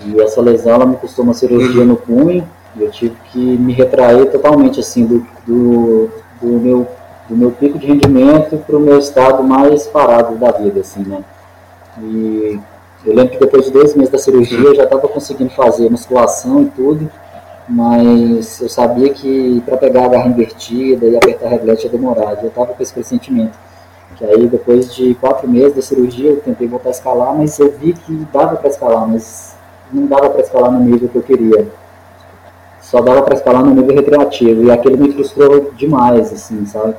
E 0.02 0.20
essa 0.22 0.42
lesão, 0.42 0.74
ela 0.74 0.86
me 0.86 0.96
custou 0.96 1.24
uma 1.24 1.34
cirurgia 1.34 1.86
no 1.86 1.96
punho, 1.96 2.48
e 2.76 2.84
eu 2.84 2.92
tive 2.92 3.16
que 3.32 3.40
me 3.40 3.74
retrair 3.74 4.32
totalmente, 4.32 4.80
assim, 4.80 5.06
do, 5.06 5.26
do, 5.46 6.10
do 6.42 6.48
meu, 6.60 6.88
do 7.30 7.36
meu 7.36 7.52
pico 7.52 7.78
de 7.78 7.88
rendimento 7.88 8.58
para 8.58 8.76
o 8.76 8.80
meu 8.80 8.98
estado 8.98 9.44
mais 9.44 9.88
parado 9.88 10.36
da 10.36 10.52
vida, 10.52 10.82
assim, 10.82 11.04
né? 11.04 11.24
E 12.02 12.60
eu 13.06 13.14
lembro 13.14 13.34
que 13.34 13.40
depois 13.40 13.66
de 13.66 13.72
dois 13.72 13.96
meses 13.96 14.12
da 14.12 14.18
cirurgia, 14.18 14.60
eu 14.60 14.76
já 14.76 14.84
estava 14.84 15.08
conseguindo 15.08 15.52
fazer 15.52 15.90
musculação 15.90 16.64
e 16.64 16.66
tudo, 16.66 17.10
mas 17.68 18.60
eu 18.60 18.70
sabia 18.70 19.14
que 19.14 19.62
para 19.66 19.78
pegar 19.78 20.06
a 20.06 20.08
garra 20.10 20.28
invertida 20.28 21.06
e 21.06 21.16
apertar 21.16 21.48
a 21.48 21.50
reglete 21.50 21.86
ia 21.86 21.92
demorar, 21.92 22.42
eu 22.42 22.50
estava 22.50 22.74
com 22.74 22.82
esse 22.84 22.94
pressentimento. 22.94 23.58
Que 24.16 24.26
aí 24.26 24.48
depois 24.48 24.94
de 24.94 25.16
quatro 25.16 25.50
meses 25.50 25.76
da 25.76 25.82
cirurgia 25.82 26.30
eu 26.32 26.42
tentei 26.42 26.68
voltar 26.68 26.90
a 26.90 26.92
escalar, 26.92 27.36
mas 27.36 27.58
eu 27.60 27.72
vi 27.72 27.94
que 27.94 28.14
dava 28.32 28.56
para 28.58 28.70
escalar, 28.70 29.08
mas 29.08 29.53
não 29.94 30.08
dava 30.08 30.30
para 30.30 30.42
escalar 30.42 30.72
no 30.72 30.80
nível 30.80 31.10
que 31.10 31.16
eu 31.16 31.24
queria. 31.24 31.68
Só 32.82 33.02
dava 33.02 33.22
para 33.22 33.36
escalar 33.36 33.64
no 33.64 33.74
nível 33.74 33.96
recreativo 33.96 34.64
e 34.64 34.72
aquilo 34.72 34.98
me 34.98 35.14
frustrou 35.14 35.72
demais, 35.76 36.32
assim, 36.32 36.66
sabe? 36.66 36.96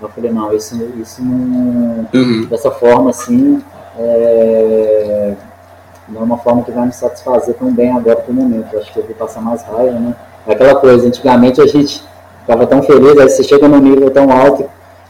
Eu 0.00 0.08
falei, 0.08 0.30
não, 0.30 0.52
isso, 0.52 0.76
isso 1.00 1.22
não. 1.22 2.06
Uhum. 2.12 2.46
Dessa 2.50 2.70
forma, 2.70 3.10
assim, 3.10 3.62
é, 3.98 5.34
não 6.08 6.20
é 6.20 6.24
uma 6.24 6.38
forma 6.38 6.62
que 6.62 6.70
vai 6.70 6.86
me 6.86 6.92
satisfazer 6.92 7.54
tão 7.54 7.72
bem 7.72 7.90
agora 7.90 8.16
pro 8.16 8.34
momento. 8.34 8.72
Eu 8.72 8.80
acho 8.80 8.92
que 8.92 8.98
eu 8.98 9.04
vou 9.04 9.14
passar 9.14 9.40
mais 9.40 9.62
raiva, 9.62 9.98
né? 9.98 10.14
É 10.46 10.52
aquela 10.52 10.74
coisa, 10.74 11.06
antigamente 11.06 11.60
a 11.60 11.66
gente 11.66 12.04
ficava 12.40 12.66
tão 12.66 12.82
feliz, 12.82 13.16
aí 13.18 13.28
você 13.28 13.42
chega 13.42 13.66
num 13.66 13.78
nível 13.78 14.10
tão 14.10 14.30
alto 14.30 14.68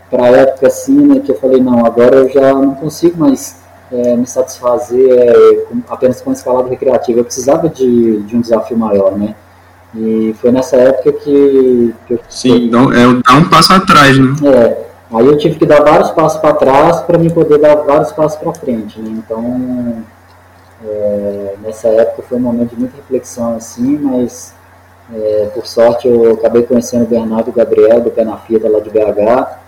para 0.09 0.27
a 0.27 0.29
época 0.29 0.69
assim, 0.69 0.97
né, 1.07 1.21
que 1.21 1.33
eu 1.33 1.41
falei, 1.41 1.61
não, 1.61 1.85
agora 1.85 2.17
eu 2.17 2.29
já 2.29 2.55
não 2.55 2.75
consigo 2.75 3.19
mais 3.19 3.57
é, 3.95 4.17
me 4.17 4.27
satisfazer 4.27 5.11
é, 5.11 5.55
com, 5.69 5.81
apenas 5.89 6.21
com 6.21 6.33
escalada 6.33 6.69
recreativa. 6.69 7.21
Eu 7.21 7.25
precisava 7.25 7.69
de, 7.69 8.23
de 8.23 8.37
um 8.37 8.41
desafio 8.41 8.77
maior, 8.77 9.17
né? 9.17 9.35
E 9.95 10.35
foi 10.41 10.51
nessa 10.51 10.77
época 10.77 11.13
que, 11.13 11.95
que 12.07 12.15
eu. 12.15 12.21
Sim, 12.29 12.67
então 12.67 12.93
é 12.93 13.05
dar 13.25 13.37
um 13.39 13.49
passo 13.49 13.73
atrás, 13.73 14.19
né? 14.19 14.35
É. 14.45 14.85
Aí 15.13 15.27
eu 15.27 15.39
tive 15.39 15.57
que 15.57 15.67
dar 15.67 15.83
vários 15.83 16.11
passos 16.11 16.41
para 16.41 16.55
trás 16.55 17.01
para 17.03 17.17
me 17.17 17.31
poder 17.31 17.59
dar 17.59 17.77
vários 17.77 18.11
passos 18.11 18.37
para 18.39 18.53
frente, 18.55 19.01
né? 19.01 19.11
Então 19.11 20.03
é, 20.85 21.55
nessa 21.63 21.89
época 21.89 22.25
foi 22.29 22.39
um 22.39 22.41
momento 22.41 22.71
de 22.71 22.81
muita 22.81 22.97
reflexão, 22.97 23.55
assim, 23.55 23.99
mas 23.99 24.53
é, 25.15 25.51
por 25.55 25.67
sorte 25.67 26.09
eu 26.09 26.33
acabei 26.33 26.65
conhecendo 26.65 27.05
o 27.05 27.07
Bernardo 27.07 27.53
Gabriel 27.53 28.01
do 28.01 28.11
Pé 28.11 28.25
na 28.25 28.37
Fita 28.39 28.69
lá 28.69 28.81
de 28.81 28.91
BH. 28.91 29.64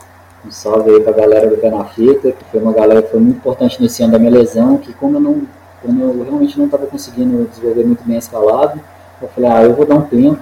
Um 0.47 0.51
salve 0.51 0.91
aí 0.91 1.01
pra 1.01 1.13
galera 1.13 1.49
do 1.49 1.57
Pé 1.57 1.71
na 1.71 1.85
Fita, 1.87 2.31
que 2.31 2.45
foi 2.53 2.61
uma 2.61 2.73
galera 2.73 3.03
que 3.03 3.11
foi 3.11 3.19
muito 3.19 3.39
importante 3.39 3.83
nesse 3.83 4.03
ano 4.03 4.13
da 4.13 4.19
minha 4.19 4.31
lesão, 4.31 4.79
que 4.79 4.93
como 4.93 5.17
eu, 5.17 5.21
não, 5.21 5.43
como 5.83 6.03
eu 6.05 6.23
realmente 6.23 6.57
não 6.57 6.67
estava 6.67 6.87
conseguindo 6.87 7.49
desenvolver 7.49 7.85
muito 7.85 8.05
bem 8.05 8.15
a 8.15 8.21
escalada, 8.21 8.79
eu 9.21 9.29
falei, 9.29 9.51
ah, 9.51 9.65
eu 9.65 9.75
vou 9.75 9.85
dar 9.85 9.97
um 9.97 10.03
tempo 10.03 10.39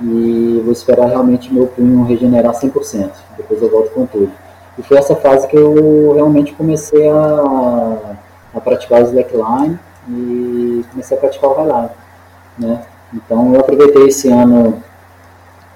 e 0.00 0.60
vou 0.64 0.72
esperar 0.72 1.06
realmente 1.06 1.52
meu 1.52 1.66
punho 1.68 2.04
regenerar 2.04 2.52
100%, 2.52 3.10
depois 3.36 3.62
eu 3.62 3.70
volto 3.70 3.90
com 3.90 4.06
tudo. 4.06 4.32
E 4.76 4.82
foi 4.82 4.98
essa 4.98 5.14
fase 5.14 5.46
que 5.46 5.56
eu 5.56 6.12
realmente 6.14 6.52
comecei 6.54 7.08
a, 7.08 8.16
a 8.54 8.60
praticar 8.60 9.02
o 9.02 9.04
slackline, 9.04 9.78
e 10.08 10.84
comecei 10.90 11.16
a 11.16 11.20
praticar 11.20 11.50
o 11.50 11.54
highline, 11.54 11.90
né? 12.58 12.82
Então 13.12 13.54
eu 13.54 13.60
aproveitei 13.60 14.08
esse 14.08 14.28
ano 14.30 14.82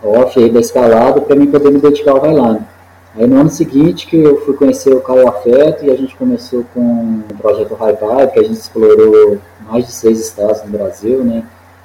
off 0.02 0.38
aí 0.38 0.50
da 0.50 0.60
escalada 0.60 1.20
para 1.20 1.36
mim 1.36 1.46
poder 1.46 1.70
me 1.70 1.78
dedicar 1.78 2.12
ao 2.12 2.20
highline. 2.20 2.71
Aí 3.14 3.26
no 3.26 3.40
ano 3.40 3.50
seguinte 3.50 4.06
que 4.06 4.16
eu 4.16 4.40
fui 4.40 4.54
conhecer 4.54 4.94
o 4.94 5.00
Caio 5.00 5.28
Afeto 5.28 5.84
e 5.84 5.90
a 5.90 5.96
gente 5.96 6.16
começou 6.16 6.64
com 6.72 7.20
o 7.30 7.34
projeto 7.36 7.74
High 7.74 7.96
Vibe, 7.96 8.32
que 8.32 8.38
a 8.38 8.42
gente 8.42 8.54
explorou 8.54 9.38
mais 9.68 9.86
de 9.86 9.92
seis 9.92 10.18
estados 10.18 10.62
no 10.64 10.70
Brasil, 10.70 11.22
né? 11.22 11.44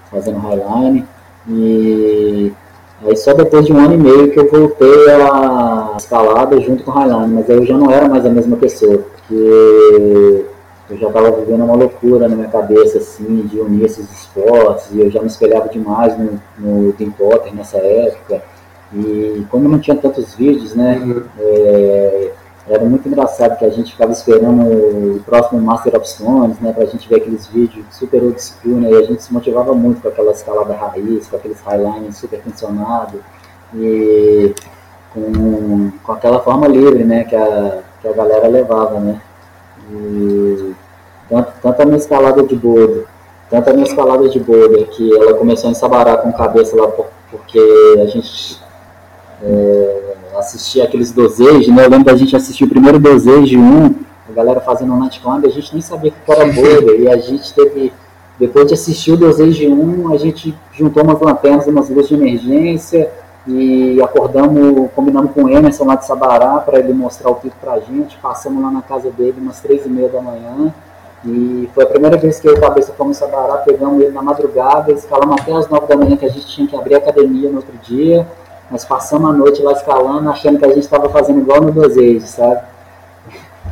Fazendo 0.10 0.40
highline. 0.40 1.06
E 1.50 2.54
aí 3.06 3.18
só 3.18 3.34
depois 3.34 3.66
de 3.66 3.74
um 3.74 3.80
ano 3.80 3.96
e 3.96 3.98
meio 3.98 4.32
que 4.32 4.40
eu 4.40 4.50
voltei 4.50 5.12
a 5.12 5.96
escalada 5.98 6.60
junto 6.62 6.84
com 6.86 6.92
o 6.92 6.94
highline, 6.94 7.34
mas 7.34 7.50
eu 7.50 7.66
já 7.66 7.78
não 7.78 7.92
era 7.92 8.08
mais 8.08 8.26
a 8.26 8.30
mesma 8.30 8.56
pessoa, 8.56 8.98
porque 8.98 10.46
eu 10.90 10.98
já 10.98 11.08
estava 11.08 11.32
vivendo 11.32 11.66
uma 11.66 11.76
loucura 11.76 12.30
na 12.30 12.36
minha 12.38 12.48
cabeça, 12.48 13.00
assim, 13.00 13.42
de 13.42 13.60
unir 13.60 13.86
esses 13.86 14.10
esportes, 14.10 14.88
e 14.94 15.02
eu 15.02 15.12
já 15.12 15.20
me 15.20 15.28
espelhava 15.28 15.68
demais 15.68 16.18
no, 16.18 16.40
no 16.58 16.94
Tim 16.94 17.12
Potter 17.12 17.54
nessa 17.54 17.78
época, 17.78 18.42
e 18.94 19.46
como 19.50 19.68
não 19.68 19.80
tinha 19.80 19.98
tantos 19.98 20.34
vídeos, 20.36 20.74
né, 20.74 20.98
uhum. 20.98 21.24
é, 21.40 22.32
era 22.70 22.84
muito 22.86 23.08
engraçado 23.08 23.58
que 23.58 23.66
a 23.66 23.70
gente 23.70 23.92
ficava 23.92 24.12
esperando 24.12 24.62
o 24.62 25.24
próximo 25.26 25.62
Master 25.62 25.96
of 25.96 26.08
Stones, 26.08 26.60
né, 26.60 26.74
pra 26.74 26.86
gente 26.86 27.08
ver 27.08 27.16
aqueles 27.18 27.48
vídeos 27.48 27.86
super 27.92 28.22
old 28.24 28.42
school, 28.42 28.76
né, 28.76 28.90
e 28.92 28.96
a 28.96 29.04
gente 29.04 29.24
se 29.24 29.34
motivava 29.34 29.74
muito 29.74 30.02
com 30.02 30.08
aquela 30.08 30.32
escalada 30.32 30.74
raiz, 30.74 31.28
com 31.28 31.36
aqueles 31.36 31.60
highlines 31.62 32.18
super 32.18 32.40
tensionados, 32.42 33.20
e 33.74 34.54
com, 35.14 35.92
com 36.04 36.12
aquela 36.12 36.40
forma 36.40 36.68
livre, 36.68 37.04
né, 37.04 37.24
que 37.24 37.36
a, 37.36 37.80
que 38.02 38.08
a 38.08 38.14
galera 38.14 38.48
levava, 38.48 39.00
né. 39.00 39.22
E 39.90 40.74
tanto, 41.30 41.54
tanto 41.62 41.82
a 41.82 41.86
minha 41.86 41.98
escalada 41.98 42.44
de 42.44 42.56
boulder, 42.56 43.06
tanto 43.50 43.70
a 43.70 43.74
minha 43.74 43.86
escalada 43.86 44.28
de 44.28 44.40
boulder, 44.40 44.88
que 44.90 45.14
ela 45.16 45.34
começou 45.34 45.70
em 45.70 45.74
Sabará 45.74 46.18
com 46.18 46.32
cabeça 46.34 46.76
lá 46.76 46.88
porque 47.30 47.60
a 48.02 48.06
gente 48.06 48.62
é, 49.44 50.14
assistia 50.38 50.84
aqueles 50.84 51.12
dosejos, 51.12 51.68
né? 51.68 51.86
Eu 51.86 51.90
lembro 51.90 52.06
da 52.06 52.16
gente 52.16 52.36
assistir 52.36 52.64
o 52.64 52.70
primeiro 52.70 53.00
dosejo 53.00 53.60
1, 53.60 53.96
a 54.30 54.34
galera 54.34 54.62
fazendo 54.62 54.94
um 54.94 55.00
nightclimb, 55.00 55.46
a 55.46 55.50
gente 55.50 55.74
nem 55.74 55.82
sabia 55.82 56.12
que 56.12 56.32
era 56.32 56.46
boulder, 56.46 57.00
e 57.00 57.08
a 57.08 57.18
gente 57.18 57.54
teve, 57.54 57.94
depois 58.40 58.68
de 58.68 58.74
assistir 58.74 59.12
o 59.12 59.18
dosejo 59.18 59.70
1, 59.70 60.14
a 60.14 60.18
gente 60.18 60.56
juntou 60.74 61.04
umas 61.04 61.20
lanternas, 61.20 61.68
umas 61.68 61.90
luzes 61.90 62.10
de 62.10 62.16
emergência, 62.16 63.12
e 63.48 64.02
acordamos, 64.02 64.92
combinamos 64.94 65.32
com 65.32 65.46
o 65.46 65.50
Emerson 65.50 65.86
lá 65.86 65.96
de 65.96 66.06
Sabará 66.06 66.58
para 66.58 66.80
ele 66.80 66.94
mostrar 66.94 67.30
o 67.30 67.36
pico 67.36 67.56
para 67.62 67.74
a 67.74 67.80
gente. 67.80 68.18
Passamos 68.18 68.62
lá 68.62 68.70
na 68.70 68.82
casa 68.82 69.10
dele 69.10 69.36
umas 69.40 69.62
três 69.62 69.86
e 69.86 69.90
meia 69.90 70.10
da 70.10 70.22
manhã. 70.22 70.74
E 71.26 71.70
foi 71.74 71.86
a 71.86 71.88
primeira 71.88 72.18
vez 72.18 72.40
que 72.40 72.48
eu 72.48 72.56
e 72.56 72.58
o 72.58 72.62
Cabeça 72.62 72.94
fomos 72.94 73.16
em 73.16 73.20
Sabará, 73.20 73.58
pegamos 73.60 74.02
ele 74.02 74.12
na 74.12 74.22
madrugada, 74.22 74.92
escalamos 74.92 75.42
até 75.42 75.54
as 75.54 75.68
nove 75.70 75.88
da 75.88 75.96
manhã 75.96 76.18
que 76.18 76.26
a 76.26 76.30
gente 76.30 76.46
tinha 76.46 76.68
que 76.68 76.76
abrir 76.76 76.96
a 76.96 76.98
academia 76.98 77.50
no 77.50 77.58
outro 77.58 77.74
dia. 77.82 78.28
Nós 78.70 78.84
passamos 78.86 79.30
a 79.30 79.34
noite 79.34 79.62
lá 79.62 79.72
escalando, 79.74 80.30
achando 80.30 80.60
que 80.60 80.66
a 80.66 80.70
gente 80.70 80.80
estava 80.80 81.10
fazendo 81.10 81.40
igual 81.40 81.62
no 81.62 81.72
desejo, 81.72 82.26
sabe? 82.26 82.62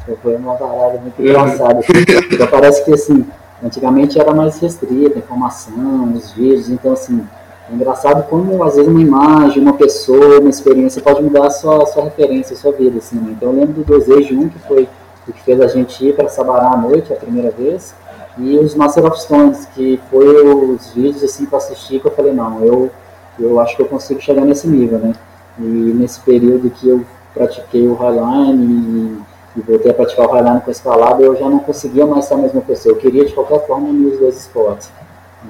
Foi 0.21 0.35
uma 0.35 0.55
parada 0.55 0.99
muito 0.99 1.19
uhum. 1.19 1.27
engraçada. 1.27 1.79
Assim. 1.79 1.93
Então 2.31 2.47
parece 2.47 2.83
que 2.85 2.93
assim, 2.93 3.25
antigamente 3.63 4.19
era 4.19 4.33
mais 4.33 4.59
restrita 4.59 5.15
a 5.15 5.19
informação, 5.19 6.13
os 6.13 6.31
vídeos, 6.31 6.69
então 6.69 6.93
assim, 6.93 7.25
é 7.69 7.73
engraçado 7.73 8.27
como 8.29 8.63
às 8.63 8.75
vezes 8.75 8.89
uma 8.89 9.01
imagem, 9.01 9.61
uma 9.61 9.73
pessoa, 9.73 10.39
uma 10.39 10.49
experiência 10.49 11.01
pode 11.01 11.21
mudar 11.21 11.47
a 11.47 11.49
sua, 11.49 11.83
a 11.83 11.85
sua 11.87 12.03
referência, 12.05 12.53
a 12.53 12.57
sua 12.57 12.71
vida, 12.71 12.99
assim, 12.99 13.17
né? 13.17 13.31
Então 13.35 13.49
eu 13.49 13.55
lembro 13.55 13.73
do 13.73 13.83
Desejo 13.83 14.39
1, 14.39 14.49
que 14.49 14.59
foi 14.59 14.87
o 15.27 15.33
que 15.33 15.41
fez 15.41 15.59
a 15.59 15.67
gente 15.67 16.05
ir 16.05 16.15
para 16.15 16.29
Sabará 16.29 16.73
à 16.73 16.77
noite 16.77 17.11
a 17.11 17.15
primeira 17.15 17.49
vez, 17.49 17.95
e 18.37 18.57
os 18.57 18.75
Master 18.75 19.05
of 19.05 19.19
Stones, 19.19 19.65
que 19.73 19.99
foi 20.11 20.45
os 20.45 20.93
vídeos 20.93 21.23
assim 21.23 21.45
para 21.45 21.57
assistir 21.57 21.99
que 21.99 22.07
eu 22.07 22.11
falei, 22.11 22.33
não, 22.33 22.63
eu, 22.63 22.91
eu 23.39 23.59
acho 23.59 23.75
que 23.75 23.81
eu 23.81 23.87
consigo 23.87 24.21
chegar 24.21 24.45
nesse 24.45 24.67
nível, 24.67 24.99
né? 24.99 25.13
E 25.59 25.61
nesse 25.61 26.19
período 26.21 26.69
que 26.69 26.87
eu 26.87 27.05
pratiquei 27.33 27.87
o 27.87 27.93
Highline 27.93 29.21
e, 29.55 29.59
e 29.59 29.61
voltei 29.61 29.91
a 29.91 29.93
praticar 29.93 30.27
o 30.27 30.31
Highline 30.31 30.61
com 30.61 30.71
escalada, 30.71 31.21
eu 31.21 31.35
já 31.35 31.49
não 31.49 31.59
conseguia 31.59 32.05
mais 32.05 32.25
ser 32.25 32.35
a 32.35 32.37
mesma 32.37 32.61
pessoa. 32.61 32.93
Eu 32.93 32.99
queria 32.99 33.25
de 33.25 33.33
qualquer 33.33 33.65
forma 33.65 33.89
unir 33.89 34.13
os 34.13 34.19
dois 34.19 34.37
esportes. 34.37 34.91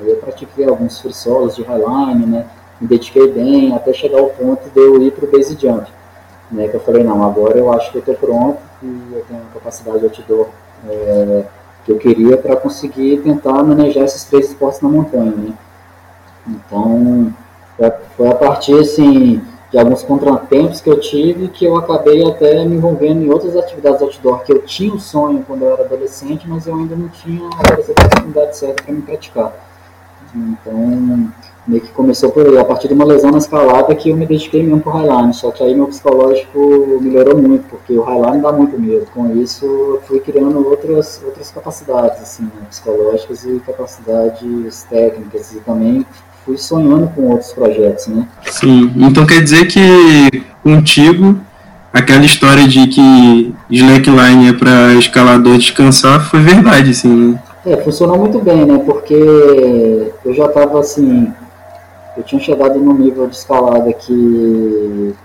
Eu 0.04 0.18
pratiquei 0.18 0.68
alguns 0.68 1.00
free 1.00 1.14
solos 1.14 1.56
de 1.56 1.64
Highline, 1.64 2.26
né? 2.26 2.46
Me 2.80 2.88
dediquei 2.88 3.32
bem 3.32 3.74
até 3.74 3.94
chegar 3.94 4.20
ao 4.20 4.28
ponto 4.30 4.70
de 4.70 4.80
eu 4.80 5.02
ir 5.02 5.12
para 5.12 5.26
o 5.26 5.32
base 5.32 5.58
jump. 5.60 5.88
Né, 6.52 6.68
que 6.68 6.76
eu 6.76 6.80
falei, 6.80 7.04
não, 7.04 7.24
agora 7.24 7.58
eu 7.58 7.74
acho 7.74 7.92
que 7.92 7.98
eu 7.98 8.02
estou 8.02 8.14
pronto 8.16 8.60
e 8.84 9.14
eu 9.14 9.26
tenho 9.28 9.42
a 9.42 9.54
capacidade 9.56 9.98
de 9.98 10.06
outdoor 10.06 10.50
é, 10.88 11.44
que 11.84 11.92
eu 11.92 11.98
queria 11.98 12.38
para 12.38 12.56
conseguir 12.56 13.18
tentar 13.22 13.64
manejar 13.64 14.04
esses 14.04 14.26
três 14.26 14.50
esportes 14.50 14.80
na 14.82 14.90
montanha, 14.90 15.32
né? 15.32 15.54
Então, 16.48 17.34
foi 18.16 18.28
a 18.28 18.36
partir, 18.36 18.80
assim, 18.80 19.42
de 19.72 19.78
alguns 19.78 20.04
contratempos 20.04 20.80
que 20.80 20.90
eu 20.90 21.00
tive 21.00 21.50
que 21.50 21.66
eu 21.66 21.76
acabei 21.76 22.26
até 22.26 22.64
me 22.64 22.76
envolvendo 22.76 23.24
em 23.24 23.30
outras 23.30 23.56
atividades 23.58 24.02
outdoor 24.02 24.44
que 24.44 24.54
eu 24.54 24.62
tinha 24.62 24.94
um 24.94 25.00
sonho 25.00 25.44
quando 25.46 25.64
eu 25.64 25.74
era 25.74 25.84
adolescente, 25.84 26.48
mas 26.48 26.66
eu 26.66 26.76
ainda 26.76 26.96
não 26.96 27.10
tinha 27.10 27.44
a 27.44 27.48
oportunidade 27.50 28.58
certa 28.58 28.84
para 28.84 28.94
me 28.94 29.02
praticar. 29.02 29.54
Então, 30.34 31.30
meio 31.68 31.82
que 31.82 31.92
começou 31.92 32.30
por 32.32 32.46
aí, 32.48 32.58
a 32.58 32.64
partir 32.64 32.88
de 32.88 32.94
uma 32.94 33.06
lesão 33.06 33.32
na 33.32 33.38
escalada 33.38 33.96
que 33.96 34.10
eu 34.10 34.16
me 34.16 34.26
dediquei 34.26 34.62
mesmo 34.64 34.82
pro 34.82 34.92
Highline, 34.92 35.34
só 35.34 35.52
que 35.52 35.64
aí 35.64 35.74
meu 35.74 35.88
psicológico 35.88 37.00
melhorou 37.02 37.42
muito, 37.42 37.68
porque 37.70 37.94
o 37.98 38.04
Highline 38.04 38.42
dá 38.42 38.52
muito 38.52 38.80
medo, 38.80 39.08
com 39.14 39.36
isso 39.36 39.66
eu 39.66 40.02
fui 40.06 40.20
criando 40.20 40.66
outras, 40.68 41.22
outras 41.26 41.52
capacidades, 41.52 42.22
assim, 42.22 42.44
né, 42.44 42.68
psicológicas 42.70 43.46
e 43.46 43.60
capacidades 43.66 44.84
técnicas, 44.84 45.54
e 45.54 45.60
também 45.62 46.06
fui 46.46 46.58
sonhando 46.58 47.08
com 47.16 47.24
outros 47.24 47.52
projetos, 47.52 48.08
né. 48.08 48.28
Sim, 48.46 48.92
então 48.96 49.26
quer 49.26 49.42
dizer 49.42 49.66
que 49.68 50.44
contigo 50.64 51.38
aquela 51.92 52.24
história 52.24 52.68
de 52.68 52.88
que 52.88 53.56
slackline 53.70 54.50
é 54.50 54.54
para 54.54 54.94
escalador 54.94 55.58
descansar 55.58 56.30
foi 56.30 56.42
verdade, 56.42 56.92
assim, 56.92 57.08
né? 57.10 57.40
É, 57.66 57.78
funcionou 57.78 58.20
muito 58.20 58.40
bem, 58.40 58.64
né? 58.66 58.78
Porque 58.86 59.14
eu 60.24 60.34
já 60.36 60.46
estava 60.46 60.80
assim, 60.80 61.32
eu 62.16 62.24
tinha 62.24 62.40
chegado 62.40 62.78
no 62.78 62.94
nível 62.94 63.28
de 63.28 63.36
escalada 63.36 63.92
que, 63.92 65.16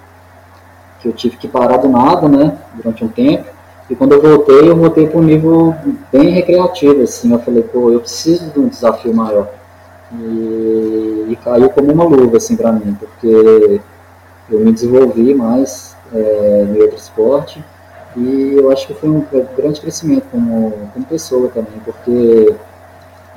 que 1.01 1.09
eu 1.09 1.13
tive 1.13 1.37
que 1.37 1.49
parar 1.49 1.77
do 1.77 1.89
nada, 1.89 2.29
né, 2.29 2.57
durante 2.75 3.05
um 3.05 3.09
tempo. 3.09 3.45
E 3.91 3.95
quando 3.95 4.13
eu 4.13 4.23
voltei, 4.23 4.71
eu 4.71 4.77
voltei 4.77 5.07
para 5.09 5.19
um 5.19 5.25
nível 5.25 5.75
bem 6.13 6.31
recreativo, 6.31 7.03
assim. 7.03 7.33
Eu 7.33 7.41
falei, 7.41 7.63
pô, 7.63 7.91
eu 7.91 7.99
preciso 7.99 8.49
de 8.51 8.61
um 8.61 8.69
desafio 8.69 9.13
maior. 9.13 9.49
E, 10.13 11.27
e 11.31 11.39
caiu 11.45 11.71
como 11.71 11.93
uma 11.93 12.05
luva, 12.05 12.37
assim, 12.37 12.57
para 12.57 12.73
mim, 12.73 12.97
porque 12.99 13.81
eu 14.51 14.61
me 14.61 14.73
desenvolvi 14.73 15.35
mais 15.35 15.97
é, 16.13 16.65
no 16.69 16.81
outro 16.81 16.97
esporte. 16.97 17.65
E 18.17 18.55
eu 18.57 18.73
acho 18.73 18.89
que 18.89 18.95
foi 18.95 19.09
um 19.09 19.25
grande 19.57 19.81
crescimento 19.81 20.25
como, 20.33 20.73
como 20.93 21.07
pessoa 21.07 21.49
também, 21.49 21.81
porque 21.85 22.55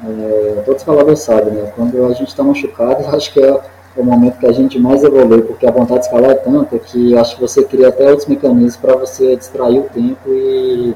é, 0.06 0.64
todos 0.66 0.82
escalador 0.82 1.16
sabe, 1.16 1.52
né? 1.52 1.72
Quando 1.76 2.06
a 2.06 2.14
gente 2.14 2.30
está 2.30 2.44
machucado, 2.44 3.06
acho 3.16 3.32
que 3.32 3.40
é 3.40 3.62
o 3.96 4.04
momento 4.04 4.40
que 4.40 4.48
a 4.48 4.52
gente 4.52 4.80
mais 4.80 5.04
evolui, 5.04 5.44
porque 5.44 5.68
a 5.68 5.72
vontade 5.72 6.00
de 6.00 6.06
escalar 6.08 6.32
é 6.32 6.36
tanta 6.36 6.80
que 6.80 7.16
acho 7.16 7.36
que 7.36 7.42
você 7.42 7.64
cria 7.64 7.90
até 7.90 8.10
outros 8.10 8.28
mecanismos 8.28 8.76
para 8.76 8.96
você 8.96 9.36
distrair 9.36 9.80
o 9.80 9.84
tempo 9.84 10.28
e, 10.28 10.96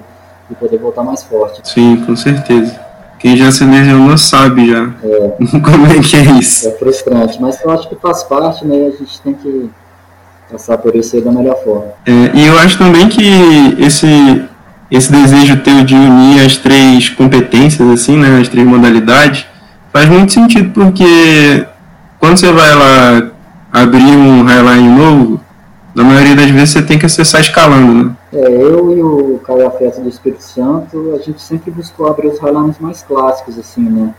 e, 0.49 0.55
poder 0.55 0.77
voltar 0.77 1.03
mais 1.03 1.23
forte. 1.23 1.61
Sim, 1.63 2.03
com 2.05 2.15
certeza. 2.15 2.86
Quem 3.19 3.35
já 3.35 3.51
se 3.51 3.63
lesionou 3.63 4.17
sabe 4.17 4.69
já 4.69 4.89
é. 5.03 5.59
como 5.59 5.87
é 5.87 5.99
que 5.99 6.15
é 6.15 6.23
isso. 6.39 6.67
É 6.67 6.71
frustrante, 6.71 7.41
mas 7.41 7.59
eu 7.63 7.71
acho 7.71 7.89
que 7.89 7.95
faz 7.95 8.23
parte, 8.23 8.65
né? 8.65 8.75
A 8.75 8.97
gente 8.97 9.21
tem 9.21 9.33
que 9.33 9.69
passar 10.51 10.77
por 10.77 10.95
isso 10.95 11.19
da 11.21 11.31
melhor 11.31 11.61
forma. 11.63 11.87
É, 12.05 12.31
e 12.33 12.45
eu 12.45 12.57
acho 12.59 12.77
também 12.77 13.09
que 13.09 13.75
esse 13.79 14.07
esse 14.89 15.11
desejo 15.11 15.57
teu 15.57 15.83
de 15.83 15.95
unir 15.95 16.45
as 16.45 16.55
três 16.55 17.09
competências, 17.09 17.89
assim, 17.89 18.17
né, 18.17 18.39
as 18.39 18.47
três 18.47 18.65
modalidades, 18.65 19.45
faz 19.91 20.07
muito 20.07 20.31
sentido, 20.31 20.71
porque 20.73 21.65
quando 22.19 22.37
você 22.37 22.51
vai 22.51 22.73
lá 22.73 23.31
abrir 23.71 24.03
um 24.03 24.43
highline 24.43 24.87
novo, 24.87 25.41
na 25.93 26.03
maioria 26.03 26.35
das 26.35 26.49
vezes 26.49 26.69
você 26.69 26.81
tem 26.81 26.97
que 26.97 27.05
acessar 27.05 27.41
escalando, 27.41 28.05
né? 28.05 28.11
É, 28.33 28.39
eu 28.39 28.91
e 28.91 29.01
o 29.01 29.39
Caio 29.39 29.67
Afeto 29.67 30.01
do 30.01 30.09
Espírito 30.09 30.43
Santo, 30.43 31.13
a 31.15 31.19
gente 31.19 31.41
sempre 31.41 31.71
buscou 31.71 32.07
abrir 32.07 32.27
os 32.27 32.39
highlines 32.39 32.77
mais 32.79 33.01
clássicos, 33.01 33.57
assim, 33.57 33.81
né? 33.81 34.13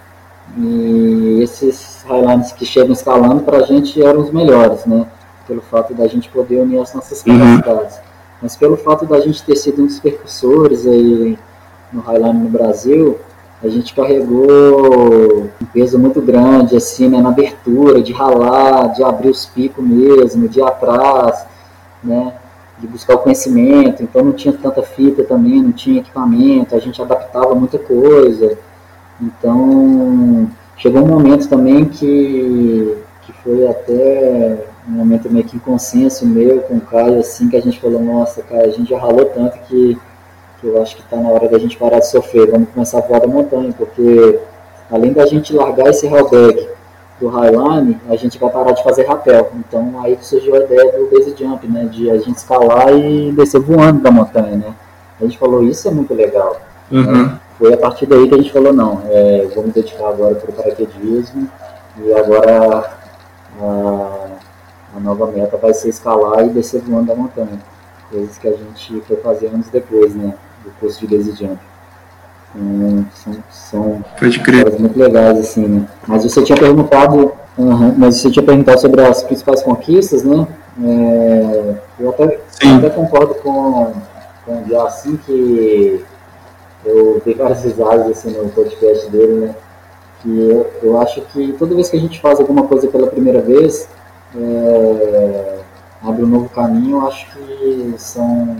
E 0.56 1.40
esses 1.42 2.02
highlines 2.08 2.52
que 2.52 2.64
chegam 2.64 2.92
escalando, 2.92 3.42
pra 3.42 3.60
gente 3.62 4.02
eram 4.02 4.20
os 4.20 4.30
melhores, 4.30 4.86
né? 4.86 5.06
Pelo 5.46 5.60
fato 5.60 5.92
da 5.92 6.06
gente 6.06 6.28
poder 6.30 6.60
unir 6.60 6.80
as 6.80 6.94
nossas 6.94 7.22
uhum. 7.26 7.38
capacidades. 7.38 7.96
Uhum. 7.96 8.02
Mas 8.40 8.56
pelo 8.56 8.76
fato 8.76 9.04
da 9.04 9.20
gente 9.20 9.42
ter 9.42 9.56
sido 9.56 9.82
um 9.82 9.86
dos 9.86 9.98
percussores 9.98 10.86
aí 10.86 11.38
no 11.92 12.00
Highline 12.00 12.38
no 12.38 12.48
Brasil, 12.48 13.18
a 13.62 13.68
gente 13.68 13.92
carregou 13.92 15.50
um 15.60 15.66
peso 15.72 15.98
muito 15.98 16.20
grande, 16.22 16.76
assim, 16.76 17.08
né, 17.08 17.20
na 17.20 17.30
abertura, 17.30 18.00
de 18.00 18.12
ralar, 18.12 18.92
de 18.92 19.02
abrir 19.02 19.30
os 19.30 19.46
picos 19.46 19.84
mesmo, 19.84 20.48
de 20.48 20.60
ir 20.60 20.62
atrás, 20.62 21.44
né, 22.02 22.32
de 22.80 22.86
buscar 22.86 23.16
o 23.16 23.18
conhecimento. 23.18 24.02
Então 24.02 24.24
não 24.24 24.32
tinha 24.32 24.52
tanta 24.52 24.82
fita 24.82 25.24
também, 25.24 25.62
não 25.62 25.72
tinha 25.72 26.00
equipamento, 26.00 26.74
a 26.74 26.78
gente 26.78 27.00
adaptava 27.00 27.54
muita 27.54 27.78
coisa. 27.78 28.56
Então 29.20 30.48
chegou 30.76 31.02
um 31.02 31.08
momento 31.08 31.48
também 31.48 31.84
que, 31.84 32.96
que 33.22 33.32
foi 33.42 33.66
até 33.66 34.64
um 34.88 34.92
momento 34.92 35.30
meio 35.30 35.44
que 35.44 35.56
em 35.56 35.60
consenso 35.60 36.26
meu 36.26 36.60
com 36.60 36.76
o 36.76 36.80
Caio, 36.80 37.18
assim, 37.18 37.48
que 37.48 37.56
a 37.56 37.60
gente 37.60 37.80
falou, 37.80 38.00
nossa, 38.00 38.42
cara, 38.42 38.64
a 38.64 38.70
gente 38.70 38.88
já 38.88 38.98
ralou 38.98 39.26
tanto 39.26 39.58
que, 39.66 39.98
que 40.60 40.66
eu 40.66 40.80
acho 40.80 40.96
que 40.96 41.02
está 41.02 41.16
na 41.18 41.28
hora 41.28 41.48
da 41.48 41.58
gente 41.58 41.76
parar 41.76 41.98
de 41.98 42.08
sofrer, 42.08 42.50
vamos 42.50 42.70
começar 42.70 42.98
a 42.98 43.02
voar 43.02 43.20
da 43.20 43.26
montanha, 43.26 43.74
porque 43.76 44.40
além 44.90 45.12
da 45.12 45.26
gente 45.26 45.52
largar 45.52 45.88
esse 45.88 46.06
hellback 46.06 46.77
do 47.20 47.28
Highline, 47.28 48.00
a 48.08 48.16
gente 48.16 48.38
vai 48.38 48.50
parar 48.50 48.72
de 48.72 48.82
fazer 48.82 49.06
rapel. 49.06 49.50
Então 49.56 50.00
aí 50.00 50.16
surgiu 50.20 50.54
a 50.54 50.58
ideia 50.58 50.92
do 50.92 51.10
base 51.10 51.34
jump, 51.36 51.66
né, 51.66 51.84
de 51.86 52.10
a 52.10 52.18
gente 52.18 52.36
escalar 52.36 52.92
e 52.92 53.32
descer 53.32 53.60
voando 53.60 54.00
da 54.00 54.10
montanha, 54.10 54.56
né. 54.56 54.74
A 55.20 55.24
gente 55.24 55.38
falou, 55.38 55.62
isso 55.64 55.88
é 55.88 55.90
muito 55.90 56.14
legal. 56.14 56.60
Uhum. 56.90 57.36
Foi 57.58 57.74
a 57.74 57.76
partir 57.76 58.06
daí 58.06 58.28
que 58.28 58.34
a 58.34 58.38
gente 58.38 58.52
falou, 58.52 58.72
não, 58.72 59.02
é, 59.06 59.48
vou 59.52 59.64
me 59.64 59.72
dedicar 59.72 60.08
agora 60.08 60.36
para 60.36 60.50
o 60.50 60.52
paraquedismo 60.52 61.48
e 62.00 62.14
agora 62.14 62.98
a, 63.60 64.26
a 64.96 65.00
nova 65.00 65.26
meta 65.26 65.56
vai 65.56 65.74
ser 65.74 65.88
escalar 65.88 66.46
e 66.46 66.50
descer 66.50 66.80
voando 66.82 67.08
da 67.08 67.16
montanha. 67.16 67.58
Coisas 68.10 68.38
que 68.38 68.48
a 68.48 68.52
gente 68.52 69.00
foi 69.02 69.16
fazer 69.16 69.48
anos 69.48 69.68
depois, 69.68 70.14
né? 70.14 70.34
Do 70.64 70.70
curso 70.80 71.06
de 71.06 71.16
base 71.16 71.32
jump. 71.32 71.58
Então, 72.54 73.06
são, 73.14 73.36
são 73.50 74.04
coisas 74.18 74.78
muito 74.78 74.98
legais, 74.98 75.38
assim, 75.38 75.66
né? 75.66 75.88
Mas 76.06 76.24
você 76.24 76.42
tinha 76.42 76.58
perguntado, 76.58 77.32
uhum, 77.56 77.94
mas 77.96 78.16
você 78.16 78.30
tinha 78.30 78.44
perguntado 78.44 78.80
sobre 78.80 79.02
as 79.02 79.22
principais 79.22 79.62
conquistas, 79.62 80.22
né? 80.22 80.46
É, 80.82 81.74
eu, 82.00 82.10
até, 82.10 82.40
eu 82.62 82.76
até 82.76 82.90
concordo 82.90 83.34
com, 83.36 83.92
com 84.44 84.60
o 84.60 84.64
Dia, 84.64 84.82
assim, 84.82 85.16
que 85.16 86.04
eu 86.84 87.20
vi 87.24 87.34
várias 87.34 87.64
risadas 87.64 88.10
assim, 88.10 88.30
no 88.30 88.48
podcast 88.50 89.10
dele, 89.10 89.46
né? 89.46 89.54
Que 90.22 90.28
eu, 90.28 90.70
eu 90.82 91.00
acho 91.00 91.20
que 91.22 91.52
toda 91.52 91.74
vez 91.74 91.88
que 91.88 91.96
a 91.96 92.00
gente 92.00 92.20
faz 92.20 92.40
alguma 92.40 92.66
coisa 92.66 92.88
pela 92.88 93.08
primeira 93.08 93.40
vez, 93.40 93.88
é, 94.36 95.58
abre 96.02 96.24
um 96.24 96.28
novo 96.28 96.48
caminho, 96.48 97.06
acho 97.06 97.26
que 97.32 97.94
são, 97.98 98.56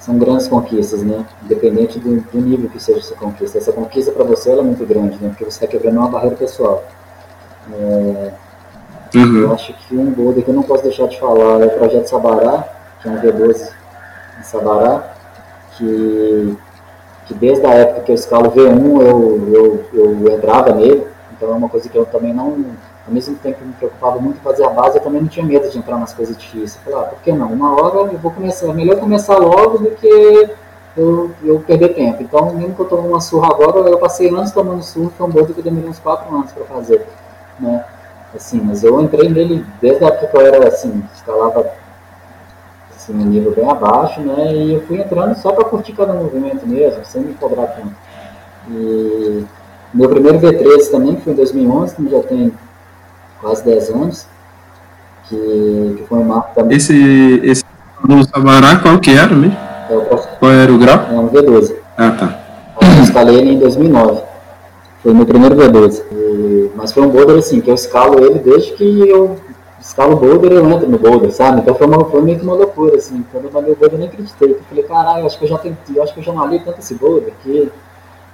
são 0.00 0.18
grandes 0.18 0.48
conquistas, 0.48 1.02
né? 1.02 1.26
Independente 1.44 1.98
do, 2.00 2.20
do 2.22 2.40
nível 2.40 2.70
que 2.70 2.82
seja 2.82 2.98
essa 2.98 3.14
conquista. 3.14 3.58
Essa 3.58 3.70
conquista 3.70 4.10
para 4.10 4.24
você 4.24 4.50
é 4.50 4.62
muito 4.62 4.84
grande, 4.86 5.18
né? 5.20 5.28
Porque 5.28 5.44
você 5.44 5.62
está 5.62 5.66
quebrando 5.66 5.98
uma 5.98 6.08
barreira 6.08 6.34
pessoal. 6.36 6.82
É, 7.70 8.32
uhum. 9.14 9.42
Eu 9.42 9.52
acho 9.52 9.74
que 9.74 9.94
um 9.94 10.10
boulder 10.10 10.42
que 10.42 10.50
eu 10.50 10.54
não 10.54 10.62
posso 10.62 10.82
deixar 10.82 11.06
de 11.06 11.20
falar 11.20 11.60
é 11.60 11.66
o 11.66 11.78
Projeto 11.78 12.06
Sabará, 12.06 12.66
que 13.02 13.08
é 13.08 13.12
um 13.12 13.20
V12 13.20 13.68
em 14.38 14.42
Sabará, 14.42 15.14
que, 15.76 16.56
que 17.26 17.34
desde 17.34 17.66
a 17.66 17.74
época 17.74 18.00
que 18.00 18.12
eu 18.12 18.14
escalo 18.14 18.50
V1 18.52 19.02
eu, 19.02 19.48
eu, 19.52 19.86
eu 19.92 20.32
entrava 20.34 20.74
nele, 20.74 21.06
então 21.36 21.50
é 21.50 21.52
uma 21.52 21.68
coisa 21.68 21.90
que 21.90 21.96
eu 21.96 22.06
também 22.06 22.32
não 22.32 22.64
ao 23.10 23.14
mesmo 23.14 23.34
tempo 23.36 23.58
que 23.58 23.64
me 23.64 23.72
preocupava 23.72 24.20
muito 24.20 24.38
em 24.38 24.40
fazer 24.40 24.64
a 24.64 24.70
base, 24.70 24.96
eu 24.96 25.02
também 25.02 25.20
não 25.20 25.28
tinha 25.28 25.44
medo 25.44 25.68
de 25.68 25.76
entrar 25.76 25.98
nas 25.98 26.14
coisas 26.14 26.36
difíceis. 26.36 26.78
Falei, 26.84 27.00
ah, 27.00 27.02
por 27.02 27.18
que 27.20 27.32
não? 27.32 27.52
Uma 27.52 27.74
hora 27.74 28.12
eu 28.12 28.18
vou 28.18 28.30
começar, 28.30 28.68
é 28.68 28.72
melhor 28.72 29.00
começar 29.00 29.36
logo 29.36 29.78
do 29.78 29.90
que 29.90 30.50
eu, 30.96 31.32
eu 31.42 31.58
perder 31.66 31.88
tempo. 31.94 32.22
Então, 32.22 32.54
mesmo 32.54 32.74
que 32.76 32.80
eu 32.80 32.86
tomo 32.86 33.08
uma 33.08 33.20
surra 33.20 33.48
agora, 33.48 33.90
eu 33.90 33.98
passei 33.98 34.28
anos 34.28 34.52
tomando 34.52 34.82
surra, 34.84 35.10
foi 35.18 35.26
um 35.26 35.30
bodo 35.30 35.52
que 35.52 35.58
eu 35.58 35.64
demorei 35.64 35.90
uns 35.90 35.98
4 35.98 36.32
anos 36.32 36.52
para 36.52 36.64
fazer, 36.66 37.04
né? 37.58 37.84
Assim, 38.32 38.60
mas 38.64 38.84
eu 38.84 39.00
entrei 39.00 39.28
nele 39.28 39.66
desde 39.82 40.04
a 40.04 40.06
época 40.06 40.28
que 40.28 40.36
eu 40.36 40.40
era, 40.46 40.68
assim, 40.68 41.02
escalava 41.12 41.66
assim, 42.94 43.12
um 43.12 43.24
nível 43.24 43.52
bem 43.52 43.68
abaixo, 43.68 44.20
né? 44.20 44.54
E 44.54 44.74
eu 44.74 44.82
fui 44.82 45.00
entrando 45.00 45.34
só 45.34 45.50
para 45.50 45.64
curtir 45.64 45.94
cada 45.94 46.12
movimento 46.12 46.64
mesmo, 46.64 47.04
sem 47.04 47.22
me 47.22 47.34
cobrar 47.34 47.66
tanto. 47.66 47.92
E 48.68 49.44
meu 49.92 50.08
primeiro 50.08 50.38
V13 50.38 50.90
também 50.92 51.16
foi 51.16 51.32
em 51.32 51.36
2011, 51.36 51.96
que 51.96 52.08
já 52.08 52.22
tem 52.22 52.52
quase 53.40 53.64
10 53.64 53.90
anos, 53.90 54.26
que, 55.28 55.94
que 55.98 56.04
foi 56.08 56.18
um 56.18 56.24
marco 56.24 56.54
também. 56.54 56.76
Esse, 56.76 57.40
esse 57.44 57.64
do 58.04 58.24
Sabará, 58.24 58.76
qual 58.76 58.98
que 58.98 59.10
era 59.10 59.34
mesmo? 59.34 59.56
É 59.88 59.96
o, 59.96 60.00
qual 60.38 60.52
era 60.52 60.72
o 60.72 60.78
grau? 60.78 61.06
É 61.10 61.12
um 61.12 61.28
V12. 61.28 61.74
Ah, 61.96 62.10
tá. 62.12 62.40
Eu 62.80 63.02
instalei 63.02 63.36
ele 63.36 63.52
em 63.52 63.58
2009. 63.58 64.22
Foi 65.02 65.14
meu 65.14 65.26
primeiro 65.26 65.56
V12. 65.56 66.02
E, 66.12 66.70
mas 66.76 66.92
foi 66.92 67.02
um 67.02 67.10
boulder 67.10 67.36
assim, 67.36 67.60
que 67.60 67.70
eu 67.70 67.74
escalo 67.74 68.24
ele 68.24 68.38
desde 68.38 68.72
que 68.72 69.08
eu 69.08 69.36
escalo 69.80 70.14
o 70.14 70.16
boulder, 70.16 70.52
eu 70.52 70.70
entro 70.70 70.88
no 70.88 70.98
boulder, 70.98 71.32
sabe? 71.32 71.60
Então 71.60 71.74
foi, 71.74 71.86
uma, 71.86 72.04
foi 72.04 72.22
meio 72.22 72.38
que 72.38 72.44
uma 72.44 72.54
loucura, 72.54 72.96
assim. 72.96 73.24
Quando 73.32 73.46
eu 73.46 73.52
malhei 73.52 73.72
o 73.72 73.76
boulder, 73.76 73.94
eu 73.94 73.98
nem 73.98 74.08
acreditei. 74.08 74.52
Eu 74.52 74.60
falei, 74.68 74.84
caralho, 74.84 75.26
acho 75.26 75.38
que 75.38 75.44
eu 75.44 75.48
já 75.48 75.58
tentei, 75.58 76.00
acho 76.00 76.12
que 76.12 76.20
eu 76.20 76.24
já 76.24 76.32
malhei 76.32 76.60
tanto 76.60 76.80
esse 76.80 76.94
boulder 76.94 77.32
que. 77.42 77.70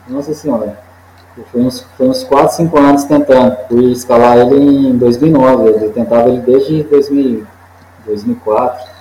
Nossa 0.08 0.32
senhora. 0.34 0.85
Foi 1.52 1.60
uns, 1.60 1.86
foi 1.96 2.08
uns 2.08 2.24
4, 2.24 2.56
5 2.56 2.78
anos 2.78 3.04
tentando. 3.04 3.56
Fui 3.68 3.92
escalar 3.92 4.38
ele 4.38 4.88
em 4.88 4.96
2009. 4.96 5.68
Eu 5.68 5.92
tentava 5.92 6.28
ele 6.28 6.40
desde 6.40 6.82
2000, 6.84 7.46
2004. 8.06 8.96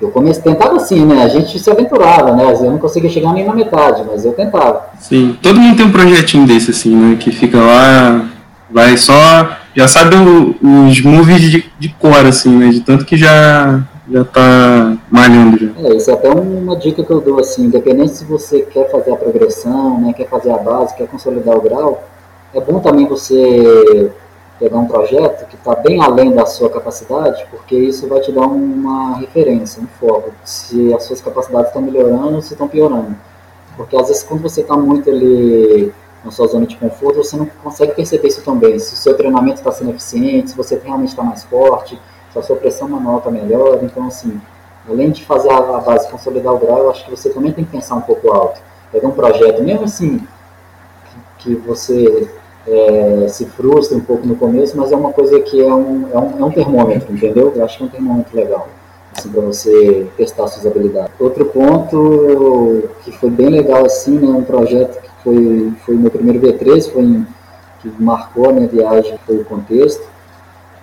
Eu 0.00 0.10
comecei, 0.10 0.42
tentava 0.42 0.76
assim, 0.76 1.04
né? 1.04 1.24
A 1.24 1.28
gente 1.28 1.58
se 1.58 1.70
aventurava, 1.70 2.34
né? 2.34 2.52
Eu 2.52 2.70
não 2.70 2.78
conseguia 2.78 3.10
chegar 3.10 3.34
nem 3.34 3.44
na 3.44 3.54
metade, 3.54 4.02
mas 4.06 4.24
eu 4.24 4.32
tentava. 4.32 4.86
Sim, 4.98 5.36
todo 5.42 5.60
mundo 5.60 5.76
tem 5.76 5.86
um 5.86 5.92
projetinho 5.92 6.46
desse, 6.46 6.70
assim, 6.70 6.96
né? 6.96 7.16
Que 7.20 7.30
fica 7.30 7.58
lá, 7.58 8.24
vai 8.70 8.96
só. 8.96 9.56
Já 9.74 9.86
sabe 9.86 10.16
o, 10.16 10.56
os 10.88 11.02
movies 11.02 11.42
de, 11.42 11.70
de 11.78 11.88
cor, 11.90 12.24
assim, 12.24 12.56
né? 12.56 12.68
De 12.68 12.80
tanto 12.80 13.04
que 13.04 13.16
já, 13.16 13.82
já 14.10 14.24
tá 14.24 14.98
malhando 15.10 15.58
já. 15.58 15.88
É, 15.88 15.94
isso 15.94 16.10
é 16.10 16.14
até 16.14 16.28
uma 16.28 16.76
dica 16.76 17.04
que 17.04 17.10
eu 17.10 17.20
dou, 17.20 17.38
assim, 17.38 17.64
independente 17.64 18.16
se 18.16 18.24
você 18.24 18.62
quer 18.62 18.90
fazer 18.90 19.12
a 19.12 19.16
progressão, 19.16 20.00
né? 20.00 20.12
Quer 20.12 20.28
fazer 20.28 20.50
a 20.50 20.58
base, 20.58 20.96
quer 20.96 21.06
consolidar 21.06 21.56
o 21.56 21.60
grau, 21.60 22.02
é 22.52 22.60
bom 22.60 22.80
também 22.80 23.06
você 23.06 24.12
pegar 24.58 24.78
um 24.78 24.86
projeto 24.86 25.46
que 25.46 25.54
está 25.54 25.74
bem 25.76 26.02
além 26.02 26.32
da 26.32 26.44
sua 26.44 26.68
capacidade, 26.68 27.46
porque 27.50 27.74
isso 27.76 28.06
vai 28.08 28.20
te 28.20 28.30
dar 28.30 28.46
uma 28.46 29.16
referência, 29.16 29.82
um 29.82 29.86
foco, 29.86 30.32
se 30.44 30.92
as 30.92 31.04
suas 31.04 31.20
capacidades 31.20 31.68
estão 31.68 31.80
melhorando 31.80 32.34
ou 32.34 32.42
se 32.42 32.52
estão 32.52 32.68
piorando. 32.68 33.16
Porque 33.76 33.96
às 33.96 34.08
vezes 34.08 34.22
quando 34.22 34.42
você 34.42 34.60
está 34.60 34.76
muito 34.76 35.08
ali 35.08 35.92
na 36.22 36.30
sua 36.30 36.46
zona 36.48 36.66
de 36.66 36.76
conforto, 36.76 37.24
você 37.24 37.36
não 37.36 37.46
consegue 37.62 37.94
perceber 37.94 38.28
isso 38.28 38.42
também. 38.42 38.78
Se 38.78 38.92
o 38.92 38.96
seu 38.96 39.16
treinamento 39.16 39.60
está 39.60 39.72
sendo 39.72 39.90
eficiente, 39.90 40.50
se 40.50 40.56
você 40.56 40.78
realmente 40.84 41.08
está 41.08 41.22
mais 41.22 41.42
forte, 41.44 41.98
se 42.32 42.38
a 42.38 42.42
sua 42.42 42.56
pressão 42.56 42.88
manual 42.88 43.18
está 43.18 43.30
melhor. 43.30 43.78
Então, 43.82 44.06
assim, 44.06 44.40
além 44.88 45.10
de 45.10 45.24
fazer 45.24 45.50
a 45.50 45.60
base 45.60 46.10
consolidar 46.10 46.54
o 46.54 46.58
grau, 46.58 46.78
eu 46.78 46.90
acho 46.90 47.04
que 47.04 47.10
você 47.10 47.30
também 47.30 47.52
tem 47.52 47.64
que 47.64 47.70
pensar 47.70 47.96
um 47.96 48.02
pouco 48.02 48.30
alto. 48.32 48.60
Pegar 48.92 49.08
um 49.08 49.12
projeto, 49.12 49.62
mesmo 49.62 49.84
assim, 49.84 50.20
que 51.38 51.54
você 51.54 52.28
é, 52.66 53.26
se 53.28 53.46
frustra 53.46 53.96
um 53.96 54.00
pouco 54.00 54.26
no 54.26 54.36
começo, 54.36 54.76
mas 54.76 54.92
é 54.92 54.96
uma 54.96 55.12
coisa 55.12 55.40
que 55.40 55.60
é 55.60 55.74
um, 55.74 56.08
é 56.12 56.18
um, 56.18 56.40
é 56.40 56.44
um 56.44 56.50
termômetro, 56.50 57.12
entendeu? 57.12 57.52
Eu 57.54 57.64
acho 57.64 57.78
que 57.78 57.84
é 57.84 57.86
um 57.86 57.90
termômetro 57.90 58.36
legal, 58.36 58.68
assim, 59.16 59.30
para 59.30 59.40
você 59.40 60.06
testar 60.16 60.46
suas 60.48 60.66
habilidades. 60.66 61.12
Outro 61.18 61.46
ponto 61.46 62.88
que 63.04 63.12
foi 63.12 63.30
bem 63.30 63.48
legal, 63.48 63.84
assim, 63.84 64.18
né, 64.18 64.28
um 64.28 64.44
projeto 64.44 65.00
que 65.00 65.10
foi, 65.22 65.72
foi 65.84 65.94
meu 65.96 66.10
primeiro 66.10 66.40
V3, 66.40 66.92
foi 66.92 67.02
em, 67.02 67.26
que 67.80 67.90
marcou 67.98 68.50
a 68.50 68.52
minha 68.52 68.68
viagem, 68.68 69.18
foi 69.26 69.36
o 69.36 69.44
contexto, 69.44 70.06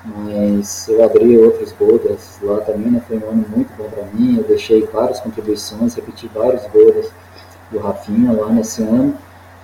mas 0.05 0.87
eu 0.87 1.03
abri 1.03 1.37
outros 1.37 1.71
boulders 1.73 2.37
lá 2.41 2.59
também, 2.61 2.91
né, 2.91 3.01
foi 3.07 3.17
um 3.17 3.29
ano 3.29 3.45
muito 3.55 3.69
bom 3.77 3.89
para 3.89 4.05
mim, 4.13 4.37
eu 4.37 4.43
deixei 4.43 4.85
várias 4.85 5.19
contribuições, 5.19 5.95
repeti 5.95 6.29
vários 6.33 6.65
boulders 6.67 7.09
do 7.71 7.79
Rafinha 7.79 8.31
lá 8.31 8.49
nesse 8.49 8.81
ano, 8.81 9.15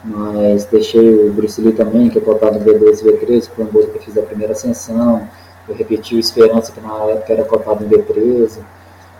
mas 0.03 0.65
deixei 0.65 1.27
o 1.27 1.31
Bruce 1.31 1.61
Lee 1.61 1.73
também, 1.73 2.09
que 2.09 2.17
é 2.17 2.21
cotado 2.21 2.59
no 2.59 2.65
B12 2.65 3.01
e 3.01 3.05
B13, 3.05 3.49
que 3.49 3.55
foi 3.55 3.65
um 3.65 3.69
gol 3.69 3.87
que 3.87 3.97
eu 3.97 4.01
fiz 4.01 4.17
a 4.17 4.21
primeira 4.21 4.51
ascensão. 4.51 5.27
Eu 5.67 5.75
repeti 5.75 6.15
o 6.15 6.19
Esperança, 6.19 6.73
que 6.73 6.81
na 6.81 6.93
época 7.05 7.31
era 7.31 7.45
cotado 7.45 7.85
em 7.85 7.87
B13, 7.87 8.59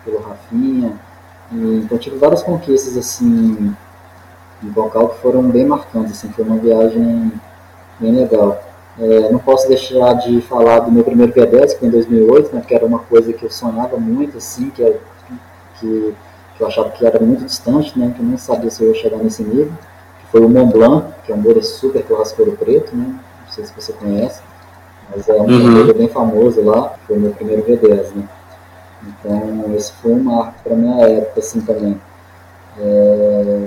pelo 0.04 0.20
Rafinha. 0.20 0.92
E, 1.50 1.80
então 1.82 1.96
tive 1.96 2.18
várias 2.18 2.42
conquistas 2.42 2.98
assim 2.98 3.74
em 4.62 4.70
vocal 4.70 5.10
que 5.10 5.20
foram 5.20 5.42
bem 5.42 5.66
marcantes, 5.66 6.12
assim, 6.12 6.28
foi 6.30 6.44
uma 6.44 6.56
viagem 6.56 7.32
bem 7.98 8.12
legal. 8.12 8.62
É, 8.98 9.30
não 9.30 9.38
posso 9.38 9.68
deixar 9.68 10.14
de 10.14 10.40
falar 10.42 10.80
do 10.80 10.92
meu 10.92 11.02
primeiro 11.02 11.32
B10, 11.32 11.72
que 11.72 11.78
foi 11.80 11.88
em 11.88 11.90
2008, 11.90 12.54
né, 12.54 12.62
que 12.66 12.74
era 12.74 12.86
uma 12.86 13.00
coisa 13.00 13.32
que 13.32 13.44
eu 13.44 13.50
sonhava 13.50 13.96
muito, 13.96 14.38
assim, 14.38 14.70
que, 14.70 14.82
é, 14.82 14.96
que, 15.80 16.14
que 16.56 16.60
eu 16.60 16.66
achava 16.66 16.90
que 16.90 17.04
era 17.04 17.18
muito 17.18 17.44
distante, 17.44 17.98
né, 17.98 18.12
que 18.14 18.22
eu 18.22 18.26
nem 18.26 18.36
sabia 18.36 18.70
se 18.70 18.82
eu 18.82 18.88
ia 18.88 18.94
chegar 18.94 19.18
nesse 19.18 19.42
nível 19.42 19.72
foi 20.34 20.44
o 20.44 20.48
Mont 20.48 20.72
Blanc, 20.72 21.06
que 21.24 21.30
é 21.30 21.34
um 21.36 21.38
molho 21.38 21.62
super 21.62 22.02
clássico 22.02 22.42
ouro 22.42 22.56
preto, 22.56 22.96
né? 22.96 23.04
Não 23.06 23.52
sei 23.52 23.64
se 23.64 23.72
você 23.72 23.92
conhece, 23.92 24.42
mas 25.08 25.28
é 25.28 25.32
um 25.34 25.44
uhum. 25.44 25.92
bem 25.92 26.08
famoso 26.08 26.60
lá, 26.60 26.92
foi 27.06 27.16
o 27.16 27.20
meu 27.20 27.30
primeiro 27.30 27.62
V10, 27.62 28.16
né? 28.16 28.28
Então, 29.06 29.72
esse 29.76 29.92
foi 29.92 30.10
um 30.10 30.24
marco 30.24 30.54
para 30.64 30.74
minha 30.74 31.06
época, 31.06 31.38
assim, 31.38 31.60
também. 31.60 32.00
É... 32.80 33.66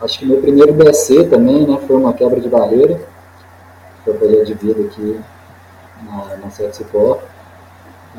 Acho 0.00 0.18
que 0.18 0.26
meu 0.26 0.40
primeiro 0.40 0.72
BSC 0.72 1.28
também, 1.28 1.64
né, 1.68 1.78
foi 1.86 1.94
uma 1.94 2.12
quebra 2.12 2.40
de 2.40 2.48
barreira, 2.48 3.00
eu 4.10 4.14
peguei 4.14 4.44
de 4.44 4.54
vida 4.54 4.82
aqui 4.82 5.20
na, 6.04 6.36
na 6.36 6.50
Sete 6.50 6.76
Cipó. 6.76 7.20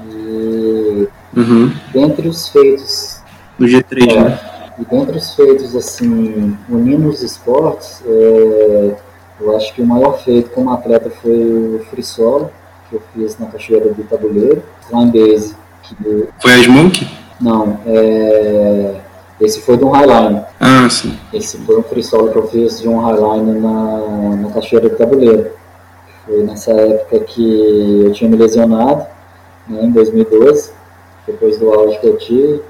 E 0.06 1.08
uhum. 1.36 1.74
dentre 1.92 2.28
os 2.28 2.50
feitos... 2.50 3.22
Do 3.58 3.66
G3, 3.66 4.12
é, 4.12 4.24
né? 4.24 4.40
E 4.80 4.86
dentre 4.86 5.18
os 5.18 5.34
feitos, 5.34 5.76
assim, 5.76 6.56
unindo 6.70 7.10
os 7.10 7.24
esportes, 7.24 8.04
é, 8.06 8.96
eu 9.40 9.56
acho 9.56 9.74
que 9.74 9.82
o 9.82 9.86
maior 9.86 10.20
feito 10.24 10.52
como 10.52 10.72
atleta 10.72 11.10
foi 11.10 11.80
o 11.80 11.86
free 11.90 12.04
solo, 12.04 12.52
que 12.90 12.96
eu 12.96 13.02
fiz 13.14 13.38
na 13.40 13.48
Cachoeira 13.48 13.92
do 13.94 14.04
Tabuleiro, 14.04 14.62
Climb 14.88 15.12
Base. 15.12 15.56
Que... 15.84 16.28
Foi 16.40 16.54
a 16.54 16.64
Smoke? 16.64 17.08
Não, 17.40 17.80
é... 17.86 19.02
esse 19.42 19.62
foi 19.62 19.78
de 19.78 19.84
um 19.84 19.90
Highline. 19.90 20.42
Ah, 20.60 20.88
sim. 20.90 21.18
Esse 21.34 21.58
foi 21.58 21.80
um 21.80 21.84
free 21.84 22.04
solo 22.04 22.32
que 22.32 22.38
eu 22.38 22.48
fiz 22.48 22.80
de 22.80 22.88
um 22.88 23.00
Highline 23.00 23.60
na, 23.60 24.36
na 24.38 24.52
Cachoeira 24.52 24.90
do 24.90 24.96
Tabuleiro. 24.96 25.52
Foi 26.28 26.44
nessa 26.44 26.72
época 26.74 27.22
que 27.22 28.02
eu 28.06 28.12
tinha 28.12 28.30
me 28.30 28.36
lesionado, 28.36 29.08
né, 29.68 29.86
em 29.86 29.92
2012, 29.92 30.74
depois 31.26 31.58
do 31.58 31.74
auge 31.74 31.98
que 32.00 32.08
eu 32.08 32.18
tive 32.18 32.62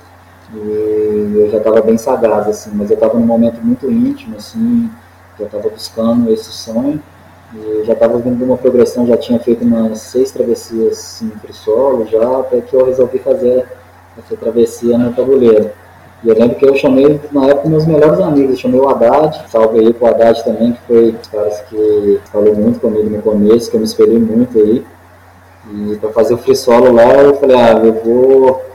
e 0.53 1.33
eu 1.35 1.49
já 1.49 1.57
estava 1.57 1.81
bem 1.81 1.97
sagaz, 1.97 2.47
assim, 2.47 2.71
mas 2.73 2.89
eu 2.89 2.93
estava 2.93 3.19
num 3.19 3.25
momento 3.25 3.59
muito 3.61 3.91
íntimo, 3.91 4.37
assim, 4.37 4.89
já 5.37 5.45
estava 5.45 5.69
buscando 5.69 6.31
esse 6.31 6.51
sonho. 6.51 7.01
E 7.53 7.85
já 7.85 7.93
estava 7.93 8.17
vendo 8.17 8.43
uma 8.43 8.57
progressão, 8.57 9.07
já 9.07 9.15
tinha 9.15 9.39
feito 9.39 9.63
umas 9.63 9.99
seis 9.99 10.31
travessias 10.31 10.99
assim, 10.99 11.31
entre 11.33 11.53
solo, 11.53 12.05
já, 12.05 12.39
até 12.39 12.59
que 12.59 12.75
eu 12.75 12.85
resolvi 12.85 13.19
fazer 13.19 13.65
essa 14.17 14.35
travessia 14.35 14.97
no 14.97 15.13
tabuleiro. 15.13 15.71
E 16.23 16.29
eu 16.29 16.35
lembro 16.35 16.55
que 16.55 16.65
eu 16.65 16.75
chamei, 16.75 17.19
na 17.31 17.47
época, 17.47 17.69
meus 17.69 17.85
melhores 17.85 18.19
amigos. 18.19 18.51
Eu 18.51 18.57
chamei 18.57 18.79
o 18.79 18.89
Haddad, 18.89 19.45
salve 19.49 19.79
aí 19.79 19.93
pro 19.93 20.07
Haddad 20.07 20.43
também, 20.43 20.73
que 20.73 20.79
foi 20.87 21.09
um 21.09 21.11
dos 21.11 21.27
caras 21.27 21.59
que 21.69 22.19
falou 22.31 22.55
muito 22.55 22.79
comigo 22.79 23.09
no 23.09 23.21
começo, 23.21 23.69
que 23.69 23.75
eu 23.75 23.79
me 23.79 23.85
espelhei 23.85 24.19
muito 24.19 24.57
aí. 24.57 24.83
E 25.71 25.95
para 25.97 26.09
fazer 26.11 26.33
o 26.33 26.37
free 26.37 26.55
solo 26.55 26.93
lá, 26.93 27.13
eu 27.13 27.35
falei, 27.35 27.55
ah, 27.55 27.81
eu 27.83 27.93
vou 27.93 28.67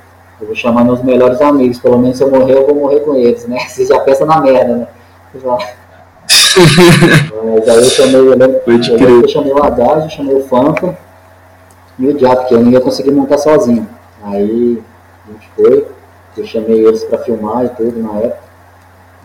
eu 0.43 0.47
vou 0.49 0.57
chamar 0.57 0.85
meus 0.85 1.01
melhores 1.05 1.41
amigos, 1.41 1.79
pelo 1.79 1.99
menos 1.99 2.17
se 2.17 2.25
eu 2.25 2.31
morrer, 2.31 2.57
eu 2.57 2.67
vou 2.67 2.75
morrer 2.75 3.01
com 3.01 3.15
eles, 3.15 3.47
né? 3.47 3.61
Você 3.71 3.87
já 3.87 4.01
pensa 4.01 4.27
na 4.27 4.41
merda, 4.41 4.77
né? 4.77 4.89
Já. 5.41 5.57
Mas 7.45 7.69
aí 7.69 7.77
eu 7.77 7.85
chamei, 7.85 8.17
eu 8.17 8.37
lembro, 8.37 8.61
eu, 8.67 9.21
eu 9.23 9.29
chamei 9.29 9.53
o 9.53 9.63
Haddad, 9.63 10.03
eu 10.03 10.11
chamei 10.11 10.35
o 10.35 10.43
Fanfa 10.43 10.99
e 11.97 12.09
o 12.09 12.15
Diabo, 12.15 12.41
porque 12.41 12.55
eu 12.55 12.61
não 12.61 12.73
ia 12.73 12.81
conseguir 12.81 13.13
montar 13.13 13.39
sozinho. 13.39 13.89
Aí 14.25 14.83
a 15.29 15.33
gente 15.33 15.49
foi, 15.57 15.87
eu 16.41 16.47
chamei 16.47 16.87
eles 16.87 17.05
para 17.05 17.19
filmar 17.19 17.65
e 17.65 17.69
tudo 17.71 18.01
na 18.01 18.19
época. 18.19 18.53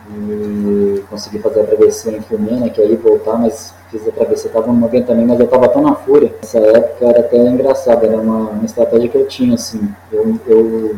E 0.10 1.04
consegui 1.10 1.40
fazer 1.40 1.62
a 1.62 1.64
travessia 1.66 2.18
em 2.18 2.22
Filmena, 2.22 2.62
né, 2.62 2.70
que 2.70 2.82
aí 2.82 2.96
voltar, 2.96 3.38
mas 3.38 3.74
fiz 3.92 4.08
a 4.08 4.12
travessia, 4.12 4.48
estava 4.48 4.68
no 4.68 4.74
momento 4.74 5.08
também, 5.08 5.26
mas 5.26 5.40
eu 5.40 5.46
estava 5.46 5.68
tão 5.68 5.82
na 5.82 5.96
fúria. 5.96 6.34
Nessa 6.42 6.60
época 6.60 7.06
era 7.06 7.20
até 7.20 7.38
engraçado, 7.38 8.06
era 8.06 8.18
uma, 8.18 8.52
uma 8.52 8.66
estratégia 8.66 9.10
que 9.10 9.18
eu 9.18 9.28
tinha, 9.28 9.56
assim. 9.56 9.90
Eu, 10.12 10.40
eu, 10.48 10.96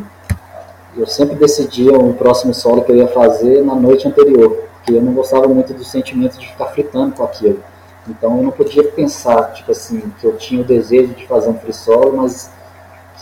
eu 0.96 1.06
sempre 1.06 1.34
decidia 1.36 1.92
o 1.92 2.14
próximo 2.14 2.54
solo 2.54 2.82
que 2.82 2.92
eu 2.92 2.96
ia 2.96 3.08
fazer 3.08 3.64
na 3.64 3.74
noite 3.74 4.06
anterior, 4.06 4.64
porque 4.74 4.92
eu 4.92 5.02
não 5.02 5.12
gostava 5.12 5.48
muito 5.48 5.74
do 5.74 5.84
sentimento 5.84 6.38
de 6.38 6.46
ficar 6.46 6.66
fritando 6.66 7.14
com 7.14 7.24
aquilo. 7.24 7.60
Então 8.08 8.36
eu 8.36 8.42
não 8.42 8.50
podia 8.50 8.84
pensar, 8.84 9.52
tipo 9.52 9.72
assim, 9.72 10.12
que 10.20 10.26
eu 10.26 10.36
tinha 10.36 10.60
o 10.60 10.64
desejo 10.64 11.14
de 11.14 11.26
fazer 11.26 11.48
um 11.48 11.54
free 11.54 11.72
solo, 11.72 12.16
mas 12.16 12.50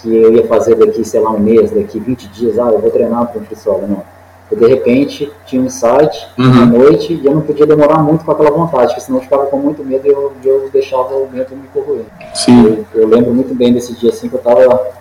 que 0.01 0.15
eu 0.15 0.33
ia 0.33 0.47
fazer 0.47 0.75
daqui, 0.75 1.05
sei 1.05 1.21
lá, 1.21 1.31
um 1.31 1.39
mês, 1.39 1.71
daqui 1.71 1.99
20 1.99 2.29
dias, 2.29 2.59
ah, 2.59 2.71
eu 2.71 2.79
vou 2.79 2.91
treinar 2.91 3.23
um 3.23 3.27
free 3.27 3.57
solo, 3.57 3.87
não. 3.87 4.03
Eu, 4.51 4.57
de 4.57 4.67
repente, 4.67 5.31
tinha 5.45 5.61
um 5.61 5.67
insight 5.67 6.27
uhum. 6.39 6.63
à 6.63 6.67
noite 6.67 7.13
e 7.13 7.27
eu 7.27 7.35
não 7.35 7.43
podia 7.43 7.67
demorar 7.67 7.99
muito 7.99 8.25
com 8.25 8.33
aquela 8.33 8.51
vontade, 8.51 8.89
porque 8.89 9.01
senão 9.01 9.19
eu 9.19 9.25
ficava 9.25 9.47
com 9.47 9.59
muito 9.59 9.85
medo 9.85 10.07
e 10.07 10.11
eu, 10.11 10.33
eu 10.43 10.71
deixava 10.71 11.15
o 11.15 11.29
medo 11.31 11.55
me 11.55 11.69
corroer. 11.69 12.07
Sim. 12.35 12.87
Eu, 12.95 13.03
eu, 13.03 13.09
lembro 13.09 13.35
muito 13.35 13.55
bem 13.55 13.73
desse 13.73 13.95
dia, 13.95 14.11
assim, 14.11 14.29
que 14.29 14.35
eu 14.35 14.39
estava 14.39 14.99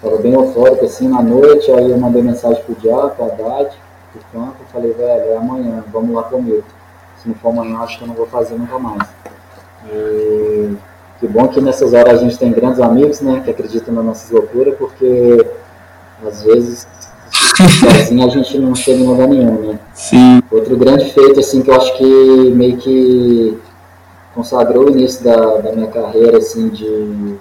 tava 0.00 0.16
bem 0.18 0.32
eufórico, 0.32 0.84
assim, 0.84 1.08
na 1.08 1.20
noite, 1.20 1.70
aí 1.72 1.90
eu 1.90 1.98
mandei 1.98 2.22
mensagem 2.22 2.62
pro 2.62 2.74
Diabo, 2.76 3.10
pro 3.10 3.24
Haddad, 3.24 3.76
pro 4.12 4.40
campo, 4.40 4.56
falei, 4.72 4.92
velho, 4.92 5.32
é 5.32 5.36
amanhã, 5.36 5.84
vamos 5.92 6.14
lá 6.14 6.22
comigo. 6.22 6.64
Se 7.20 7.28
não 7.28 7.34
for 7.34 7.48
amanhã, 7.48 7.80
acho 7.80 7.98
que 7.98 8.04
eu 8.04 8.08
não 8.08 8.14
vou 8.14 8.26
fazer 8.26 8.54
nunca 8.54 8.78
mais. 8.78 9.02
E 9.92 10.76
que 11.20 11.26
bom 11.26 11.48
que 11.48 11.60
nessas 11.60 11.92
horas 11.92 12.20
a 12.20 12.22
gente 12.22 12.38
tem 12.38 12.52
grandes 12.52 12.80
amigos, 12.80 13.20
né, 13.20 13.40
que 13.44 13.50
acreditam 13.50 13.92
nas 13.94 14.04
nossas 14.04 14.30
loucuras, 14.30 14.74
porque 14.76 15.46
às 16.24 16.42
vezes 16.42 16.86
sozinho 17.80 18.24
a 18.24 18.28
gente 18.28 18.58
não 18.58 18.74
chega 18.74 19.00
em 19.00 19.06
lugar 19.06 19.28
nenhum, 19.28 19.72
né? 19.72 19.78
Sim. 19.94 20.40
Outro 20.50 20.76
grande 20.76 21.12
feito, 21.12 21.40
assim, 21.40 21.62
que 21.62 21.70
eu 21.70 21.74
acho 21.74 21.96
que 21.96 22.50
meio 22.54 22.76
que 22.76 23.58
consagrou 24.34 24.86
o 24.86 24.90
início 24.90 25.24
da, 25.24 25.56
da 25.56 25.72
minha 25.72 25.88
carreira, 25.88 26.38
assim, 26.38 26.68
de, 26.68 27.36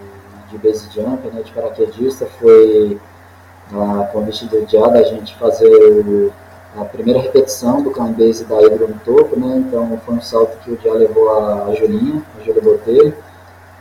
de 0.50 0.58
base 0.58 0.88
jump, 0.94 1.28
né, 1.28 1.42
de 1.44 1.52
paraquedista, 1.52 2.28
foi 2.40 2.98
a 3.72 4.04
convite 4.06 4.46
do 4.46 4.66
dia 4.66 4.88
da 4.88 5.04
gente 5.04 5.36
fazer 5.36 5.68
o, 5.68 6.32
a 6.80 6.86
primeira 6.86 7.20
repetição 7.20 7.82
do 7.82 7.92
climb 7.92 8.16
base 8.18 8.44
da 8.46 8.62
Hidro 8.62 8.88
no 8.88 9.00
topo, 9.06 9.40
né, 9.40 9.64
então 9.68 10.00
foi 10.04 10.16
um 10.16 10.22
salto 10.22 10.58
que 10.64 10.72
o 10.72 10.78
dia 10.78 10.94
levou 10.94 11.30
a, 11.30 11.66
a 11.66 11.76
Julinha, 11.76 12.24
a 12.40 12.44
Júlia 12.44 12.62
Botelho, 12.62 13.14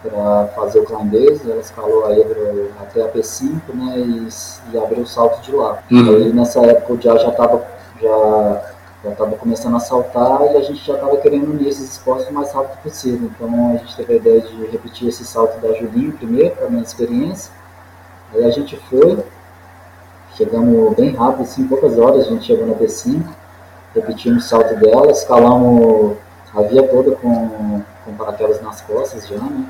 para 0.06 0.48
fazer 0.48 0.80
o 0.80 0.84
climb 0.84 1.10
base, 1.10 1.50
ela 1.50 1.60
escalou 1.60 2.06
a 2.06 2.16
Hidro 2.16 2.70
até 2.80 3.02
a 3.02 3.08
P5, 3.08 3.60
né, 3.74 3.98
e, 3.98 4.28
e 4.72 4.78
abriu 4.78 5.02
o 5.02 5.06
salto 5.06 5.40
de 5.42 5.52
lá. 5.52 5.82
Uhum. 5.90 6.16
Aí 6.16 6.32
nessa 6.32 6.60
época 6.60 6.92
o 6.92 6.96
dia 6.96 7.16
já 7.18 7.28
estava 7.28 7.64
já 8.00 8.62
já 9.04 9.12
estava 9.12 9.36
começando 9.36 9.76
a 9.76 9.80
saltar 9.80 10.42
e 10.52 10.56
a 10.56 10.62
gente 10.62 10.84
já 10.84 10.94
estava 10.94 11.16
querendo 11.18 11.50
unir 11.50 11.68
esses 11.68 11.92
esportes 11.92 12.28
o 12.28 12.32
mais 12.32 12.52
rápido 12.52 12.82
possível. 12.82 13.30
Então 13.34 13.70
a 13.70 13.76
gente 13.76 13.96
teve 13.96 14.14
a 14.14 14.16
ideia 14.16 14.40
de 14.40 14.66
repetir 14.66 15.08
esse 15.08 15.24
salto 15.24 15.60
da 15.60 15.72
Julinho 15.74 16.12
primeiro, 16.12 16.56
para 16.56 16.66
a 16.66 16.70
minha 16.70 16.82
experiência. 16.82 17.52
Aí 18.34 18.44
a 18.44 18.50
gente 18.50 18.76
foi, 18.90 19.18
chegamos 20.34 20.96
bem 20.96 21.14
rápido, 21.14 21.42
assim, 21.42 21.68
poucas 21.68 21.98
horas 21.98 22.26
a 22.26 22.30
gente 22.30 22.46
chegou 22.46 22.66
na 22.66 22.74
P5, 22.74 23.22
repetimos 23.94 24.44
o 24.44 24.48
salto 24.48 24.74
dela, 24.76 25.10
escalamos 25.12 26.16
a 26.54 26.62
via 26.62 26.82
toda 26.88 27.12
com, 27.12 27.82
com 28.04 28.14
paraquedas 28.16 28.60
nas 28.60 28.80
costas 28.80 29.28
já, 29.28 29.36
né? 29.36 29.66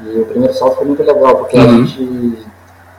E 0.00 0.18
o 0.20 0.26
primeiro 0.26 0.52
salto 0.54 0.76
foi 0.76 0.86
muito 0.86 1.02
legal, 1.02 1.36
porque 1.36 1.56
uhum. 1.56 1.64
a, 1.64 1.84
gente, 1.84 2.46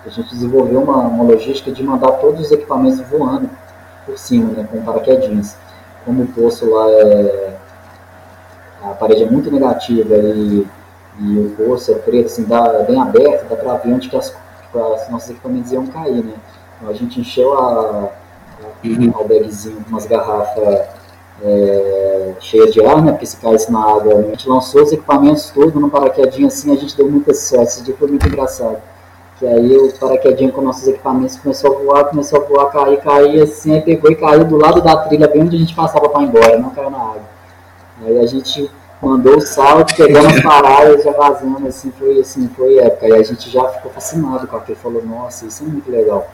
a 0.06 0.10
gente 0.10 0.30
desenvolveu 0.30 0.82
uma, 0.82 0.98
uma 0.98 1.24
logística 1.24 1.72
de 1.72 1.84
mandar 1.84 2.12
todos 2.14 2.42
os 2.42 2.52
equipamentos 2.52 3.00
voando 3.10 3.50
por 4.06 4.18
cima, 4.18 4.52
né, 4.52 4.68
com 4.72 4.82
paraquedinhas. 4.82 5.56
Como 6.06 6.24
o 6.24 6.28
poço 6.28 6.70
lá 6.70 6.90
é. 6.90 7.58
A 8.84 8.90
parede 8.94 9.24
é 9.24 9.30
muito 9.30 9.52
negativa 9.52 10.16
e, 10.16 10.66
e 11.20 11.40
o 11.40 11.50
poço 11.58 11.92
é 11.92 11.96
preto, 11.96 12.28
assim, 12.28 12.44
dá, 12.44 12.68
é 12.68 12.84
bem 12.84 13.02
aberto, 13.02 13.50
dá 13.50 13.56
para 13.56 13.74
ver 13.78 13.94
onde 13.94 14.08
que 14.08 14.16
as, 14.16 14.30
que 14.30 14.80
as 14.80 15.10
nossos 15.10 15.32
equipamentos 15.32 15.72
iam 15.72 15.88
cair, 15.88 16.24
né? 16.24 16.34
Então 16.78 16.90
a 16.90 16.94
gente 16.94 17.20
encheu 17.20 17.54
a, 17.54 17.60
a, 17.60 18.10
uhum. 18.86 19.28
bagzinho 19.28 19.84
com 19.84 19.90
umas 19.90 20.06
garrafas 20.06 20.97
é, 21.44 22.34
cheia 22.40 22.70
de 22.70 22.84
ar, 22.84 23.02
né? 23.02 23.12
Porque 23.12 23.26
se 23.26 23.38
caísse 23.38 23.72
na 23.72 23.80
água, 23.80 24.20
a 24.20 24.22
gente 24.22 24.48
lançou 24.50 24.84
os 24.84 24.92
equipamentos 24.92 25.50
todos 25.52 25.74
no 25.74 25.90
paraquedinho 25.90 26.48
assim, 26.48 26.74
a 26.74 26.76
gente 26.76 26.96
deu 26.96 27.10
muita 27.10 27.34
sorte. 27.34 27.66
Esse 27.66 27.84
dia 27.84 27.96
foi 27.98 28.08
muito 28.08 28.28
engraçado. 28.28 28.78
Que 29.40 29.46
aí 29.46 29.78
o 29.78 29.94
paraquedinho 30.00 30.52
com 30.52 30.62
nossos 30.62 30.88
equipamentos 30.88 31.38
começou 31.38 31.76
a 31.76 31.80
voar, 31.80 32.06
começou 32.06 32.42
a 32.42 32.46
voar, 32.46 32.72
cair, 32.72 33.00
cair, 33.02 33.42
assim, 33.44 33.74
aí 33.74 33.82
pegou 33.82 34.12
e 34.12 34.16
caiu 34.16 34.46
do 34.46 34.58
lado 34.58 34.82
da 34.82 34.98
trilha, 34.98 35.28
bem 35.28 35.44
onde 35.44 35.56
a 35.56 35.60
gente 35.60 35.76
passava 35.76 36.10
para 36.10 36.24
ir 36.24 36.26
embora, 36.26 36.58
não 36.58 36.72
caiu 36.72 36.90
na 36.90 36.98
água. 36.98 37.22
Aí 38.04 38.20
a 38.20 38.26
gente 38.26 38.70
mandou 39.00 39.38
o 39.38 39.42
salto, 39.42 39.96
pegando 39.96 40.28
as 40.28 40.42
paradas, 40.42 41.04
já 41.04 41.12
vazando, 41.12 41.68
assim, 41.68 41.92
foi 41.92 42.20
assim, 42.20 42.48
foi 42.50 42.80
época. 42.80 43.06
Aí 43.06 43.14
a 43.14 43.24
gente 43.24 43.50
já 43.50 43.64
ficou 43.70 43.92
fascinado 43.92 44.48
com 44.48 44.58
aquilo, 44.58 44.78
falou, 44.78 45.06
nossa, 45.06 45.46
isso 45.46 45.64
é 45.64 45.68
muito 45.68 45.92
legal. 45.92 46.28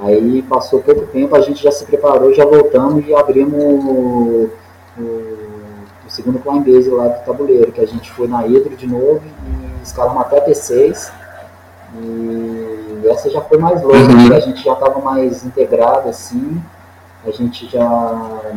Aí 0.00 0.42
passou 0.42 0.80
pouco 0.80 1.06
tempo, 1.06 1.34
a 1.34 1.40
gente 1.40 1.62
já 1.62 1.72
se 1.72 1.84
preparou, 1.84 2.32
já 2.32 2.44
voltamos 2.44 3.06
e 3.06 3.14
abrimos 3.14 3.62
o, 3.62 4.50
o, 4.96 5.02
o 6.06 6.10
segundo 6.10 6.38
climb 6.38 6.64
base 6.64 6.88
lá 6.88 7.08
do 7.08 7.24
tabuleiro, 7.24 7.72
que 7.72 7.80
a 7.80 7.86
gente 7.86 8.10
foi 8.12 8.28
na 8.28 8.46
Hidro 8.46 8.76
de 8.76 8.86
novo 8.86 9.20
e 9.24 9.82
escalamos 9.82 10.22
até 10.22 10.40
P6 10.48 11.10
e 11.94 13.08
essa 13.08 13.30
já 13.30 13.40
foi 13.40 13.58
mais 13.58 13.82
longa, 13.82 13.96
uhum. 13.96 14.34
a 14.34 14.40
gente 14.40 14.62
já 14.62 14.74
estava 14.74 15.00
mais 15.00 15.44
integrado 15.44 16.08
assim, 16.08 16.62
a 17.26 17.30
gente 17.30 17.66
já 17.68 17.88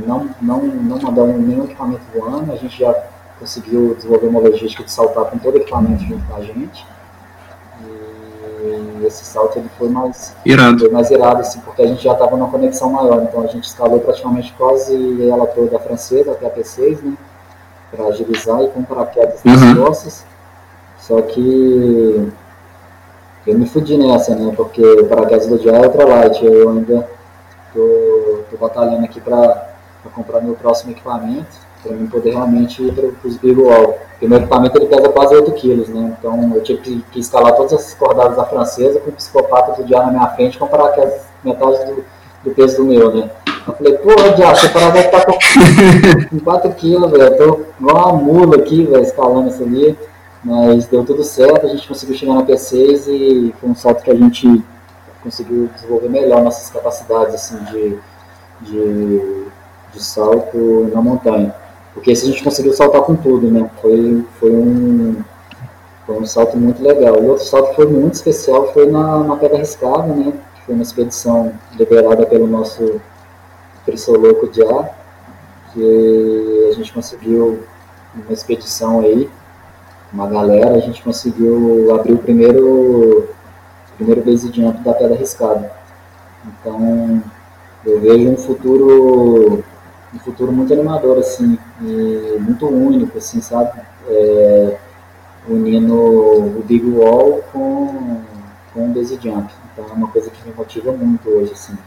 não, 0.05 0.29
não, 0.41 0.61
não 0.63 0.99
mandou 0.99 1.27
nenhum 1.27 1.63
equipamento 1.63 2.01
voando, 2.13 2.51
a 2.51 2.55
gente 2.55 2.77
já 2.77 2.93
conseguiu 3.39 3.95
desenvolver 3.95 4.27
uma 4.27 4.39
logística 4.39 4.83
de 4.83 4.91
saltar 4.91 5.25
com 5.25 5.37
todo 5.39 5.55
o 5.55 5.57
equipamento 5.57 6.03
junto 6.03 6.23
com 6.27 6.35
a 6.35 6.41
gente. 6.41 6.85
E 8.63 9.05
esse 9.05 9.25
salto 9.25 9.57
ele 9.57 9.69
foi 9.77 9.89
mais 9.89 10.35
irado, 10.45 10.79
foi 10.79 10.89
mais 10.89 11.09
irado 11.09 11.41
assim, 11.41 11.59
porque 11.61 11.81
a 11.81 11.87
gente 11.87 12.03
já 12.03 12.13
estava 12.13 12.37
numa 12.37 12.49
conexão 12.49 12.91
maior, 12.91 13.23
então 13.23 13.41
a 13.41 13.47
gente 13.47 13.63
escalou 13.63 13.99
praticamente 13.99 14.53
quase 14.57 15.27
ela 15.27 15.47
toda 15.47 15.79
francesa 15.79 16.31
até 16.31 16.45
a 16.45 16.51
P6, 16.51 17.01
né? 17.01 17.17
Para 17.89 18.05
agilizar 18.05 18.61
e 18.63 18.67
com 18.69 18.83
paraquedas 18.83 19.43
nas 19.43 19.61
uhum. 19.61 19.83
costas. 19.83 20.25
Só 20.99 21.21
que 21.21 22.31
eu 23.47 23.57
me 23.57 23.67
fudi 23.67 23.97
nessa, 23.97 24.35
né? 24.35 24.53
Porque 24.55 24.81
o 24.83 25.07
paraquedas 25.07 25.47
do 25.47 25.57
dia 25.57 25.71
é 25.71 25.81
ultralight. 25.81 26.45
Eu 26.45 26.69
ainda 26.69 27.09
tô, 27.73 28.43
tô 28.51 28.57
batalhando 28.57 29.03
aqui 29.03 29.19
para 29.19 29.71
comprar 30.13 30.41
meu 30.41 30.53
próximo 30.53 30.91
equipamento, 30.91 31.49
para 31.83 31.95
mim 31.95 32.07
poder 32.07 32.31
realmente 32.31 32.83
ir 32.83 32.93
para 32.93 33.27
os 33.27 33.37
Big 33.37 33.59
Wall. 33.59 33.97
Porque 34.11 34.27
meu 34.27 34.37
equipamento 34.37 34.77
ele 34.77 34.85
pesa 34.85 35.09
quase 35.09 35.35
8 35.35 35.51
quilos, 35.53 35.89
né? 35.89 36.15
Então 36.17 36.55
eu 36.55 36.61
tive 36.63 36.81
que, 36.81 37.05
que 37.11 37.19
escalar 37.19 37.55
todas 37.55 37.73
as 37.73 37.93
cordadas 37.93 38.37
da 38.37 38.45
francesa 38.45 38.99
com 38.99 39.09
o 39.09 39.13
psicopata 39.13 39.81
do 39.81 39.87
dia 39.87 39.99
na 39.99 40.11
minha 40.11 40.27
frente 40.29 40.59
com 40.59 40.67
paraquedas 40.67 41.21
metade 41.43 41.85
do, 41.85 42.05
do 42.43 42.51
peso 42.51 42.77
do 42.77 42.85
meu, 42.85 43.13
né? 43.13 43.29
Eu 43.67 43.73
falei, 43.73 43.93
pô, 43.97 44.09
Diabo, 44.35 44.53
esse 44.53 44.69
paraquedas 44.69 45.11
tá 45.11 45.25
com, 45.25 45.33
com 46.29 46.39
4 46.39 46.71
quilos, 46.73 47.11
velho. 47.11 47.37
Tô 47.37 47.61
igual 47.79 48.13
uma 48.13 48.13
mula 48.13 48.57
aqui, 48.57 48.85
velho, 48.85 49.03
escalando 49.03 49.49
isso 49.49 49.63
ali. 49.63 49.97
Mas 50.43 50.87
deu 50.87 51.05
tudo 51.05 51.23
certo, 51.23 51.67
a 51.67 51.69
gente 51.69 51.87
conseguiu 51.87 52.15
chegar 52.15 52.33
na 52.33 52.43
P6 52.43 53.07
e 53.07 53.53
foi 53.59 53.69
um 53.69 53.75
salto 53.75 54.03
que 54.03 54.09
a 54.09 54.15
gente 54.15 54.63
conseguiu 55.23 55.69
desenvolver 55.75 56.09
melhor 56.09 56.43
nossas 56.43 56.71
capacidades 56.71 57.35
assim, 57.35 57.57
de, 57.65 57.97
de, 58.61 59.45
de 59.93 60.03
salto 60.03 60.89
na 60.91 60.99
montanha. 60.99 61.53
Porque 61.93 62.11
esse 62.11 62.25
a 62.25 62.29
gente 62.29 62.43
conseguiu 62.43 62.73
saltar 62.73 63.01
com 63.01 63.15
tudo, 63.15 63.49
né? 63.49 63.69
Foi, 63.81 64.25
foi, 64.39 64.51
um, 64.51 65.23
foi 66.05 66.19
um 66.19 66.25
salto 66.25 66.57
muito 66.57 66.81
legal. 66.81 67.21
E 67.21 67.27
outro 67.27 67.45
salto 67.45 67.69
que 67.69 67.75
foi 67.75 67.87
muito 67.87 68.13
especial 68.13 68.71
foi 68.73 68.89
na, 68.89 69.23
na 69.23 69.35
Pedra 69.35 69.57
Arriscada, 69.57 70.07
né? 70.07 70.33
Que 70.55 70.61
foi 70.65 70.75
uma 70.75 70.83
expedição 70.83 71.53
liderada 71.77 72.25
pelo 72.25 72.47
nosso 72.47 73.01
Louco 74.07 74.47
de 74.47 74.63
Ar, 74.63 74.97
que 75.73 76.69
a 76.69 76.73
gente 76.75 76.93
conseguiu 76.93 77.59
uma 78.15 78.31
expedição 78.31 79.01
aí 79.01 79.29
uma 80.13 80.27
galera, 80.27 80.75
a 80.75 80.79
gente 80.79 81.01
conseguiu 81.01 81.95
abrir 81.95 82.13
o 82.13 82.17
primeiro, 82.17 83.29
primeiro 83.95 84.21
base 84.21 84.51
jump 84.51 84.83
da 84.83 84.93
pedra 84.93 85.15
arriscada. 85.15 85.71
Então, 86.45 87.23
eu 87.85 87.99
vejo 88.01 88.29
um 88.29 88.37
futuro, 88.37 89.63
um 90.13 90.19
futuro 90.19 90.51
muito 90.51 90.73
animador, 90.73 91.17
assim, 91.17 91.57
e 91.81 92.37
muito 92.39 92.67
único, 92.67 93.17
assim, 93.17 93.41
sabe? 93.41 93.79
É, 94.07 94.77
unindo 95.47 95.95
o 95.95 96.63
Big 96.65 96.85
Wall 96.89 97.43
com, 97.51 98.21
com 98.73 98.85
o 98.85 98.93
base 98.93 99.17
jump. 99.21 99.51
Então, 99.71 99.85
é 99.89 99.93
uma 99.93 100.07
coisa 100.07 100.29
que 100.29 100.47
me 100.47 100.53
motiva 100.53 100.91
muito 100.91 101.29
hoje, 101.29 101.53
assim, 101.53 101.77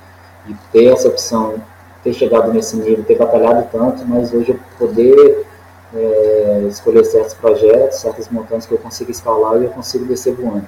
de 0.46 0.54
ter 0.72 0.86
essa 0.86 1.08
opção, 1.08 1.54
ter 2.02 2.12
chegado 2.12 2.52
nesse 2.52 2.76
nível, 2.76 3.04
ter 3.04 3.16
batalhado 3.16 3.68
tanto, 3.70 4.04
mas 4.06 4.32
hoje 4.32 4.50
eu 4.50 4.60
poder 4.78 5.46
é, 5.94 6.66
escolher 6.68 7.04
certos 7.04 7.34
projetos, 7.34 7.98
certas 7.98 8.28
montanhas 8.28 8.66
que 8.66 8.72
eu 8.72 8.78
consigo 8.78 9.10
escalar 9.10 9.60
e 9.60 9.64
eu 9.64 9.70
consigo 9.70 10.04
descer 10.04 10.34
voando. 10.34 10.66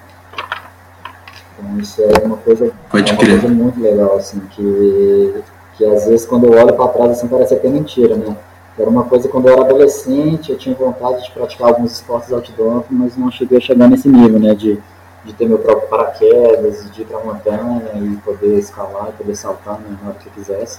Então 1.58 1.78
isso 1.80 2.02
é 2.02 2.24
uma 2.24 2.36
coisa, 2.36 2.72
Pode 2.90 3.10
é 3.10 3.14
uma 3.14 3.24
coisa 3.24 3.48
muito 3.48 3.80
legal, 3.80 4.16
assim, 4.16 4.40
que, 4.50 5.42
que 5.76 5.84
às 5.84 6.06
vezes 6.06 6.26
quando 6.26 6.46
eu 6.46 6.52
olho 6.52 6.74
para 6.74 6.88
trás 6.88 7.12
assim 7.12 7.28
parece 7.28 7.54
até 7.54 7.68
mentira, 7.68 8.16
né? 8.16 8.36
Era 8.78 8.90
uma 8.90 9.04
coisa 9.04 9.28
quando 9.28 9.46
eu 9.46 9.54
era 9.54 9.62
adolescente, 9.62 10.50
eu 10.50 10.58
tinha 10.58 10.74
vontade 10.74 11.24
de 11.24 11.30
praticar 11.30 11.68
alguns 11.68 11.92
esportes 11.92 12.32
outdoor, 12.32 12.84
mas 12.90 13.16
não 13.16 13.30
cheguei 13.30 13.58
a 13.58 13.60
chegar 13.60 13.88
nesse 13.88 14.08
nível, 14.08 14.38
né? 14.38 14.54
De, 14.54 14.78
de 15.24 15.32
ter 15.32 15.48
meu 15.48 15.58
próprio 15.58 15.88
paraquedas, 15.88 16.90
de 16.90 17.02
ir 17.02 17.04
para 17.06 17.18
a 17.18 17.24
montanha 17.24 17.90
e 17.94 18.16
poder 18.16 18.58
escalar, 18.58 19.12
poder 19.16 19.34
saltar 19.34 19.78
né, 19.80 19.96
na 20.02 20.10
hora 20.10 20.18
que 20.18 20.28
eu 20.28 20.32
quisesse. 20.32 20.78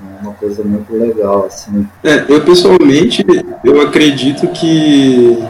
É 0.00 0.22
uma 0.22 0.32
coisa 0.32 0.64
muito 0.64 0.92
legal, 0.92 1.44
assim. 1.44 1.86
É, 2.02 2.24
eu 2.28 2.42
pessoalmente, 2.44 3.24
eu 3.62 3.80
acredito 3.82 4.48
que 4.48 5.46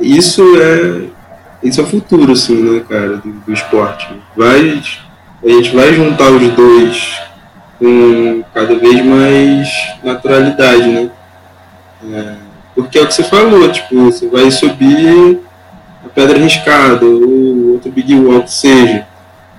isso 0.00 0.42
é 0.56 1.18
isso 1.62 1.80
é 1.80 1.84
o 1.84 1.86
futuro, 1.86 2.32
assim, 2.32 2.54
né, 2.62 2.84
cara, 2.88 3.16
do, 3.16 3.30
do 3.30 3.52
esporte. 3.52 4.08
Vai, 4.36 4.82
a 5.44 5.48
gente 5.48 5.74
vai 5.74 5.92
juntar 5.92 6.30
os 6.30 6.48
dois 6.54 7.27
com 7.78 8.42
cada 8.52 8.74
vez 8.76 9.04
mais 9.04 9.94
naturalidade, 10.02 10.88
né? 10.88 11.10
É, 12.12 12.34
porque 12.74 12.98
é 12.98 13.02
o 13.02 13.06
que 13.06 13.14
você 13.14 13.24
falou, 13.24 13.70
tipo, 13.70 14.04
você 14.04 14.26
vai 14.28 14.50
subir 14.50 15.40
a 16.04 16.08
pedra 16.08 16.38
riscada 16.38 17.04
ou 17.04 17.72
outro 17.72 17.90
big 17.90 18.14
wall 18.14 18.42
que 18.42 18.52
seja. 18.52 19.06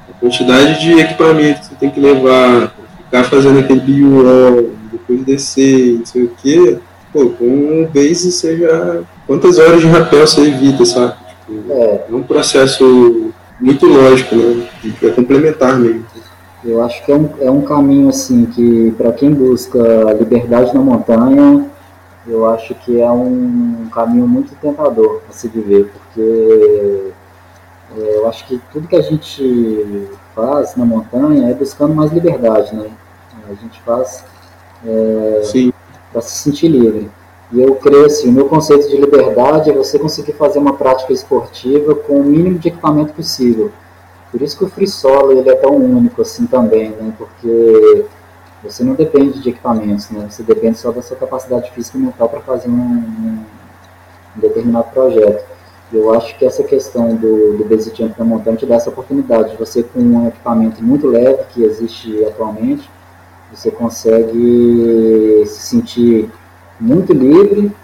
A 0.10 0.20
quantidade 0.20 0.80
de 0.80 1.00
equipamento 1.00 1.62
que 1.62 1.66
você 1.68 1.76
tem 1.76 1.90
que 1.90 2.00
levar 2.00 2.74
para 3.10 3.24
ficar 3.24 3.24
fazendo 3.26 3.60
aquele 3.60 3.80
big 3.80 4.04
wall, 4.04 4.70
depois 4.92 5.24
descer, 5.24 6.00
não 6.00 6.06
sei 6.06 6.24
o 6.24 6.30
que, 6.30 6.78
pô, 7.12 7.30
com 7.30 7.46
um 7.46 7.90
base 7.94 8.32
você 8.32 8.58
já. 8.58 9.02
Quantas 9.28 9.60
horas 9.60 9.82
de 9.82 9.88
rapel 9.88 10.26
você 10.26 10.42
evita, 10.42 10.86
sabe? 10.86 11.14
Tipo, 11.30 11.72
é. 11.72 12.06
é 12.10 12.16
um 12.16 12.24
processo 12.24 13.32
muito 13.60 13.86
lógico, 13.86 14.36
né? 14.36 14.68
É 15.04 15.10
complementar 15.10 15.78
mesmo. 15.78 16.06
Eu 16.64 16.84
acho 16.84 17.04
que 17.06 17.12
é 17.12 17.16
um, 17.16 17.30
é 17.40 17.50
um 17.50 17.62
caminho 17.62 18.10
assim 18.10 18.46
que 18.46 18.92
para 18.92 19.14
quem 19.14 19.34
busca 19.34 19.80
liberdade 20.14 20.74
na 20.74 20.82
montanha, 20.82 21.66
eu 22.28 22.48
acho 22.48 22.76
que 22.76 23.00
é 23.02 23.10
um 23.10 23.88
caminho 23.94 24.28
muito 24.28 24.54
tentador 24.56 25.22
a 25.30 25.32
se 25.32 25.48
viver, 25.48 25.90
porque 25.92 27.12
é, 27.98 28.18
eu 28.18 28.28
acho 28.28 28.46
que 28.46 28.62
tudo 28.72 28.88
que 28.88 28.96
a 28.96 29.02
gente 29.02 30.08
faz 30.36 30.76
na 30.76 30.86
montanha 30.86 31.50
é 31.50 31.54
buscando 31.54 31.96
mais 31.96 32.12
liberdade, 32.12 32.76
né? 32.76 32.90
A 33.50 33.54
gente 33.54 33.82
faz 33.82 34.24
é, 34.86 35.72
para 36.12 36.22
se 36.22 36.44
sentir 36.44 36.68
livre. 36.68 37.10
E 37.52 37.62
eu 37.62 37.76
creio 37.76 38.06
assim, 38.06 38.30
o 38.30 38.32
meu 38.32 38.46
conceito 38.46 38.88
de 38.90 38.98
liberdade 38.98 39.72
é 39.72 39.74
você 39.74 39.98
conseguir 39.98 40.34
fazer 40.34 40.60
uma 40.60 40.74
prática 40.74 41.12
esportiva 41.12 41.96
com 41.96 42.20
o 42.20 42.24
mínimo 42.24 42.60
de 42.60 42.68
equipamento 42.68 43.14
possível. 43.14 43.72
Por 44.32 44.42
isso 44.42 44.58
que 44.58 44.64
o 44.64 44.70
free 44.70 44.88
solo 44.88 45.32
ele 45.32 45.50
é 45.50 45.56
tão 45.56 45.76
único 45.76 46.22
assim 46.22 46.46
também, 46.46 46.90
né? 46.90 47.14
Porque 47.18 48.06
você 48.64 48.84
não 48.84 48.94
depende 48.94 49.40
de 49.40 49.50
equipamentos, 49.50 50.10
né? 50.10 50.28
Você 50.30 50.44
depende 50.44 50.78
só 50.78 50.92
da 50.92 51.02
sua 51.02 51.18
capacidade 51.18 51.72
física 51.72 51.98
e 51.98 52.02
mental 52.02 52.30
para 52.30 52.42
fazer 52.42 52.70
um, 52.70 52.74
um, 52.74 53.46
determinado 54.36 54.92
projeto. 54.92 55.46
Eu 55.92 56.14
acho 56.14 56.38
que 56.38 56.46
essa 56.46 56.64
questão 56.64 57.16
do, 57.16 57.58
do 57.58 57.66
base 57.66 57.92
jump 57.96 58.14
na 58.20 58.26
montanha 58.26 58.58
te 58.58 58.66
dá 58.66 58.76
essa 58.76 58.90
oportunidade 58.90 59.52
de 59.52 59.58
você 59.58 59.82
com 59.82 60.00
um 60.00 60.28
equipamento 60.28 60.84
muito 60.84 61.08
leve 61.08 61.44
que 61.52 61.64
existe 61.64 62.24
atualmente, 62.26 62.88
você 63.52 63.72
consegue 63.72 65.44
se 65.48 65.62
sentir 65.62 66.30
muito 66.80 67.12
livre 67.12 67.76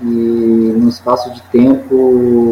e 0.00 0.04
num 0.04 0.88
espaço 0.88 1.32
de 1.34 1.42
tempo 1.42 1.94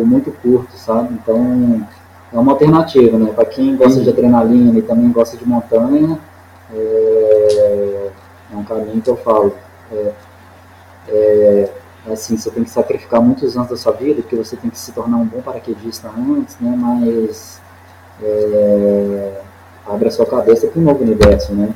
muito 0.04 0.30
curto, 0.42 0.76
sabe? 0.76 1.14
Então 1.14 1.86
é 2.34 2.38
uma 2.38 2.52
alternativa, 2.52 3.16
né? 3.16 3.32
Para 3.32 3.44
quem 3.44 3.76
gosta 3.76 4.00
de 4.00 4.10
adrenalina 4.10 4.76
e 4.76 4.82
também 4.82 5.10
gosta 5.12 5.36
de 5.36 5.46
montanha, 5.46 6.18
é, 6.74 8.10
é 8.52 8.56
um 8.56 8.64
caminho 8.64 9.00
que 9.00 9.08
eu 9.08 9.16
falo. 9.16 9.54
É, 9.92 10.12
é, 11.08 11.70
assim, 12.10 12.36
você 12.36 12.50
tem 12.50 12.64
que 12.64 12.70
sacrificar 12.70 13.22
muitos 13.22 13.56
anos 13.56 13.70
da 13.70 13.76
sua 13.76 13.92
vida, 13.92 14.20
porque 14.20 14.34
você 14.34 14.56
tem 14.56 14.68
que 14.68 14.78
se 14.78 14.90
tornar 14.90 15.18
um 15.18 15.24
bom 15.24 15.40
paraquedista 15.40 16.08
antes, 16.08 16.56
né? 16.60 16.74
Mas 16.76 17.60
é, 18.20 19.40
abre 19.86 20.08
a 20.08 20.10
sua 20.10 20.26
cabeça 20.26 20.66
para 20.66 20.80
um 20.80 20.84
novo 20.84 21.04
universo, 21.04 21.52
né? 21.54 21.72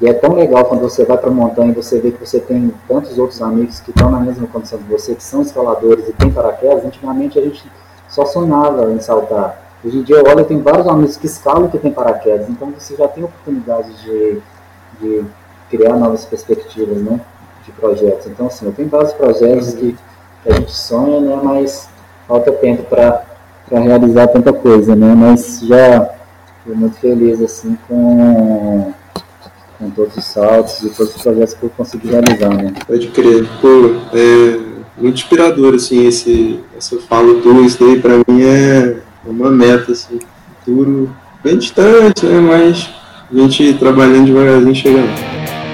E 0.00 0.06
é 0.06 0.12
tão 0.12 0.34
legal 0.34 0.66
quando 0.66 0.82
você 0.82 1.04
vai 1.04 1.16
para 1.16 1.30
a 1.30 1.32
montanha 1.32 1.72
e 1.72 1.74
você 1.74 1.98
vê 1.98 2.12
que 2.12 2.24
você 2.24 2.38
tem 2.38 2.72
tantos 2.86 3.18
outros 3.18 3.42
amigos 3.42 3.80
que 3.80 3.90
estão 3.90 4.10
na 4.10 4.20
mesma 4.20 4.46
condição 4.46 4.78
que 4.78 4.84
você, 4.84 5.16
que 5.16 5.24
são 5.24 5.42
escaladores 5.42 6.06
e 6.06 6.12
tem 6.12 6.30
paraquedas. 6.30 6.84
Antigamente 6.84 7.38
a 7.38 7.42
gente 7.42 7.64
só 8.08 8.24
sonhava 8.24 8.92
em 8.92 9.00
saltar. 9.00 9.65
Hoje 9.84 9.98
em 9.98 10.02
dia 10.02 10.16
eu 10.16 10.44
tenho 10.44 10.62
vários 10.62 10.86
amigos 10.86 11.16
que 11.16 11.26
escalam 11.26 11.68
que 11.68 11.78
tem 11.78 11.92
paraquedas, 11.92 12.48
então 12.48 12.72
você 12.76 12.96
já 12.96 13.06
tem 13.08 13.24
oportunidade 13.24 13.88
de, 14.02 14.40
de 15.00 15.24
criar 15.70 15.96
novas 15.96 16.24
perspectivas, 16.24 16.98
né, 16.98 17.20
de 17.64 17.72
projetos. 17.72 18.26
Então, 18.26 18.46
assim, 18.46 18.66
eu 18.66 18.72
tenho 18.72 18.88
vários 18.88 19.12
projetos 19.12 19.74
que, 19.74 19.96
que 20.42 20.52
a 20.52 20.54
gente 20.54 20.72
sonha, 20.72 21.20
né, 21.20 21.40
mas 21.42 21.88
falta 22.26 22.50
tempo 22.52 22.82
para 22.84 23.22
realizar 23.70 24.28
tanta 24.28 24.52
coisa, 24.52 24.96
né, 24.96 25.14
mas 25.14 25.60
já 25.60 26.10
estou 26.58 26.74
muito 26.74 26.96
feliz, 26.96 27.40
assim, 27.40 27.76
com 27.86 28.92
com 29.78 29.90
todos 29.90 30.16
os 30.16 30.24
saltos 30.24 30.82
e 30.82 30.88
todos 30.88 31.14
os 31.14 31.22
projetos 31.22 31.52
que 31.52 31.62
eu 31.64 31.70
consegui 31.76 32.08
realizar, 32.08 32.48
né? 32.48 32.72
Pode 32.86 33.08
crer. 33.08 33.46
Pô, 33.60 33.68
é 34.14 34.58
muito 34.96 35.16
inspirador, 35.16 35.74
assim, 35.74 36.06
esse, 36.06 36.60
essa 36.76 36.98
fala 37.00 37.42
tua, 37.42 37.60
isso 37.60 37.78
daí 37.78 38.00
pra 38.00 38.16
mim 38.26 38.42
é 38.42 39.02
uma 39.26 39.50
meta, 39.50 39.92
assim, 39.92 40.18
futuro 40.64 41.14
bem 41.42 41.58
distante, 41.58 42.26
né? 42.26 42.40
Mas 42.40 42.88
a 43.32 43.36
gente 43.36 43.74
trabalhando 43.74 44.26
devagarzinho 44.26 44.74
chegando. 44.74 45.65